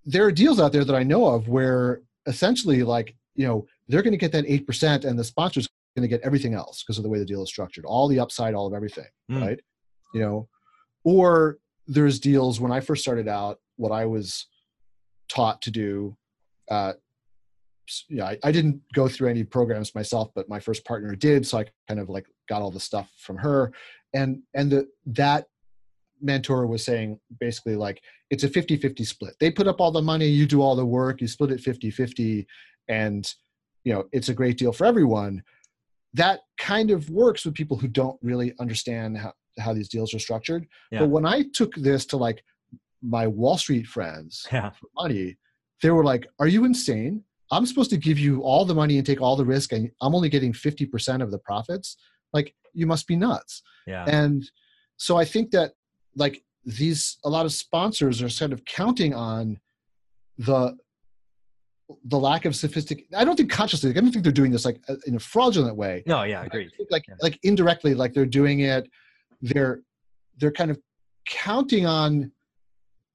there 0.04 0.24
are 0.26 0.32
deals 0.32 0.60
out 0.60 0.72
there 0.72 0.84
that 0.84 0.94
i 0.94 1.02
know 1.02 1.26
of 1.26 1.48
where 1.48 2.02
essentially 2.26 2.82
like 2.82 3.16
you 3.34 3.46
know 3.46 3.66
they're 3.88 4.02
going 4.02 4.12
to 4.12 4.18
get 4.18 4.32
that 4.32 4.46
8% 4.46 5.04
and 5.04 5.18
the 5.18 5.24
sponsor's 5.24 5.68
going 5.96 6.08
to 6.08 6.08
get 6.08 6.22
everything 6.22 6.54
else 6.54 6.82
because 6.82 6.98
of 6.98 7.04
the 7.04 7.10
way 7.10 7.18
the 7.18 7.24
deal 7.24 7.42
is 7.42 7.48
structured 7.48 7.84
all 7.84 8.08
the 8.08 8.18
upside 8.20 8.54
all 8.54 8.66
of 8.66 8.74
everything 8.74 9.06
Mm. 9.30 9.40
right? 9.40 9.60
You 10.12 10.20
know? 10.20 10.48
Or 11.04 11.58
there's 11.86 12.18
deals 12.18 12.60
when 12.60 12.72
i 12.72 12.80
first 12.80 13.02
started 13.02 13.28
out 13.28 13.58
what 13.76 13.92
i 13.92 14.06
was 14.06 14.46
taught 15.28 15.60
to 15.62 15.70
do 15.70 16.16
uh 16.70 16.94
I, 18.22 18.38
I 18.42 18.50
didn't 18.52 18.80
go 18.94 19.08
through 19.08 19.28
any 19.28 19.44
programs 19.44 19.94
myself 19.94 20.30
but 20.34 20.48
my 20.48 20.58
first 20.58 20.86
partner 20.86 21.14
did 21.14 21.46
so 21.46 21.58
i 21.58 21.66
kind 21.86 22.00
of 22.00 22.08
like 22.08 22.26
got 22.48 22.62
all 22.62 22.70
the 22.70 22.80
stuff 22.80 23.10
from 23.18 23.36
her. 23.38 23.72
And 24.14 24.42
and 24.54 24.70
the 24.70 24.88
that 25.06 25.46
mentor 26.20 26.66
was 26.66 26.84
saying 26.84 27.18
basically 27.40 27.76
like 27.76 28.00
it's 28.30 28.44
a 28.44 28.48
50-50 28.48 29.06
split. 29.06 29.34
They 29.40 29.50
put 29.50 29.66
up 29.68 29.80
all 29.80 29.90
the 29.90 30.00
money 30.02 30.26
you 30.26 30.46
do 30.46 30.62
all 30.62 30.76
the 30.76 30.86
work 30.86 31.20
you 31.20 31.28
split 31.28 31.50
it 31.50 31.62
50-50 31.62 32.46
and 32.88 33.30
you 33.84 33.92
know 33.92 34.04
it's 34.12 34.28
a 34.28 34.34
great 34.34 34.56
deal 34.58 34.72
for 34.72 34.84
everyone 34.86 35.42
that 36.14 36.40
kind 36.58 36.90
of 36.90 37.10
works 37.10 37.44
with 37.44 37.54
people 37.54 37.76
who 37.76 37.88
don't 37.88 38.18
really 38.22 38.54
understand 38.60 39.18
how, 39.18 39.32
how 39.58 39.72
these 39.72 39.88
deals 39.88 40.14
are 40.14 40.18
structured 40.18 40.66
Yeah. 40.90 41.00
but 41.00 41.08
when 41.10 41.26
i 41.26 41.42
took 41.52 41.74
this 41.76 42.06
to 42.06 42.16
like 42.16 42.42
my 43.02 43.26
wall 43.26 43.56
street 43.58 43.86
friends 43.86 44.46
Yeah. 44.52 44.70
for 44.70 44.86
money 44.96 45.36
they 45.82 45.90
were 45.90 46.04
like 46.04 46.26
are 46.38 46.48
you 46.48 46.64
insane 46.64 47.22
i'm 47.50 47.66
supposed 47.66 47.90
to 47.90 47.96
give 47.98 48.18
you 48.18 48.40
all 48.42 48.64
the 48.64 48.74
money 48.74 48.96
and 48.96 49.06
take 49.06 49.20
all 49.20 49.36
the 49.36 49.44
risk 49.44 49.72
and 49.72 49.90
i'm 50.00 50.14
only 50.14 50.28
getting 50.28 50.52
50% 50.52 51.22
of 51.22 51.30
the 51.30 51.38
profits 51.38 51.96
like 52.32 52.54
you 52.72 52.86
must 52.86 53.06
be 53.06 53.16
nuts 53.16 53.62
Yeah. 53.86 54.04
and 54.08 54.42
so 54.96 55.16
i 55.16 55.24
think 55.24 55.50
that 55.50 55.72
like 56.16 56.42
these 56.64 57.18
a 57.24 57.28
lot 57.28 57.44
of 57.44 57.52
sponsors 57.52 58.22
are 58.22 58.30
sort 58.30 58.52
of 58.52 58.64
counting 58.64 59.12
on 59.14 59.58
the 60.38 60.74
the 62.06 62.18
lack 62.18 62.44
of 62.46 62.56
sophistic 62.56 63.04
i 63.14 63.24
don't 63.24 63.36
think 63.36 63.50
consciously 63.50 63.90
i 63.90 63.92
don't 63.92 64.10
think 64.10 64.22
they're 64.22 64.32
doing 64.32 64.50
this 64.50 64.64
like 64.64 64.80
uh, 64.88 64.94
in 65.06 65.14
a 65.16 65.18
fraudulent 65.20 65.76
way 65.76 66.02
no, 66.06 66.22
yeah, 66.22 66.40
I 66.40 66.44
agreed. 66.46 66.70
like 66.90 67.04
Yeah. 67.06 67.14
like 67.20 67.38
indirectly 67.42 67.94
like 67.94 68.14
they're 68.14 68.24
doing 68.26 68.60
it 68.60 68.88
they're 69.42 69.80
they're 70.38 70.52
kind 70.52 70.70
of 70.70 70.78
counting 71.28 71.86
on 71.86 72.32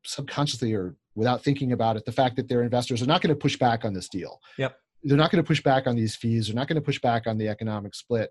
subconsciously 0.05 0.73
or 0.73 0.95
without 1.15 1.43
thinking 1.43 1.71
about 1.71 1.97
it 1.97 2.05
the 2.05 2.11
fact 2.11 2.35
that 2.35 2.47
their 2.47 2.61
investors 2.63 3.01
are 3.01 3.05
not 3.07 3.21
going 3.21 3.33
to 3.33 3.39
push 3.39 3.57
back 3.57 3.83
on 3.85 3.93
this 3.93 4.07
deal 4.07 4.39
Yep. 4.57 4.75
they're 5.03 5.17
not 5.17 5.31
going 5.31 5.43
to 5.43 5.47
push 5.47 5.61
back 5.63 5.87
on 5.87 5.95
these 5.95 6.15
fees 6.15 6.47
they're 6.47 6.55
not 6.55 6.67
going 6.67 6.75
to 6.75 6.81
push 6.81 6.99
back 7.01 7.27
on 7.27 7.37
the 7.37 7.47
economic 7.47 7.95
split 7.95 8.29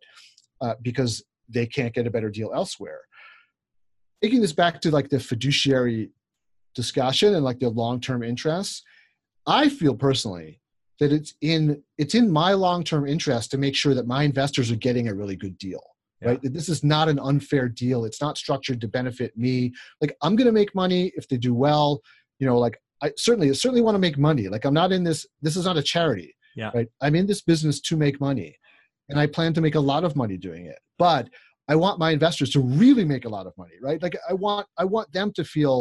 uh, 0.61 0.75
because 0.83 1.23
they 1.49 1.67
can't 1.67 1.95
get 1.95 2.07
a 2.07 2.11
better 2.11 2.31
deal 2.31 2.53
elsewhere 2.55 3.01
taking 4.23 4.41
this 4.41 4.53
back 4.53 4.81
to 4.81 4.91
like 4.91 5.09
the 5.11 5.19
fiduciary 5.21 6.11
discussion 6.75 7.35
and 7.35 7.45
like 7.45 7.59
the 7.59 7.69
long-term 7.69 8.23
interests 8.23 8.83
i 9.49 9.69
feel 9.69 9.95
personally 9.97 10.61
that 11.01 11.13
it's 11.13 11.35
in 11.41 11.83
it's 11.97 12.15
in 12.15 12.31
my 12.31 12.53
long-term 12.53 13.07
interest 13.09 13.51
to 13.51 13.59
make 13.59 13.75
sure 13.75 13.95
that 13.95 14.07
my 14.07 14.23
investors 14.23 14.71
are 14.71 14.77
getting 14.77 15.09
a 15.09 15.15
really 15.15 15.37
good 15.37 15.57
deal 15.59 15.83
Yeah. 16.21 16.29
right? 16.31 16.41
This 16.43 16.69
is 16.69 16.83
not 16.95 17.09
an 17.09 17.19
unfair 17.31 17.69
deal. 17.69 18.05
It's 18.09 18.21
not 18.27 18.37
structured 18.45 18.81
to 18.83 18.89
benefit 18.89 19.31
me. 19.45 19.73
Like 20.01 20.13
i'm 20.23 20.35
going 20.39 20.51
to 20.53 20.59
make 20.61 20.75
money 20.85 21.03
if 21.21 21.25
they 21.29 21.37
do 21.49 21.55
well. 21.67 21.89
You 22.41 22.47
know 22.49 22.59
like 22.67 22.77
i 23.05 23.09
certainly 23.17 23.49
certainly 23.55 23.85
want 23.87 23.95
to 23.95 24.05
make 24.07 24.19
money. 24.31 24.45
Like 24.55 24.65
i'm 24.67 24.75
not 24.83 24.91
in 24.97 25.03
this 25.09 25.21
this 25.45 25.57
is 25.61 25.65
not 25.69 25.77
a 25.83 25.83
charity 25.95 26.31
Yeah. 26.61 26.71
right? 26.77 26.89
I'm 27.05 27.15
in 27.21 27.27
this 27.31 27.43
business 27.51 27.77
to 27.89 27.95
make 28.05 28.17
money 28.31 28.51
and 29.09 29.17
i 29.23 29.27
plan 29.37 29.53
to 29.55 29.61
make 29.67 29.77
a 29.83 29.87
lot 29.93 30.03
of 30.09 30.13
money 30.23 30.37
doing 30.49 30.65
it. 30.75 30.81
But 31.07 31.25
i 31.73 31.75
want 31.85 32.01
my 32.05 32.11
investors 32.19 32.51
to 32.55 32.61
really 32.83 33.05
make 33.15 33.25
a 33.27 33.33
lot 33.37 33.47
of 33.49 33.55
money 33.63 33.77
right? 33.89 34.01
Like 34.05 34.17
i 34.31 34.35
want 34.47 34.67
i 34.83 34.85
want 34.95 35.09
them 35.19 35.29
to 35.39 35.45
feel 35.57 35.77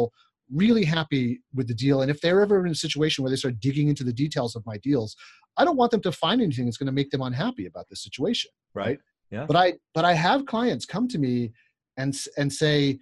really 0.54 0.84
happy 0.84 1.40
with 1.54 1.68
the 1.68 1.74
deal 1.74 2.02
and 2.02 2.10
if 2.10 2.20
they're 2.20 2.40
ever 2.40 2.64
in 2.64 2.72
a 2.72 2.74
situation 2.74 3.22
where 3.22 3.30
they 3.30 3.36
start 3.36 3.60
digging 3.60 3.88
into 3.88 4.04
the 4.04 4.12
details 4.12 4.56
of 4.56 4.64
my 4.66 4.78
deals 4.78 5.14
i 5.56 5.64
don't 5.64 5.76
want 5.76 5.90
them 5.90 6.00
to 6.00 6.12
find 6.12 6.40
anything 6.40 6.64
that's 6.64 6.76
going 6.76 6.86
to 6.86 6.92
make 6.92 7.10
them 7.10 7.22
unhappy 7.22 7.66
about 7.66 7.86
the 7.88 7.96
situation 7.96 8.50
Right. 8.74 8.98
Yeah. 9.30 9.44
but 9.46 9.56
i 9.56 9.74
but 9.94 10.04
i 10.04 10.14
have 10.14 10.46
clients 10.46 10.86
come 10.86 11.06
to 11.08 11.18
me 11.18 11.52
and 11.96 12.16
and 12.36 12.52
say 12.52 12.98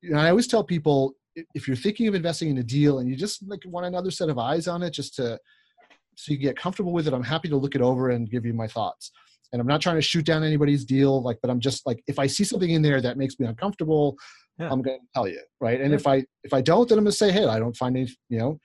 you 0.00 0.10
know 0.10 0.18
i 0.18 0.30
always 0.30 0.46
tell 0.46 0.64
people 0.64 1.14
if 1.54 1.68
you're 1.68 1.76
thinking 1.76 2.08
of 2.08 2.14
investing 2.14 2.48
in 2.48 2.58
a 2.58 2.62
deal 2.62 2.98
and 2.98 3.08
you 3.08 3.16
just 3.16 3.46
like 3.46 3.60
want 3.66 3.86
another 3.86 4.10
set 4.10 4.28
of 4.28 4.38
eyes 4.38 4.66
on 4.66 4.82
it 4.82 4.90
just 4.90 5.14
to 5.16 5.38
so 6.16 6.32
you 6.32 6.38
get 6.38 6.56
comfortable 6.56 6.92
with 6.92 7.06
it 7.06 7.12
i'm 7.12 7.22
happy 7.22 7.48
to 7.48 7.56
look 7.56 7.74
it 7.74 7.80
over 7.82 8.10
and 8.10 8.30
give 8.30 8.44
you 8.46 8.54
my 8.54 8.66
thoughts 8.66 9.12
and 9.52 9.60
i'm 9.60 9.66
not 9.66 9.80
trying 9.80 9.96
to 9.96 10.02
shoot 10.02 10.24
down 10.24 10.42
anybody's 10.42 10.84
deal 10.84 11.22
like 11.22 11.38
but 11.42 11.50
i'm 11.50 11.60
just 11.60 11.86
like 11.86 12.02
if 12.06 12.18
i 12.18 12.26
see 12.26 12.44
something 12.44 12.70
in 12.70 12.82
there 12.82 13.00
that 13.00 13.16
makes 13.16 13.38
me 13.38 13.46
uncomfortable 13.46 14.16
Yeah. 14.58 14.68
i'm 14.70 14.82
going 14.82 14.98
to 14.98 15.06
tell 15.14 15.28
you 15.28 15.40
right 15.60 15.80
and 15.80 15.90
Yeah. 15.90 15.96
if 15.96 16.06
i 16.06 16.24
if 16.44 16.52
i 16.52 16.60
don't 16.60 16.88
then 16.88 16.98
i'm 16.98 17.04
going 17.04 17.12
to 17.12 17.16
say 17.16 17.30
hey 17.32 17.44
i 17.46 17.58
don't 17.58 17.76
find 17.76 17.96
any 17.96 18.08
you 18.28 18.38
know 18.38 18.60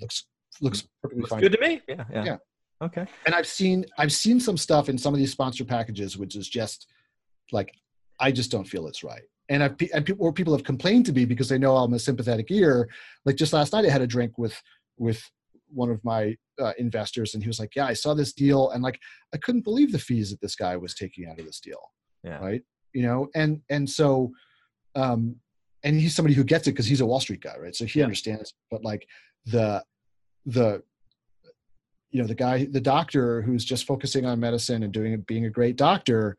looks 0.00 0.24
looks 0.60 0.86
perfectly 1.02 1.20
Looks 1.22 1.30
fine 1.30 1.40
good 1.40 1.52
to 1.52 1.60
me. 1.60 1.80
Yeah, 1.88 2.04
yeah. 2.12 2.24
Yeah. 2.24 2.36
Okay. 2.82 3.04
and 3.26 3.34
I've 3.34 3.46
seen 3.46 3.84
I've 3.98 4.12
seen 4.12 4.40
some 4.40 4.56
stuff 4.56 4.88
in 4.88 4.96
some 4.96 5.12
of 5.14 5.18
these 5.18 5.30
sponsor 5.32 5.64
packages, 5.64 6.16
which 6.16 6.34
is 6.36 6.48
just 6.48 6.86
like 7.52 7.74
I 8.18 8.32
just 8.32 8.50
don't 8.50 8.64
feel 8.64 8.86
it's 8.86 9.02
right. 9.04 9.22
And 9.50 9.62
I've 9.62 9.74
and 9.94 10.04
people 10.04 10.24
or 10.26 10.32
people 10.32 10.54
have 10.54 10.64
complained 10.64 11.04
to 11.06 11.12
me 11.12 11.24
because 11.26 11.48
they 11.48 11.58
know 11.58 11.76
I'm 11.76 11.92
a 11.94 11.98
sympathetic 11.98 12.50
ear. 12.50 12.88
Like 13.26 13.36
just 13.36 13.52
last 13.52 13.72
night, 13.74 13.84
I 13.84 13.90
had 13.90 14.00
a 14.02 14.06
drink 14.06 14.38
with 14.38 14.54
with 14.96 15.22
one 15.72 15.90
of 15.90 16.02
my 16.04 16.36
uh, 16.60 16.72
investors, 16.78 17.34
and 17.34 17.42
he 17.42 17.48
was 17.48 17.58
like, 17.58 17.74
"Yeah, 17.76 17.86
I 17.86 17.94
saw 17.94 18.14
this 18.14 18.32
deal, 18.32 18.70
and 18.70 18.82
like 18.82 18.98
I 19.34 19.38
couldn't 19.38 19.62
believe 19.64 19.92
the 19.92 19.98
fees 19.98 20.30
that 20.30 20.40
this 20.40 20.54
guy 20.56 20.76
was 20.76 20.94
taking 20.94 21.26
out 21.28 21.38
of 21.38 21.46
this 21.46 21.60
deal." 21.60 21.80
Yeah. 22.24 22.38
Right. 22.38 22.62
You 22.92 23.02
know, 23.02 23.28
and 23.34 23.62
and 23.70 23.88
so, 23.88 24.32
um, 24.94 25.36
and 25.84 25.98
he's 25.98 26.14
somebody 26.14 26.34
who 26.34 26.44
gets 26.44 26.66
it 26.66 26.72
because 26.72 26.86
he's 26.86 27.00
a 27.00 27.06
Wall 27.06 27.20
Street 27.20 27.40
guy, 27.40 27.56
right? 27.58 27.74
So 27.74 27.84
he 27.86 28.00
Yeah. 28.00 28.04
understands. 28.04 28.52
But 28.70 28.84
like 28.84 29.06
the 29.46 29.82
the 30.46 30.82
you 32.10 32.20
know 32.20 32.26
the 32.26 32.34
guy 32.34 32.64
the 32.64 32.80
doctor 32.80 33.40
who's 33.42 33.64
just 33.64 33.86
focusing 33.86 34.26
on 34.26 34.40
medicine 34.40 34.82
and 34.82 34.92
doing 34.92 35.20
being 35.22 35.44
a 35.46 35.50
great 35.50 35.76
doctor 35.76 36.36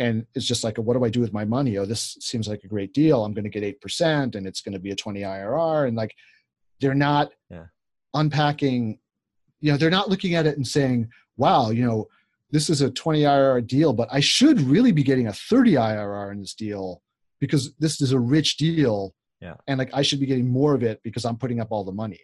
and 0.00 0.26
it's 0.34 0.44
just 0.46 0.64
like 0.64 0.76
what 0.78 0.94
do 0.94 1.04
i 1.04 1.08
do 1.08 1.20
with 1.20 1.32
my 1.32 1.44
money 1.44 1.78
oh 1.78 1.84
this 1.84 2.16
seems 2.20 2.48
like 2.48 2.64
a 2.64 2.68
great 2.68 2.92
deal 2.92 3.24
i'm 3.24 3.32
going 3.32 3.44
to 3.44 3.60
get 3.60 3.62
8% 3.80 4.34
and 4.34 4.46
it's 4.46 4.60
going 4.62 4.72
to 4.72 4.80
be 4.80 4.90
a 4.90 4.96
20 4.96 5.20
irr 5.20 5.86
and 5.86 5.96
like 5.96 6.12
they're 6.80 6.92
not 6.94 7.30
Yeah. 7.50 7.66
Unpacking 8.20 8.98
you 9.60 9.70
know 9.70 9.78
they're 9.78 9.90
not 9.90 10.08
looking 10.10 10.34
at 10.34 10.46
it 10.46 10.56
and 10.56 10.66
saying 10.66 11.08
wow 11.36 11.70
you 11.70 11.84
know 11.86 12.06
this 12.50 12.68
is 12.70 12.80
a 12.82 12.90
20 12.90 13.22
irr 13.22 13.66
deal 13.66 13.92
but 13.92 14.08
i 14.12 14.20
should 14.20 14.60
really 14.60 14.92
be 14.92 15.02
getting 15.02 15.28
a 15.28 15.32
30 15.32 15.72
irr 15.74 16.32
in 16.32 16.40
this 16.40 16.54
deal 16.54 17.02
because 17.40 17.74
this 17.78 18.00
is 18.00 18.12
a 18.12 18.18
rich 18.18 18.56
deal 18.56 19.14
Yeah. 19.40 19.54
and 19.66 19.78
like 19.78 19.90
i 19.92 20.02
should 20.02 20.20
be 20.20 20.26
getting 20.26 20.48
more 20.48 20.74
of 20.74 20.82
it 20.82 21.00
because 21.02 21.24
i'm 21.24 21.36
putting 21.36 21.60
up 21.60 21.68
all 21.70 21.84
the 21.84 21.92
money 21.92 22.20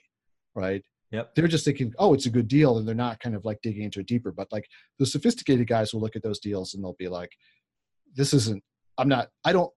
right 0.55 0.82
Yep. 1.12 1.34
they're 1.34 1.47
just 1.47 1.66
thinking, 1.66 1.93
oh, 1.99 2.14
it's 2.14 2.24
a 2.24 2.30
good 2.30 2.49
deal, 2.49 2.78
and 2.78 2.88
they're 2.88 2.95
not 2.95 3.20
kind 3.20 3.36
of 3.36 3.45
like 3.45 3.61
digging 3.62 3.82
into 3.82 4.01
it 4.01 4.07
deeper. 4.07 4.32
But 4.32 4.51
like 4.51 4.66
the 4.99 5.05
sophisticated 5.05 5.66
guys 5.68 5.93
will 5.93 6.01
look 6.01 6.16
at 6.16 6.22
those 6.22 6.38
deals 6.40 6.72
and 6.72 6.82
they'll 6.82 6.97
be 6.99 7.09
like, 7.09 7.30
this 8.16 8.32
isn't. 8.32 8.62
I'm 8.97 9.09
not. 9.09 9.28
I 9.45 9.53
don't. 9.53 9.70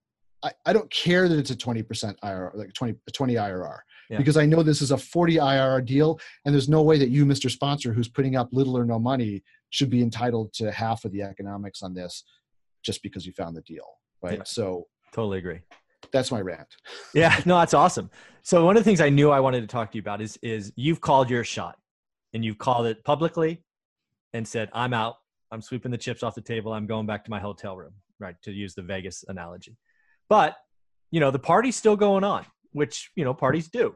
I, 0.44 0.52
I 0.66 0.72
don't 0.72 0.90
care 0.90 1.28
that 1.28 1.38
it's 1.38 1.52
a 1.52 1.56
20% 1.58 2.16
IRR, 2.24 2.56
like 2.56 2.72
20 2.74 2.96
a 3.06 3.12
20 3.12 3.34
IRR, 3.34 3.80
Yeah. 4.10 4.18
because 4.18 4.38
I 4.38 4.46
know 4.46 4.62
this 4.64 4.82
is 4.82 4.92
a 4.92 4.98
40 4.98 5.36
IRR 5.36 5.86
deal, 5.86 6.20
and 6.46 6.54
there's 6.54 6.70
no 6.70 6.82
way 6.82 6.98
that 7.00 7.10
you, 7.10 7.26
Mr. 7.26 7.50
Sponsor, 7.50 7.94
who's 7.94 8.08
putting 8.08 8.36
up 8.36 8.50
little 8.52 8.78
or 8.78 8.86
no 8.86 9.00
money, 9.00 9.44
should 9.72 9.90
be 9.90 10.02
entitled 10.02 10.54
to 10.54 10.72
half 10.72 11.06
of 11.06 11.12
the 11.12 11.22
economics 11.24 11.82
on 11.82 11.94
this, 11.94 12.24
just 12.84 13.02
because 13.04 13.26
you 13.26 13.34
found 13.34 13.56
the 13.56 13.62
deal, 13.62 13.86
right? 14.22 14.38
Yeah. 14.38 14.44
So 14.46 14.86
Totally 15.14 15.40
agree. 15.40 15.62
that's 16.12 16.32
my 16.32 16.42
rant. 16.42 16.68
Yeah, 17.14 17.40
no, 17.46 17.58
that's 17.58 17.74
awesome. 17.74 18.10
So 18.42 18.64
one 18.66 18.78
of 18.78 18.84
the 18.84 18.88
things 18.88 19.02
I 19.02 19.10
knew 19.10 19.32
I 19.32 19.40
wanted 19.40 19.62
to 19.62 19.68
talk 19.68 19.92
to 19.92 19.98
you 19.98 20.02
about 20.02 20.22
is 20.22 20.38
is 20.44 20.72
you've 20.76 21.02
called 21.02 21.30
your 21.30 21.44
shot 21.44 21.78
and 22.34 22.44
you've 22.46 22.58
called 22.58 22.86
it 22.86 23.04
publicly 23.04 23.64
and 24.34 24.48
said, 24.48 24.70
I'm 24.74 24.94
out. 24.94 25.16
I'm 25.52 25.62
sweeping 25.62 25.92
the 25.92 25.98
chips 25.98 26.22
off 26.22 26.36
the 26.36 26.42
table. 26.42 26.74
I'm 26.74 26.86
going 26.86 27.06
back 27.08 27.24
to 27.26 27.32
my 27.32 27.40
hotel 27.40 27.78
room, 27.78 27.94
right? 28.20 28.36
To 28.44 28.52
use 28.52 28.76
the 28.76 28.82
Vegas 28.82 29.24
analogy. 29.28 29.78
But, 30.30 30.58
you 31.12 31.20
know, 31.22 31.32
the 31.32 31.40
party's 31.40 31.76
still 31.78 31.96
going 31.96 32.24
on, 32.26 32.46
which, 32.76 33.10
you 33.16 33.24
know, 33.24 33.34
parties 33.34 33.70
do. 33.70 33.96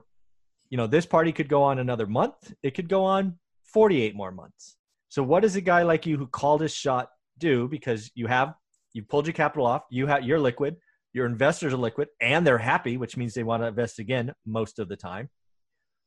You 0.69 0.77
know, 0.77 0.88
this 0.88 1.05
party 1.05 1.34
could 1.34 1.49
go 1.49 1.63
on 1.63 1.80
another 1.80 2.07
month. 2.07 2.53
It 2.63 2.75
could 2.75 2.88
go 2.88 3.03
on 3.03 3.38
48 3.65 4.15
more 4.15 4.32
months. 4.32 4.77
So 5.09 5.21
what 5.21 5.41
does 5.41 5.57
a 5.57 5.61
guy 5.61 5.84
like 5.84 6.05
you 6.05 6.17
who 6.17 6.27
called 6.27 6.61
his 6.61 6.73
shot 6.73 7.09
do? 7.38 7.67
Because 7.67 8.09
you 8.15 8.27
have 8.27 8.53
you 8.93 9.03
pulled 9.03 9.27
your 9.27 9.34
capital 9.34 9.65
off, 9.65 9.84
you 9.91 10.07
have 10.07 10.23
you're 10.23 10.39
liquid, 10.39 10.77
your 11.11 11.25
investors 11.25 11.73
are 11.73 11.77
liquid 11.77 12.07
and 12.21 12.47
they're 12.47 12.57
happy, 12.57 12.95
which 12.95 13.17
means 13.17 13.34
they 13.34 13.43
want 13.43 13.63
to 13.63 13.67
invest 13.67 13.99
again 13.99 14.34
most 14.45 14.80
of 14.80 14.88
the 14.88 14.95
time. 14.95 15.30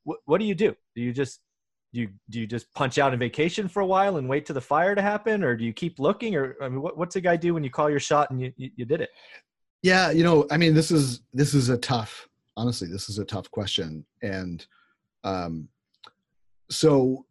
What, 0.04 0.20
what 0.24 0.38
do 0.38 0.46
you 0.46 0.54
do? 0.54 0.74
Do 0.96 1.02
you 1.02 1.12
just 1.12 1.40
do 1.92 2.00
you 2.00 2.08
do 2.30 2.40
you 2.40 2.46
just 2.46 2.72
punch 2.72 2.96
out 2.96 3.12
on 3.12 3.18
vacation 3.18 3.68
for 3.68 3.80
a 3.80 3.86
while 3.86 4.16
and 4.16 4.30
wait 4.30 4.46
till 4.46 4.54
the 4.54 4.62
fire 4.62 4.94
to 4.94 5.02
happen, 5.02 5.44
or 5.44 5.56
do 5.56 5.64
you 5.64 5.74
keep 5.74 5.98
looking? 5.98 6.34
Or 6.36 6.56
I 6.62 6.70
mean, 6.70 6.80
what, 6.80 6.96
what's 6.96 7.16
a 7.16 7.20
guy 7.20 7.36
do 7.36 7.52
when 7.52 7.64
you 7.64 7.70
call 7.70 7.90
your 7.90 8.00
shot 8.00 8.30
and 8.30 8.40
you, 8.40 8.52
you, 8.56 8.70
you 8.76 8.84
did 8.86 9.02
it? 9.02 9.10
Yeah, 9.82 10.10
you 10.10 10.24
know, 10.24 10.46
I 10.50 10.56
mean, 10.56 10.74
this 10.74 10.90
is 10.90 11.20
this 11.34 11.52
is 11.52 11.68
a 11.68 11.76
tough. 11.76 12.28
Honestly, 12.57 12.88
this 12.88 13.09
is 13.09 13.18
a 13.18 13.24
tough 13.24 13.50
question, 13.50 14.05
and 14.22 14.66
um, 15.24 15.68
so, 16.70 17.26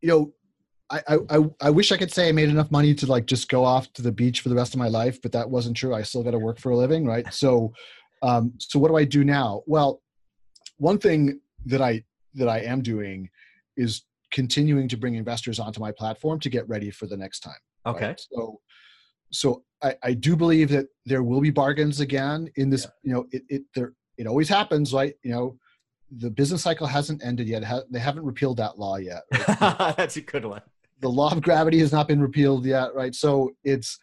you 0.00 0.08
know, 0.08 0.32
I, 0.90 1.02
I 1.28 1.38
I 1.60 1.70
wish 1.70 1.92
I 1.92 1.98
could 1.98 2.12
say 2.12 2.28
I 2.28 2.32
made 2.32 2.48
enough 2.48 2.70
money 2.70 2.94
to 2.94 3.06
like 3.06 3.26
just 3.26 3.48
go 3.48 3.62
off 3.64 3.92
to 3.94 4.02
the 4.02 4.12
beach 4.12 4.40
for 4.40 4.48
the 4.48 4.54
rest 4.54 4.72
of 4.72 4.78
my 4.78 4.88
life, 4.88 5.20
but 5.20 5.32
that 5.32 5.48
wasn't 5.48 5.76
true. 5.76 5.94
I 5.94 6.02
still 6.02 6.22
got 6.22 6.30
to 6.30 6.38
work 6.38 6.58
for 6.58 6.70
a 6.70 6.76
living, 6.76 7.06
right? 7.06 7.26
So, 7.32 7.72
um, 8.22 8.54
so 8.58 8.78
what 8.78 8.88
do 8.88 8.96
I 8.96 9.04
do 9.04 9.22
now? 9.22 9.62
Well, 9.66 10.00
one 10.78 10.98
thing 10.98 11.40
that 11.66 11.82
I 11.82 12.04
that 12.34 12.48
I 12.48 12.60
am 12.60 12.82
doing 12.82 13.28
is 13.76 14.02
continuing 14.32 14.88
to 14.88 14.96
bring 14.96 15.14
investors 15.14 15.58
onto 15.58 15.80
my 15.80 15.92
platform 15.92 16.40
to 16.40 16.48
get 16.48 16.68
ready 16.68 16.90
for 16.90 17.06
the 17.06 17.16
next 17.16 17.40
time. 17.40 17.60
Okay. 17.86 18.08
Right? 18.08 18.26
So, 18.32 18.60
so 19.30 19.62
I, 19.82 19.94
I 20.02 20.12
do 20.14 20.36
believe 20.36 20.70
that 20.70 20.86
there 21.04 21.22
will 21.22 21.40
be 21.40 21.50
bargains 21.50 22.00
again 22.00 22.48
in 22.56 22.70
this. 22.70 22.86
You 23.02 23.12
know, 23.12 23.26
it 23.30 23.42
it 23.48 23.62
there 23.74 23.92
it 24.18 24.26
always 24.26 24.48
happens, 24.48 24.92
right? 24.92 25.14
You 25.22 25.30
know, 25.30 25.58
the 26.10 26.30
business 26.30 26.62
cycle 26.62 26.86
hasn't 26.86 27.24
ended 27.24 27.48
yet. 27.48 27.62
They 27.90 27.98
haven't 27.98 28.24
repealed 28.24 28.58
that 28.58 28.78
law 28.78 28.96
yet. 28.96 29.22
right? 29.32 29.94
That's 29.96 30.16
a 30.16 30.20
good 30.20 30.44
one. 30.44 30.62
the 31.00 31.08
law 31.08 31.30
of 31.32 31.40
gravity 31.42 31.78
has 31.78 31.92
not 31.92 32.08
been 32.08 32.20
repealed 32.20 32.66
yet, 32.66 32.94
right? 32.94 33.14
So 33.14 33.52
it's 33.64 33.98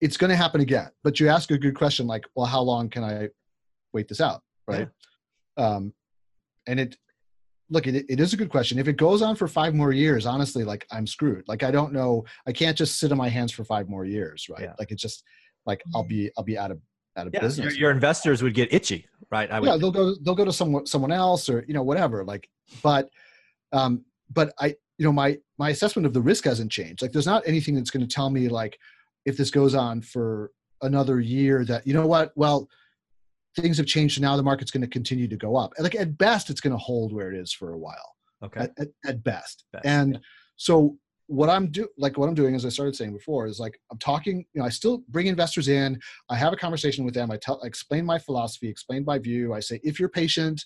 it's 0.00 0.16
going 0.16 0.30
to 0.30 0.36
happen 0.36 0.60
again. 0.60 0.90
But 1.04 1.20
you 1.20 1.28
ask 1.28 1.50
a 1.50 1.58
good 1.58 1.74
question, 1.74 2.06
like, 2.06 2.24
well, 2.34 2.46
how 2.46 2.62
long 2.62 2.88
can 2.88 3.04
I 3.04 3.28
wait 3.92 4.08
this 4.08 4.20
out, 4.20 4.40
right? 4.66 4.88
Um, 5.56 5.92
and 6.66 6.80
it 6.80 6.96
look, 7.68 7.86
it, 7.86 8.06
it 8.08 8.18
is 8.18 8.32
a 8.32 8.36
good 8.36 8.48
question. 8.50 8.78
If 8.78 8.88
it 8.88 8.96
goes 8.96 9.22
on 9.22 9.36
for 9.36 9.46
five 9.46 9.74
more 9.74 9.92
years, 9.92 10.26
honestly, 10.26 10.64
like 10.64 10.86
I'm 10.90 11.06
screwed. 11.06 11.44
Like 11.46 11.62
I 11.62 11.70
don't 11.70 11.92
know. 11.92 12.24
I 12.46 12.52
can't 12.52 12.76
just 12.76 12.98
sit 12.98 13.12
on 13.12 13.18
my 13.18 13.28
hands 13.28 13.52
for 13.52 13.64
five 13.64 13.88
more 13.88 14.04
years, 14.04 14.46
right? 14.48 14.62
Yeah. 14.62 14.72
Like 14.78 14.90
it's 14.90 15.02
just 15.02 15.22
like 15.66 15.82
I'll 15.94 16.04
be 16.04 16.30
I'll 16.36 16.44
be 16.44 16.58
out 16.58 16.70
of 16.70 16.80
out 17.16 17.26
of 17.26 17.34
Yeah, 17.34 17.40
business. 17.40 17.74
your, 17.74 17.80
your 17.82 17.90
investors 17.90 18.42
would 18.42 18.54
get 18.54 18.72
itchy, 18.72 19.06
right? 19.30 19.50
I 19.50 19.60
would. 19.60 19.66
yeah, 19.68 19.76
they'll 19.76 19.90
go 19.90 20.14
they'll 20.22 20.34
go 20.34 20.44
to 20.44 20.52
someone 20.52 20.86
someone 20.86 21.12
else 21.12 21.48
or 21.48 21.64
you 21.66 21.74
know 21.74 21.82
whatever. 21.82 22.24
Like, 22.24 22.48
but 22.82 23.08
um, 23.72 24.04
but 24.32 24.52
I 24.60 24.68
you 24.98 25.04
know 25.04 25.12
my 25.12 25.38
my 25.58 25.70
assessment 25.70 26.06
of 26.06 26.12
the 26.14 26.20
risk 26.20 26.44
hasn't 26.44 26.70
changed. 26.70 27.02
Like, 27.02 27.12
there's 27.12 27.26
not 27.26 27.42
anything 27.46 27.74
that's 27.74 27.90
going 27.90 28.06
to 28.06 28.12
tell 28.14 28.30
me 28.30 28.48
like 28.48 28.78
if 29.24 29.36
this 29.36 29.50
goes 29.50 29.74
on 29.74 30.00
for 30.02 30.50
another 30.82 31.20
year 31.20 31.64
that 31.66 31.86
you 31.86 31.92
know 31.92 32.06
what 32.06 32.32
well 32.36 32.68
things 33.56 33.76
have 33.76 33.86
changed 33.86 34.16
and 34.16 34.22
now 34.22 34.36
the 34.36 34.42
market's 34.42 34.70
going 34.70 34.80
to 34.80 34.86
continue 34.88 35.26
to 35.28 35.36
go 35.36 35.56
up 35.56 35.72
like 35.78 35.94
at 35.94 36.16
best 36.16 36.48
it's 36.48 36.60
going 36.60 36.70
to 36.70 36.78
hold 36.78 37.12
where 37.12 37.30
it 37.32 37.36
is 37.38 37.52
for 37.52 37.72
a 37.72 37.78
while 37.78 38.14
Okay. 38.42 38.60
at, 38.60 38.70
at, 38.78 38.88
at 39.04 39.22
best. 39.24 39.64
Best, 39.72 39.84
and 39.84 40.14
yeah. 40.14 40.20
so 40.56 40.96
what 41.30 41.48
I'm 41.48 41.68
do 41.70 41.86
like 41.96 42.18
what 42.18 42.28
I'm 42.28 42.34
doing 42.34 42.56
as 42.56 42.66
I 42.66 42.70
started 42.70 42.96
saying 42.96 43.12
before 43.12 43.46
is 43.46 43.60
like 43.60 43.78
I'm 43.92 43.98
talking, 43.98 44.44
you 44.52 44.60
know, 44.60 44.66
I 44.66 44.68
still 44.68 45.04
bring 45.08 45.28
investors 45.28 45.68
in, 45.68 45.98
I 46.28 46.34
have 46.34 46.52
a 46.52 46.56
conversation 46.56 47.04
with 47.04 47.14
them, 47.14 47.30
I 47.30 47.36
tell 47.36 47.60
I 47.62 47.66
explain 47.68 48.04
my 48.04 48.18
philosophy, 48.18 48.68
explain 48.68 49.04
my 49.04 49.16
view. 49.18 49.54
I 49.54 49.60
say 49.60 49.80
if 49.84 50.00
you're 50.00 50.08
patient, 50.08 50.64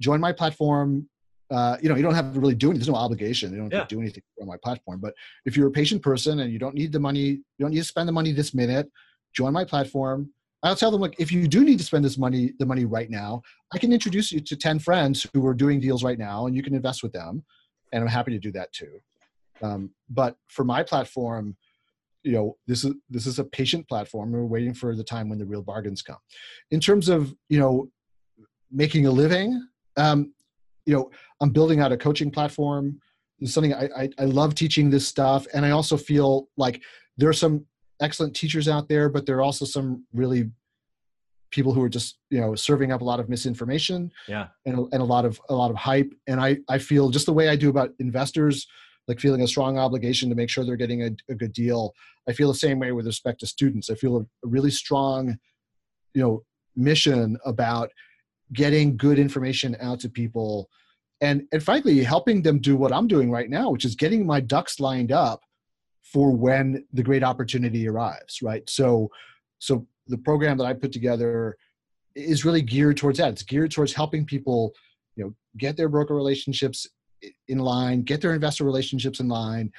join 0.00 0.20
my 0.20 0.32
platform. 0.32 1.08
Uh, 1.48 1.76
you 1.82 1.88
know, 1.88 1.96
you 1.96 2.02
don't 2.02 2.14
have 2.14 2.32
to 2.32 2.38
really 2.40 2.54
do 2.54 2.68
anything. 2.68 2.78
There's 2.80 2.88
no 2.88 2.94
obligation. 2.94 3.50
You 3.52 3.56
don't 3.58 3.72
have 3.72 3.80
Yeah. 3.80 3.84
to 3.84 3.94
do 3.96 4.00
anything 4.00 4.22
on 4.40 4.46
my 4.48 4.56
platform. 4.64 5.00
But 5.00 5.14
if 5.44 5.56
you're 5.56 5.66
a 5.66 5.72
patient 5.72 6.00
person 6.02 6.40
and 6.40 6.52
you 6.52 6.60
don't 6.60 6.76
need 6.76 6.92
the 6.92 7.00
money, 7.00 7.26
you 7.28 7.42
don't 7.60 7.70
need 7.72 7.78
to 7.78 7.84
spend 7.84 8.08
the 8.08 8.12
money 8.12 8.30
this 8.32 8.54
minute, 8.54 8.88
join 9.34 9.52
my 9.52 9.64
platform. 9.64 10.30
I'll 10.62 10.76
tell 10.76 10.92
them, 10.92 11.00
like, 11.00 11.16
if 11.18 11.32
you 11.32 11.48
do 11.48 11.64
need 11.64 11.78
to 11.78 11.84
spend 11.84 12.04
this 12.04 12.18
money, 12.18 12.52
the 12.60 12.66
money 12.66 12.84
right 12.84 13.10
now, 13.10 13.42
I 13.72 13.78
can 13.78 13.92
introduce 13.92 14.30
you 14.30 14.40
to 14.40 14.56
10 14.56 14.78
friends 14.78 15.26
who 15.34 15.44
are 15.46 15.54
doing 15.54 15.80
deals 15.80 16.04
right 16.04 16.18
now 16.18 16.46
and 16.46 16.54
you 16.54 16.62
can 16.62 16.74
invest 16.74 17.02
with 17.02 17.12
them. 17.12 17.44
And 17.92 18.00
I'm 18.02 18.08
happy 18.08 18.30
to 18.32 18.38
do 18.38 18.52
that 18.52 18.72
too. 18.72 19.00
Um, 19.62 19.90
but 20.08 20.36
for 20.48 20.64
my 20.64 20.82
platform, 20.82 21.56
you 22.22 22.32
know, 22.32 22.56
this 22.66 22.84
is 22.84 22.94
this 23.08 23.26
is 23.26 23.38
a 23.38 23.44
patient 23.44 23.88
platform. 23.88 24.32
We're 24.32 24.44
waiting 24.44 24.74
for 24.74 24.94
the 24.94 25.04
time 25.04 25.28
when 25.28 25.38
the 25.38 25.46
real 25.46 25.62
bargains 25.62 26.02
come. 26.02 26.18
In 26.70 26.80
terms 26.80 27.08
of, 27.08 27.34
you 27.48 27.58
know, 27.58 27.88
making 28.70 29.06
a 29.06 29.10
living, 29.10 29.66
um, 29.96 30.32
you 30.86 30.94
know, 30.94 31.10
I'm 31.40 31.50
building 31.50 31.80
out 31.80 31.92
a 31.92 31.96
coaching 31.96 32.30
platform. 32.30 33.00
It's 33.38 33.54
something 33.54 33.72
I, 33.72 33.88
I, 33.96 34.10
I 34.18 34.24
love 34.26 34.54
teaching 34.54 34.90
this 34.90 35.08
stuff. 35.08 35.46
And 35.54 35.64
I 35.64 35.70
also 35.70 35.96
feel 35.96 36.48
like 36.58 36.82
there 37.16 37.28
are 37.28 37.34
some 37.34 37.64
excellent 38.00 38.36
teachers 38.36 38.68
out 38.68 38.88
there, 38.88 39.08
but 39.08 39.24
there 39.24 39.36
are 39.38 39.42
also 39.42 39.64
some 39.64 40.04
really 40.12 40.50
people 41.50 41.72
who 41.72 41.82
are 41.82 41.88
just 41.88 42.18
you 42.30 42.40
know 42.40 42.54
serving 42.54 42.92
up 42.92 43.00
a 43.00 43.04
lot 43.04 43.18
of 43.20 43.28
misinformation 43.28 44.10
Yeah. 44.28 44.48
and, 44.66 44.78
and 44.92 45.02
a 45.02 45.04
lot 45.04 45.24
of 45.24 45.40
a 45.48 45.54
lot 45.54 45.70
of 45.70 45.76
hype 45.76 46.12
and 46.28 46.40
i 46.40 46.58
i 46.68 46.78
feel 46.78 47.10
just 47.10 47.26
the 47.26 47.32
way 47.32 47.48
i 47.48 47.56
do 47.56 47.70
about 47.70 47.90
investors 47.98 48.66
like 49.10 49.20
feeling 49.20 49.42
a 49.42 49.48
strong 49.48 49.78
obligation 49.78 50.28
to 50.28 50.34
make 50.34 50.48
sure 50.48 50.64
they're 50.64 50.76
getting 50.76 51.02
a, 51.02 51.10
a 51.28 51.34
good 51.34 51.52
deal. 51.52 51.94
I 52.28 52.32
feel 52.32 52.48
the 52.48 52.58
same 52.58 52.78
way 52.78 52.92
with 52.92 53.06
respect 53.06 53.40
to 53.40 53.46
students. 53.46 53.90
I 53.90 53.94
feel 53.94 54.16
a, 54.16 54.20
a 54.20 54.48
really 54.48 54.70
strong 54.70 55.38
you 56.14 56.22
know 56.22 56.42
mission 56.76 57.36
about 57.44 57.90
getting 58.52 58.96
good 58.96 59.18
information 59.18 59.76
out 59.80 60.00
to 60.00 60.08
people 60.08 60.68
and 61.20 61.42
and 61.52 61.62
frankly 61.62 62.02
helping 62.02 62.42
them 62.42 62.58
do 62.58 62.74
what 62.76 62.92
i'm 62.92 63.06
doing 63.06 63.30
right 63.30 63.48
now 63.48 63.70
which 63.70 63.84
is 63.84 63.94
getting 63.94 64.26
my 64.26 64.40
ducks 64.40 64.80
lined 64.80 65.12
up 65.12 65.40
for 66.02 66.32
when 66.32 66.84
the 66.92 67.02
great 67.02 67.22
opportunity 67.22 67.86
arrives 67.88 68.40
right? 68.42 68.68
So 68.68 69.08
so 69.58 69.86
the 70.08 70.18
program 70.18 70.56
that 70.58 70.64
i 70.64 70.72
put 70.72 70.92
together 70.92 71.56
is 72.14 72.44
really 72.44 72.62
geared 72.62 72.96
towards 72.96 73.18
that. 73.18 73.32
It's 73.32 73.42
geared 73.42 73.70
towards 73.70 73.92
helping 73.92 74.24
people 74.24 74.72
you 75.16 75.24
know 75.24 75.34
get 75.58 75.76
their 75.76 75.88
broker 75.88 76.14
relationships 76.14 76.86
in 77.48 77.58
line 77.58 78.02
get 78.02 78.20
their 78.20 78.34
investor 78.34 78.64
relationships 78.64 79.20
in 79.20 79.28
line 79.28 79.70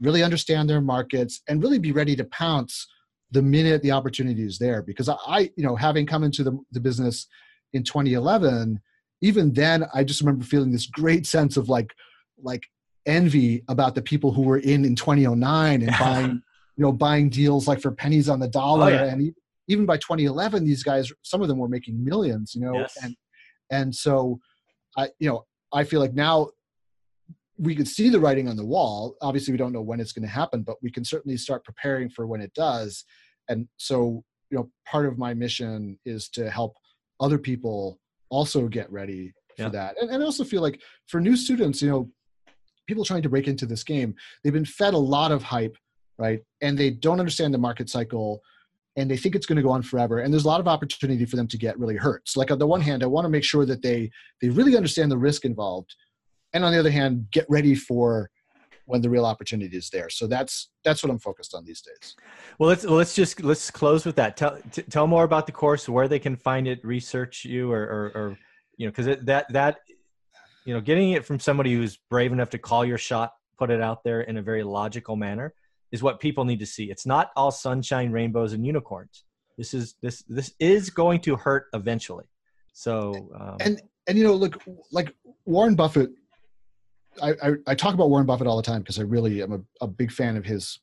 really 0.00 0.22
understand 0.22 0.68
their 0.68 0.80
markets 0.80 1.42
and 1.48 1.62
really 1.62 1.78
be 1.78 1.92
ready 1.92 2.14
to 2.16 2.24
pounce 2.26 2.86
the 3.32 3.42
minute 3.42 3.82
the 3.82 3.90
opportunity 3.90 4.42
is 4.44 4.58
there 4.58 4.82
because 4.82 5.08
i 5.08 5.50
you 5.56 5.64
know 5.64 5.74
having 5.76 6.06
come 6.06 6.22
into 6.24 6.42
the, 6.42 6.58
the 6.72 6.80
business 6.80 7.26
in 7.72 7.82
2011 7.82 8.80
even 9.22 9.52
then 9.52 9.84
i 9.94 10.04
just 10.04 10.20
remember 10.20 10.44
feeling 10.44 10.70
this 10.72 10.86
great 10.86 11.26
sense 11.26 11.56
of 11.56 11.68
like 11.68 11.92
like 12.42 12.62
envy 13.06 13.62
about 13.68 13.94
the 13.94 14.02
people 14.02 14.32
who 14.32 14.42
were 14.42 14.58
in 14.58 14.84
in 14.84 14.94
2009 14.94 15.82
and 15.82 15.90
buying 16.00 16.30
you 16.76 16.82
know 16.82 16.92
buying 16.92 17.28
deals 17.28 17.66
like 17.66 17.80
for 17.80 17.90
pennies 17.92 18.28
on 18.28 18.38
the 18.40 18.48
dollar 18.48 18.86
Oh, 18.86 18.88
yeah. 18.88 19.04
and 19.04 19.34
even 19.68 19.86
by 19.86 19.96
2011 19.96 20.64
these 20.64 20.82
guys 20.82 21.10
some 21.22 21.42
of 21.42 21.48
them 21.48 21.58
were 21.58 21.68
making 21.68 22.02
millions 22.02 22.54
you 22.54 22.60
know 22.60 22.74
Yes. 22.74 22.96
and 23.02 23.16
and 23.70 23.94
so 23.94 24.38
i 24.96 25.08
you 25.18 25.28
know 25.28 25.44
i 25.72 25.82
feel 25.84 26.00
like 26.00 26.14
now 26.14 26.48
we 27.58 27.74
could 27.74 27.88
see 27.88 28.08
the 28.08 28.20
writing 28.20 28.48
on 28.48 28.56
the 28.56 28.64
wall. 28.64 29.16
Obviously 29.22 29.52
we 29.52 29.58
don't 29.58 29.72
know 29.72 29.82
when 29.82 30.00
it's 30.00 30.12
going 30.12 30.26
to 30.26 30.28
happen 30.28 30.62
but 30.62 30.76
we 30.82 30.90
can 30.90 31.04
certainly 31.04 31.36
start 31.36 31.64
preparing 31.64 32.08
for 32.10 32.26
when 32.26 32.40
it 32.40 32.52
does. 32.54 33.04
And 33.48 33.68
so 33.76 34.24
you 34.50 34.58
know 34.58 34.70
part 34.86 35.06
of 35.06 35.18
my 35.18 35.34
mission 35.34 35.98
is 36.04 36.28
to 36.30 36.50
help 36.50 36.76
other 37.20 37.38
people 37.38 37.98
also 38.30 38.68
get 38.68 38.90
ready 38.92 39.32
for 39.56 39.64
Yeah. 39.64 39.68
that. 39.70 39.96
And, 40.00 40.10
and 40.10 40.22
i 40.22 40.26
also 40.26 40.44
feel 40.44 40.62
like 40.62 40.80
for 41.06 41.20
new 41.20 41.36
students 41.36 41.80
you 41.82 41.90
know 41.90 42.10
people 42.86 43.04
trying 43.04 43.22
to 43.22 43.28
break 43.28 43.48
into 43.48 43.66
this 43.66 43.82
game 43.82 44.14
they've 44.42 44.52
been 44.52 44.64
fed 44.64 44.94
a 44.94 44.98
lot 44.98 45.32
of 45.32 45.42
hype 45.42 45.76
right? 46.18 46.40
And 46.62 46.78
they 46.78 46.90
don't 46.90 47.20
understand 47.20 47.52
the 47.52 47.58
market 47.58 47.90
cycle 47.90 48.40
and 48.96 49.10
they 49.10 49.18
think 49.18 49.34
it's 49.34 49.44
going 49.44 49.56
to 49.56 49.62
go 49.62 49.68
on 49.70 49.82
forever 49.82 50.20
and 50.20 50.32
there's 50.32 50.46
a 50.46 50.48
lot 50.48 50.60
of 50.60 50.68
opportunity 50.68 51.26
for 51.26 51.36
them 51.36 51.46
to 51.48 51.58
get 51.58 51.78
really 51.78 51.96
hurt. 51.96 52.26
So 52.28 52.40
like 52.40 52.50
on 52.50 52.58
the 52.58 52.66
one 52.66 52.80
hand 52.80 53.02
i 53.02 53.06
want 53.06 53.24
to 53.26 53.28
make 53.28 53.44
sure 53.44 53.66
that 53.66 53.82
they 53.82 54.10
they 54.40 54.48
really 54.48 54.76
understand 54.76 55.10
the 55.10 55.18
risk 55.18 55.44
involved 55.44 55.94
and 56.52 56.64
on 56.64 56.72
the 56.72 56.78
other 56.78 56.90
hand 56.90 57.26
get 57.30 57.46
ready 57.48 57.74
for 57.74 58.30
when 58.86 59.00
the 59.00 59.10
real 59.10 59.26
opportunity 59.26 59.76
is 59.76 59.90
there 59.90 60.08
so 60.08 60.26
that's 60.26 60.70
that's 60.84 61.02
what 61.02 61.10
i'm 61.10 61.18
focused 61.18 61.54
on 61.54 61.64
these 61.64 61.80
days 61.80 62.16
Well, 62.58 62.68
let's 62.68 62.84
let's 62.84 63.14
just 63.14 63.42
let's 63.42 63.70
close 63.70 64.06
with 64.06 64.16
that. 64.16 64.36
Tell 64.36 64.58
t- 64.72 64.82
tell 64.82 65.06
more 65.06 65.24
about 65.24 65.46
the 65.46 65.52
course, 65.52 65.88
where 65.88 66.08
they 66.08 66.18
can 66.18 66.36
find 66.36 66.66
it, 66.66 66.82
research 66.84 67.44
you, 67.44 67.70
or 67.70 67.82
or, 67.82 68.12
or 68.14 68.38
you 68.78 68.86
know, 68.86 68.92
because 68.92 69.06
that 69.24 69.52
that 69.52 69.78
you 70.64 70.74
know, 70.74 70.80
getting 70.80 71.12
it 71.12 71.24
from 71.24 71.38
somebody 71.38 71.74
who's 71.74 71.96
brave 72.10 72.32
enough 72.32 72.50
to 72.50 72.58
call 72.58 72.84
your 72.84 72.98
shot, 72.98 73.32
put 73.56 73.70
it 73.70 73.80
out 73.80 74.02
there 74.04 74.22
in 74.22 74.36
a 74.36 74.42
very 74.42 74.64
logical 74.64 75.14
manner, 75.14 75.54
is 75.92 76.02
what 76.02 76.18
people 76.18 76.44
need 76.44 76.58
to 76.58 76.66
see. 76.66 76.90
It's 76.90 77.06
not 77.06 77.30
all 77.36 77.52
sunshine, 77.52 78.10
rainbows, 78.10 78.52
and 78.52 78.66
unicorns. 78.66 79.24
This 79.56 79.72
is 79.74 79.94
this 80.02 80.22
this 80.28 80.52
is 80.58 80.90
going 80.90 81.20
to 81.20 81.36
hurt 81.36 81.66
eventually. 81.72 82.26
So 82.72 83.30
um, 83.38 83.56
and 83.60 83.82
and 84.06 84.18
you 84.18 84.24
know 84.24 84.34
look 84.34 84.62
like 84.92 85.14
warren 85.44 85.74
buffett 85.74 86.10
i 87.22 87.30
i, 87.42 87.52
I 87.66 87.74
talk 87.74 87.94
about 87.94 88.10
warren 88.10 88.26
buffett 88.26 88.46
all 88.46 88.56
the 88.56 88.62
time 88.62 88.82
because 88.82 88.98
i 88.98 89.02
really 89.02 89.42
am 89.42 89.52
a, 89.52 89.60
a 89.84 89.86
big 89.86 90.12
fan 90.12 90.36
of 90.36 90.44
his 90.44 90.80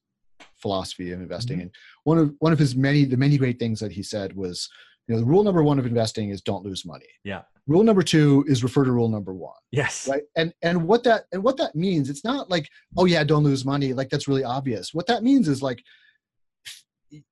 philosophy 0.58 1.12
of 1.12 1.22
investing. 1.22 1.58
Mm-hmm. 1.58 1.62
And 1.64 1.76
one 2.04 2.18
of 2.18 2.34
one 2.40 2.54
of 2.54 2.60
his 2.60 2.76
many 2.76 3.06
the 3.06 3.18
many 3.18 3.38
great 3.38 3.60
things 3.60 3.80
that 3.80 3.92
he 3.92 4.04
said 4.04 4.36
was 4.36 4.70
you 5.08 5.14
know 5.14 5.20
the 5.20 5.26
rule 5.26 5.44
number 5.44 5.64
one 5.64 5.80
of 5.80 5.86
investing 5.86 6.30
is 6.30 6.42
don't 6.42 6.64
lose 6.64 6.86
money. 6.86 7.06
Yeah. 7.24 7.42
rule 7.68 7.84
number 7.84 8.02
two 8.02 8.44
is 8.48 8.64
refer 8.64 8.84
to 8.86 8.92
rule 8.92 9.10
number 9.10 9.34
one. 9.34 9.62
Yes, 9.72 10.08
right? 10.08 10.24
And 10.36 10.54
and 10.62 10.88
what 10.88 11.04
that 11.04 11.26
and 11.32 11.44
what 11.44 11.58
that 11.58 11.76
means 11.76 12.10
it's 12.10 12.24
not 12.24 12.50
like 12.50 12.68
oh 12.98 13.06
yeah 13.06 13.24
don't 13.24 13.44
lose 13.44 13.66
money 13.66 13.94
like 13.94 14.10
that's 14.10 14.28
really 14.28 14.44
obvious. 14.44 14.94
What 14.94 15.08
that 15.08 15.24
means 15.24 15.48
is 15.48 15.62
like 15.62 15.84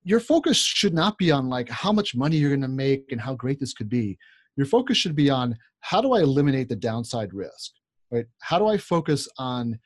your 0.04 0.20
focus 0.20 0.58
should 0.58 0.94
not 0.94 1.18
be 1.18 1.32
on 1.32 1.48
like 1.48 1.68
how 1.68 1.92
much 1.92 2.14
money 2.14 2.36
you're 2.36 2.50
going 2.50 2.60
to 2.60 2.68
make 2.68 3.10
and 3.10 3.20
how 3.20 3.34
great 3.34 3.58
this 3.58 3.72
could 3.72 3.88
be. 3.88 4.16
Your 4.56 4.66
focus 4.66 4.96
should 4.96 5.16
be 5.16 5.28
on 5.28 5.56
how 5.80 6.00
do 6.00 6.12
i 6.12 6.20
eliminate 6.20 6.68
the 6.68 6.76
downside 6.76 7.34
risk 7.34 7.72
right 8.12 8.26
how 8.40 8.58
do 8.58 8.66
i 8.66 8.76
focus 8.76 9.28
on 9.38 9.78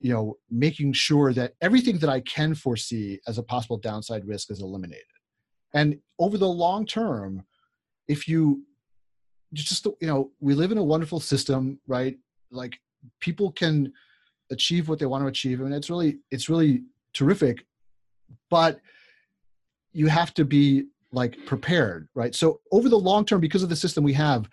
you 0.00 0.12
know 0.12 0.36
making 0.50 0.92
sure 0.92 1.32
that 1.32 1.52
everything 1.60 1.98
that 1.98 2.08
i 2.08 2.20
can 2.20 2.54
foresee 2.54 3.20
as 3.26 3.36
a 3.38 3.42
possible 3.42 3.76
downside 3.76 4.26
risk 4.26 4.50
is 4.50 4.62
eliminated? 4.62 5.04
And 5.74 5.98
over 6.18 6.38
the 6.38 6.48
long 6.48 6.86
term 6.86 7.44
if 8.06 8.26
you 8.26 8.62
just 9.52 9.84
you 10.00 10.06
know 10.06 10.30
we 10.40 10.54
live 10.54 10.72
in 10.72 10.78
a 10.78 10.84
wonderful 10.84 11.20
system 11.20 11.78
right? 11.86 12.16
Like 12.50 12.78
people 13.20 13.52
can 13.52 13.92
achieve 14.50 14.88
what 14.88 14.98
they 14.98 15.06
want 15.06 15.24
to 15.24 15.28
achieve 15.28 15.60
and 15.60 15.74
it's 15.74 15.90
really 15.90 16.18
it's 16.30 16.48
really 16.48 16.82
terrific 17.12 17.64
but 18.50 18.80
you 19.92 20.06
have 20.06 20.32
to 20.34 20.44
be 20.44 20.84
like 21.12 21.36
prepared 21.46 22.08
right? 22.14 22.34
So 22.34 22.60
over 22.72 22.88
the 22.88 22.98
long 22.98 23.24
term 23.24 23.40
because 23.40 23.62
of 23.62 23.68
the 23.68 23.76
system 23.76 24.04
we 24.04 24.14
have 24.14 24.48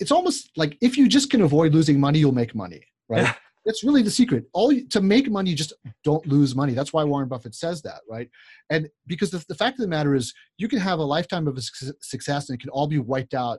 it's 0.00 0.10
almost 0.12 0.50
like 0.56 0.76
if 0.80 0.96
you 0.96 1.08
just 1.08 1.30
can 1.30 1.42
avoid 1.42 1.72
losing 1.74 1.98
money 2.00 2.18
you'll 2.18 2.32
make 2.32 2.54
money 2.54 2.82
right 3.08 3.22
Yeah. 3.22 3.34
that's 3.64 3.82
really 3.84 4.02
the 4.02 4.10
secret 4.10 4.44
all 4.52 4.70
you, 4.72 4.86
to 4.88 5.00
make 5.00 5.30
money 5.30 5.54
just 5.54 5.72
don't 6.04 6.26
lose 6.26 6.54
money 6.54 6.72
that's 6.74 6.92
why 6.92 7.02
warren 7.04 7.28
buffett 7.28 7.54
says 7.54 7.82
that 7.82 8.00
right 8.08 8.28
and 8.70 8.88
because 9.06 9.30
the, 9.30 9.44
the 9.48 9.54
fact 9.54 9.78
of 9.78 9.82
the 9.82 9.88
matter 9.88 10.14
is 10.14 10.32
you 10.58 10.68
can 10.68 10.78
have 10.78 10.98
a 10.98 11.04
lifetime 11.04 11.46
of 11.48 11.60
suc- 11.62 11.94
success 12.00 12.48
and 12.48 12.56
it 12.58 12.60
can 12.60 12.70
all 12.70 12.86
be 12.86 12.98
wiped 12.98 13.34
out 13.34 13.58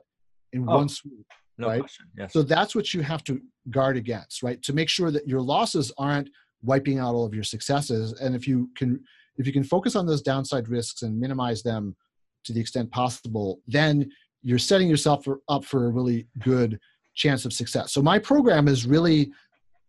in 0.52 0.62
Oh. 0.68 0.76
one 0.76 0.88
swoop 0.88 1.26
no 1.60 1.66
right? 1.68 1.82
Yes. 2.16 2.32
so 2.32 2.42
that's 2.42 2.74
what 2.76 2.94
you 2.94 3.00
have 3.02 3.24
to 3.24 3.40
guard 3.70 3.96
against, 3.96 4.44
right? 4.44 4.62
To 4.62 4.72
make 4.72 4.88
sure 4.88 5.10
that 5.10 5.26
your 5.26 5.40
losses 5.40 5.90
aren't 5.98 6.30
wiping 6.62 7.00
out 7.00 7.16
all 7.16 7.26
of 7.26 7.34
your 7.34 7.42
successes. 7.42 8.12
And 8.20 8.36
if 8.36 8.46
you 8.46 8.70
can 8.76 9.00
if 9.38 9.44
you 9.44 9.52
can 9.52 9.64
focus 9.64 9.96
on 9.96 10.06
those 10.06 10.22
downside 10.22 10.68
risks 10.68 11.02
and 11.02 11.18
minimize 11.18 11.64
them 11.64 11.96
to 12.44 12.52
the 12.52 12.60
extent 12.60 12.92
possible, 12.92 13.60
then 13.66 14.08
you're 14.42 14.58
setting 14.58 14.88
yourself 14.88 15.24
for, 15.24 15.40
up 15.48 15.64
for 15.64 15.86
a 15.86 15.90
really 15.90 16.26
good 16.38 16.78
chance 17.14 17.44
of 17.44 17.52
success. 17.52 17.92
So 17.92 18.02
my 18.02 18.18
program 18.18 18.68
is 18.68 18.86
really 18.86 19.32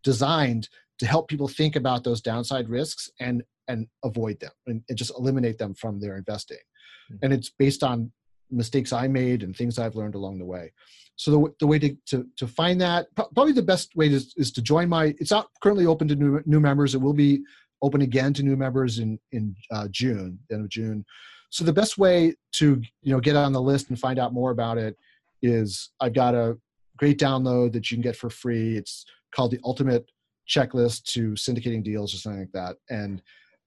designed 0.03 0.67
to 0.99 1.05
help 1.05 1.27
people 1.27 1.47
think 1.47 1.75
about 1.75 2.03
those 2.03 2.21
downside 2.21 2.69
risks 2.69 3.09
and 3.19 3.43
and 3.67 3.87
avoid 4.03 4.39
them 4.39 4.51
and, 4.65 4.81
and 4.89 4.97
just 4.97 5.11
eliminate 5.17 5.59
them 5.59 5.75
from 5.75 5.99
their 5.99 6.17
investing. 6.17 6.57
And 7.21 7.31
it's 7.31 7.51
based 7.51 7.83
on 7.83 8.11
mistakes 8.49 8.91
I 8.91 9.07
made 9.07 9.43
and 9.43 9.55
things 9.55 9.77
I've 9.77 9.95
learned 9.95 10.15
along 10.15 10.39
the 10.39 10.45
way. 10.45 10.73
So 11.15 11.31
the, 11.31 11.53
the 11.59 11.67
way 11.67 11.79
to, 11.79 11.95
to, 12.07 12.25
to 12.37 12.47
find 12.47 12.81
that, 12.81 13.07
probably 13.15 13.51
the 13.51 13.61
best 13.61 13.95
way 13.95 14.07
is, 14.07 14.33
is 14.37 14.51
to 14.53 14.61
join 14.61 14.89
my, 14.89 15.13
it's 15.19 15.31
not 15.31 15.49
currently 15.61 15.85
open 15.85 16.07
to 16.07 16.15
new, 16.15 16.41
new 16.45 16.59
members. 16.59 16.95
It 16.95 17.01
will 17.01 17.13
be 17.13 17.41
open 17.81 18.01
again 18.01 18.33
to 18.33 18.43
new 18.43 18.55
members 18.55 18.99
in 18.99 19.19
in 19.31 19.55
uh, 19.71 19.87
June, 19.89 20.39
end 20.51 20.63
of 20.63 20.69
June. 20.69 21.05
So 21.49 21.63
the 21.63 21.73
best 21.73 21.97
way 21.97 22.35
to 22.53 22.81
you 23.01 23.13
know 23.13 23.19
get 23.19 23.35
on 23.35 23.51
the 23.53 23.61
list 23.61 23.89
and 23.89 23.99
find 23.99 24.19
out 24.19 24.33
more 24.33 24.51
about 24.51 24.77
it 24.77 24.95
is 25.41 25.89
I've 25.99 26.13
got 26.13 26.35
a 26.35 26.57
great 26.97 27.19
download 27.19 27.73
that 27.73 27.89
you 27.89 27.97
can 27.97 28.01
get 28.01 28.15
for 28.15 28.29
free. 28.29 28.77
It's 28.77 29.05
called 29.31 29.51
the 29.51 29.59
Ultimate 29.63 30.09
Checklist 30.47 31.03
to 31.13 31.31
Syndicating 31.31 31.83
Deals 31.83 32.13
or 32.13 32.17
something 32.17 32.41
like 32.41 32.51
that, 32.53 32.77
and 32.89 33.23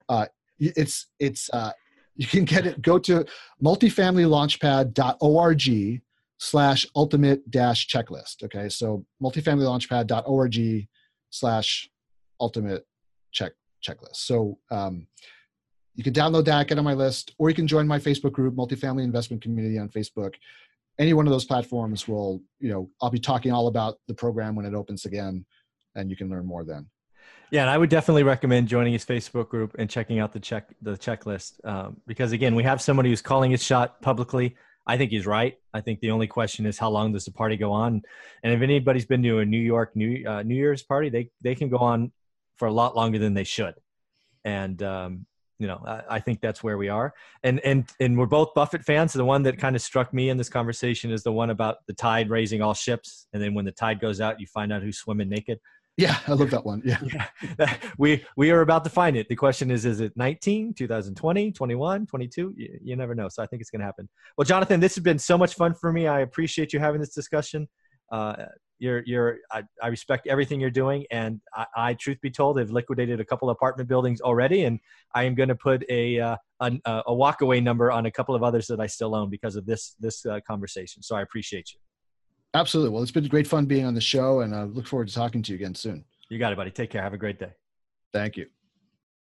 uh, 0.09 0.27
it's 0.59 1.09
it's 1.19 1.51
uh, 1.53 1.73
you 2.17 2.27
can 2.27 2.45
get 2.45 2.67
it. 2.67 2.83
Go 2.83 2.99
to 3.01 3.25
multifamilylaunchpad.org 3.63 6.03
slash 6.39 6.87
ultimate 6.97 7.51
dash 7.51 7.89
checklist. 7.89 8.43
Okay, 8.45 8.69
so 8.69 9.05
multifamilylaunchpad.org 9.23 10.89
slash 11.31 11.89
ultimate 12.41 12.87
check 13.31 13.53
checklist. 13.87 14.17
So 14.17 14.59
um, 14.71 15.07
you 15.95 16.05
can 16.05 16.13
download 16.13 16.45
that, 16.47 16.69
get 16.69 16.79
on 16.79 16.85
my 16.85 16.95
list, 16.95 17.35
or 17.39 17.49
you 17.49 17.55
can 17.55 17.67
join 17.67 17.87
my 17.87 17.99
Facebook 17.99 18.33
group, 18.33 18.55
Multifamily 18.55 19.05
Investment 19.05 19.43
Community 19.43 19.79
on 19.79 19.89
Facebook. 19.89 20.35
Any 20.99 21.13
one 21.13 21.27
of 21.27 21.33
those 21.33 21.45
platforms 21.45 22.09
will, 22.09 22.43
you 22.61 22.71
know, 22.71 22.91
I'll 23.01 23.11
be 23.11 23.19
talking 23.19 23.53
all 23.53 23.67
about 23.67 23.99
the 24.09 24.15
program 24.15 24.55
when 24.55 24.67
it 24.67 24.75
opens 24.75 25.05
again, 25.05 25.45
and 25.95 26.11
you 26.11 26.17
can 26.17 26.31
learn 26.31 26.47
more 26.47 26.65
then. 26.65 26.87
Yeah, 27.51 27.63
and 27.63 27.71
I 27.71 27.77
would 27.77 27.91
definitely 27.91 28.23
recommend 28.23 28.69
joining 28.69 28.95
his 28.95 29.05
Facebook 29.05 29.51
group 29.51 29.77
and 29.79 29.89
checking 29.89 30.19
out 30.19 30.33
the 30.33 30.41
check 30.41 30.75
the 30.81 30.93
checklist 30.93 31.63
um, 31.67 32.01
because 32.07 32.33
again, 32.33 32.55
we 32.55 32.63
have 32.63 32.81
somebody 32.81 33.11
who's 33.11 33.21
calling 33.21 33.51
his 33.51 33.63
shot 33.63 34.01
publicly. 34.01 34.57
I 34.87 34.97
think 34.97 35.11
he's 35.11 35.27
right. 35.27 35.59
I 35.75 35.83
think 35.83 36.01
the 36.01 36.11
only 36.11 36.27
question 36.27 36.65
is 36.65 36.79
how 36.79 36.89
long 36.89 37.13
does 37.13 37.27
the 37.27 37.31
party 37.31 37.57
go 37.57 37.71
on? 37.71 38.03
And 38.43 38.53
if 38.55 38.63
anybody's 38.63 39.05
been 39.05 39.23
to 39.23 39.41
a 39.41 39.45
New 39.45 39.61
York 39.61 39.95
New 39.95 40.27
uh, 40.27 40.43
New 40.43 40.55
Year's 40.55 40.83
party, 40.83 41.11
they 41.11 41.31
they 41.43 41.55
can 41.55 41.69
go 41.69 41.77
on 41.77 42.11
for 42.57 42.69
a 42.69 42.73
lot 42.73 42.97
longer 42.97 43.19
than 43.19 43.35
they 43.35 43.45
should. 43.45 43.75
And 44.45 44.83
um, 44.83 45.27
you 45.63 45.69
know, 45.69 45.81
I, 45.87 46.17
I, 46.17 46.21
think 46.21 46.41
that's 46.41 46.65
where 46.65 46.77
we 46.77 46.89
are. 46.89 47.15
And 47.45 47.61
and 47.61 47.89
and 48.01 48.19
we're 48.19 48.27
both 48.27 48.53
Buffett 48.53 48.85
fans. 48.85 49.13
The 49.13 49.25
one 49.25 49.45
that 49.45 49.59
kind 49.59 49.77
of 49.77 49.83
struck 49.83 50.13
me 50.13 50.29
in 50.29 50.37
this 50.37 50.49
conversation 50.49 51.13
is 51.13 51.23
the 51.23 51.33
one 51.33 51.51
about 51.51 51.77
the 51.87 51.93
tide 51.93 52.31
raising 52.31 52.61
all 52.61 52.75
ships, 52.75 53.29
and 53.33 53.41
then 53.41 53.55
when 53.55 53.65
the 53.65 53.73
tide 53.73 54.01
goes 54.01 54.21
out, 54.21 54.41
you 54.41 54.47
find 54.49 54.73
out 54.73 54.83
who's 54.83 54.99
swimming 54.99 55.29
naked. 55.29 55.61
Yeah, 55.97 56.19
I 56.27 56.33
love 56.33 56.51
that 56.51 56.65
one. 56.65 56.83
Yeah. 56.85 57.01
yeah. 57.59 57.77
we 57.99 58.25
we 58.37 58.51
are 58.51 58.63
about 58.63 58.83
to 58.85 58.91
find 58.91 59.17
it. 59.17 59.29
The 59.29 59.37
question 59.37 59.71
is 59.71 59.85
is 59.85 60.01
it 60.01 60.13
19, 60.17 60.75
2020, 60.75 61.53
21, 61.53 62.07
22? 62.07 62.55
You, 62.57 62.79
you 62.83 62.97
never 62.97 63.15
know. 63.15 63.29
So 63.29 63.43
I 63.43 63.47
think 63.47 63.61
it's 63.61 63.71
going 63.71 63.81
to 63.81 63.87
happen. 63.87 64.09
Well, 64.37 64.45
Jonathan, 64.45 64.81
this 64.81 64.97
has 64.97 65.05
been 65.05 65.19
so 65.19 65.39
much 65.39 65.55
fun 65.55 65.75
for 65.75 65.93
me. 65.93 66.09
I 66.09 66.21
appreciate 66.21 66.73
you 66.73 66.81
having 66.81 67.01
this 67.01 67.15
discussion. 67.15 67.69
Uh, 68.11 68.47
you're 68.83 69.03
you're 69.07 69.39
I, 69.51 69.63
I, 69.83 69.89
respect 69.89 70.27
everything 70.27 70.61
you're 70.61 70.71
doing 70.71 71.07
and 71.11 71.41
I, 71.55 71.67
I, 71.77 71.95
truth 71.95 72.21
be 72.21 72.31
told 72.31 72.59
have 72.59 72.71
liquidated 72.71 73.21
a 73.21 73.25
couple 73.25 73.49
apartment 73.51 73.89
buildings 73.89 74.21
already 74.21 74.65
and 74.65 74.81
i 75.15 75.23
am 75.23 75.35
going 75.35 75.49
to 75.49 75.55
put 75.55 75.85
a 75.89 76.19
uh, 76.19 76.37
a, 76.61 76.73
a 76.85 77.13
walkaway 77.13 77.63
number 77.63 77.93
on 77.93 78.07
a 78.07 78.11
couple 78.11 78.35
of 78.35 78.43
others 78.43 78.67
that 78.67 78.81
i 78.81 78.87
still 78.87 79.15
own 79.15 79.31
because 79.31 79.57
of 79.57 79.65
this 79.67 79.95
this 80.01 80.27
uh, 80.27 80.41
conversation 80.47 81.03
so 81.03 81.15
i 81.17 81.23
appreciate 81.23 81.73
you 81.73 81.79
Absolutely. 82.55 82.91
Well, 82.91 83.03
it's 83.03 83.13
been 83.13 83.27
great 83.29 83.47
fun 83.47 83.65
being 83.65 83.87
on 83.87 83.95
the 83.95 84.01
show, 84.01 84.41
and 84.41 84.55
I 84.55 84.65
look 84.65 84.87
forward 84.87 85.09
to 85.09 85.15
talking 85.15 85.43
to 85.43 85.53
you 85.53 85.57
again 85.57 85.75
soon. 85.75 86.05
You 86.29 86.39
got 86.39 86.53
it, 86.53 86.57
buddy. 86.57 86.71
Take 86.71 86.91
care. 86.91 87.03
Have 87.03 87.15
a 87.15 87.19
great 87.19 87.39
day. 87.39 87.53
Thank 88.13 88.37
you. 88.37 88.47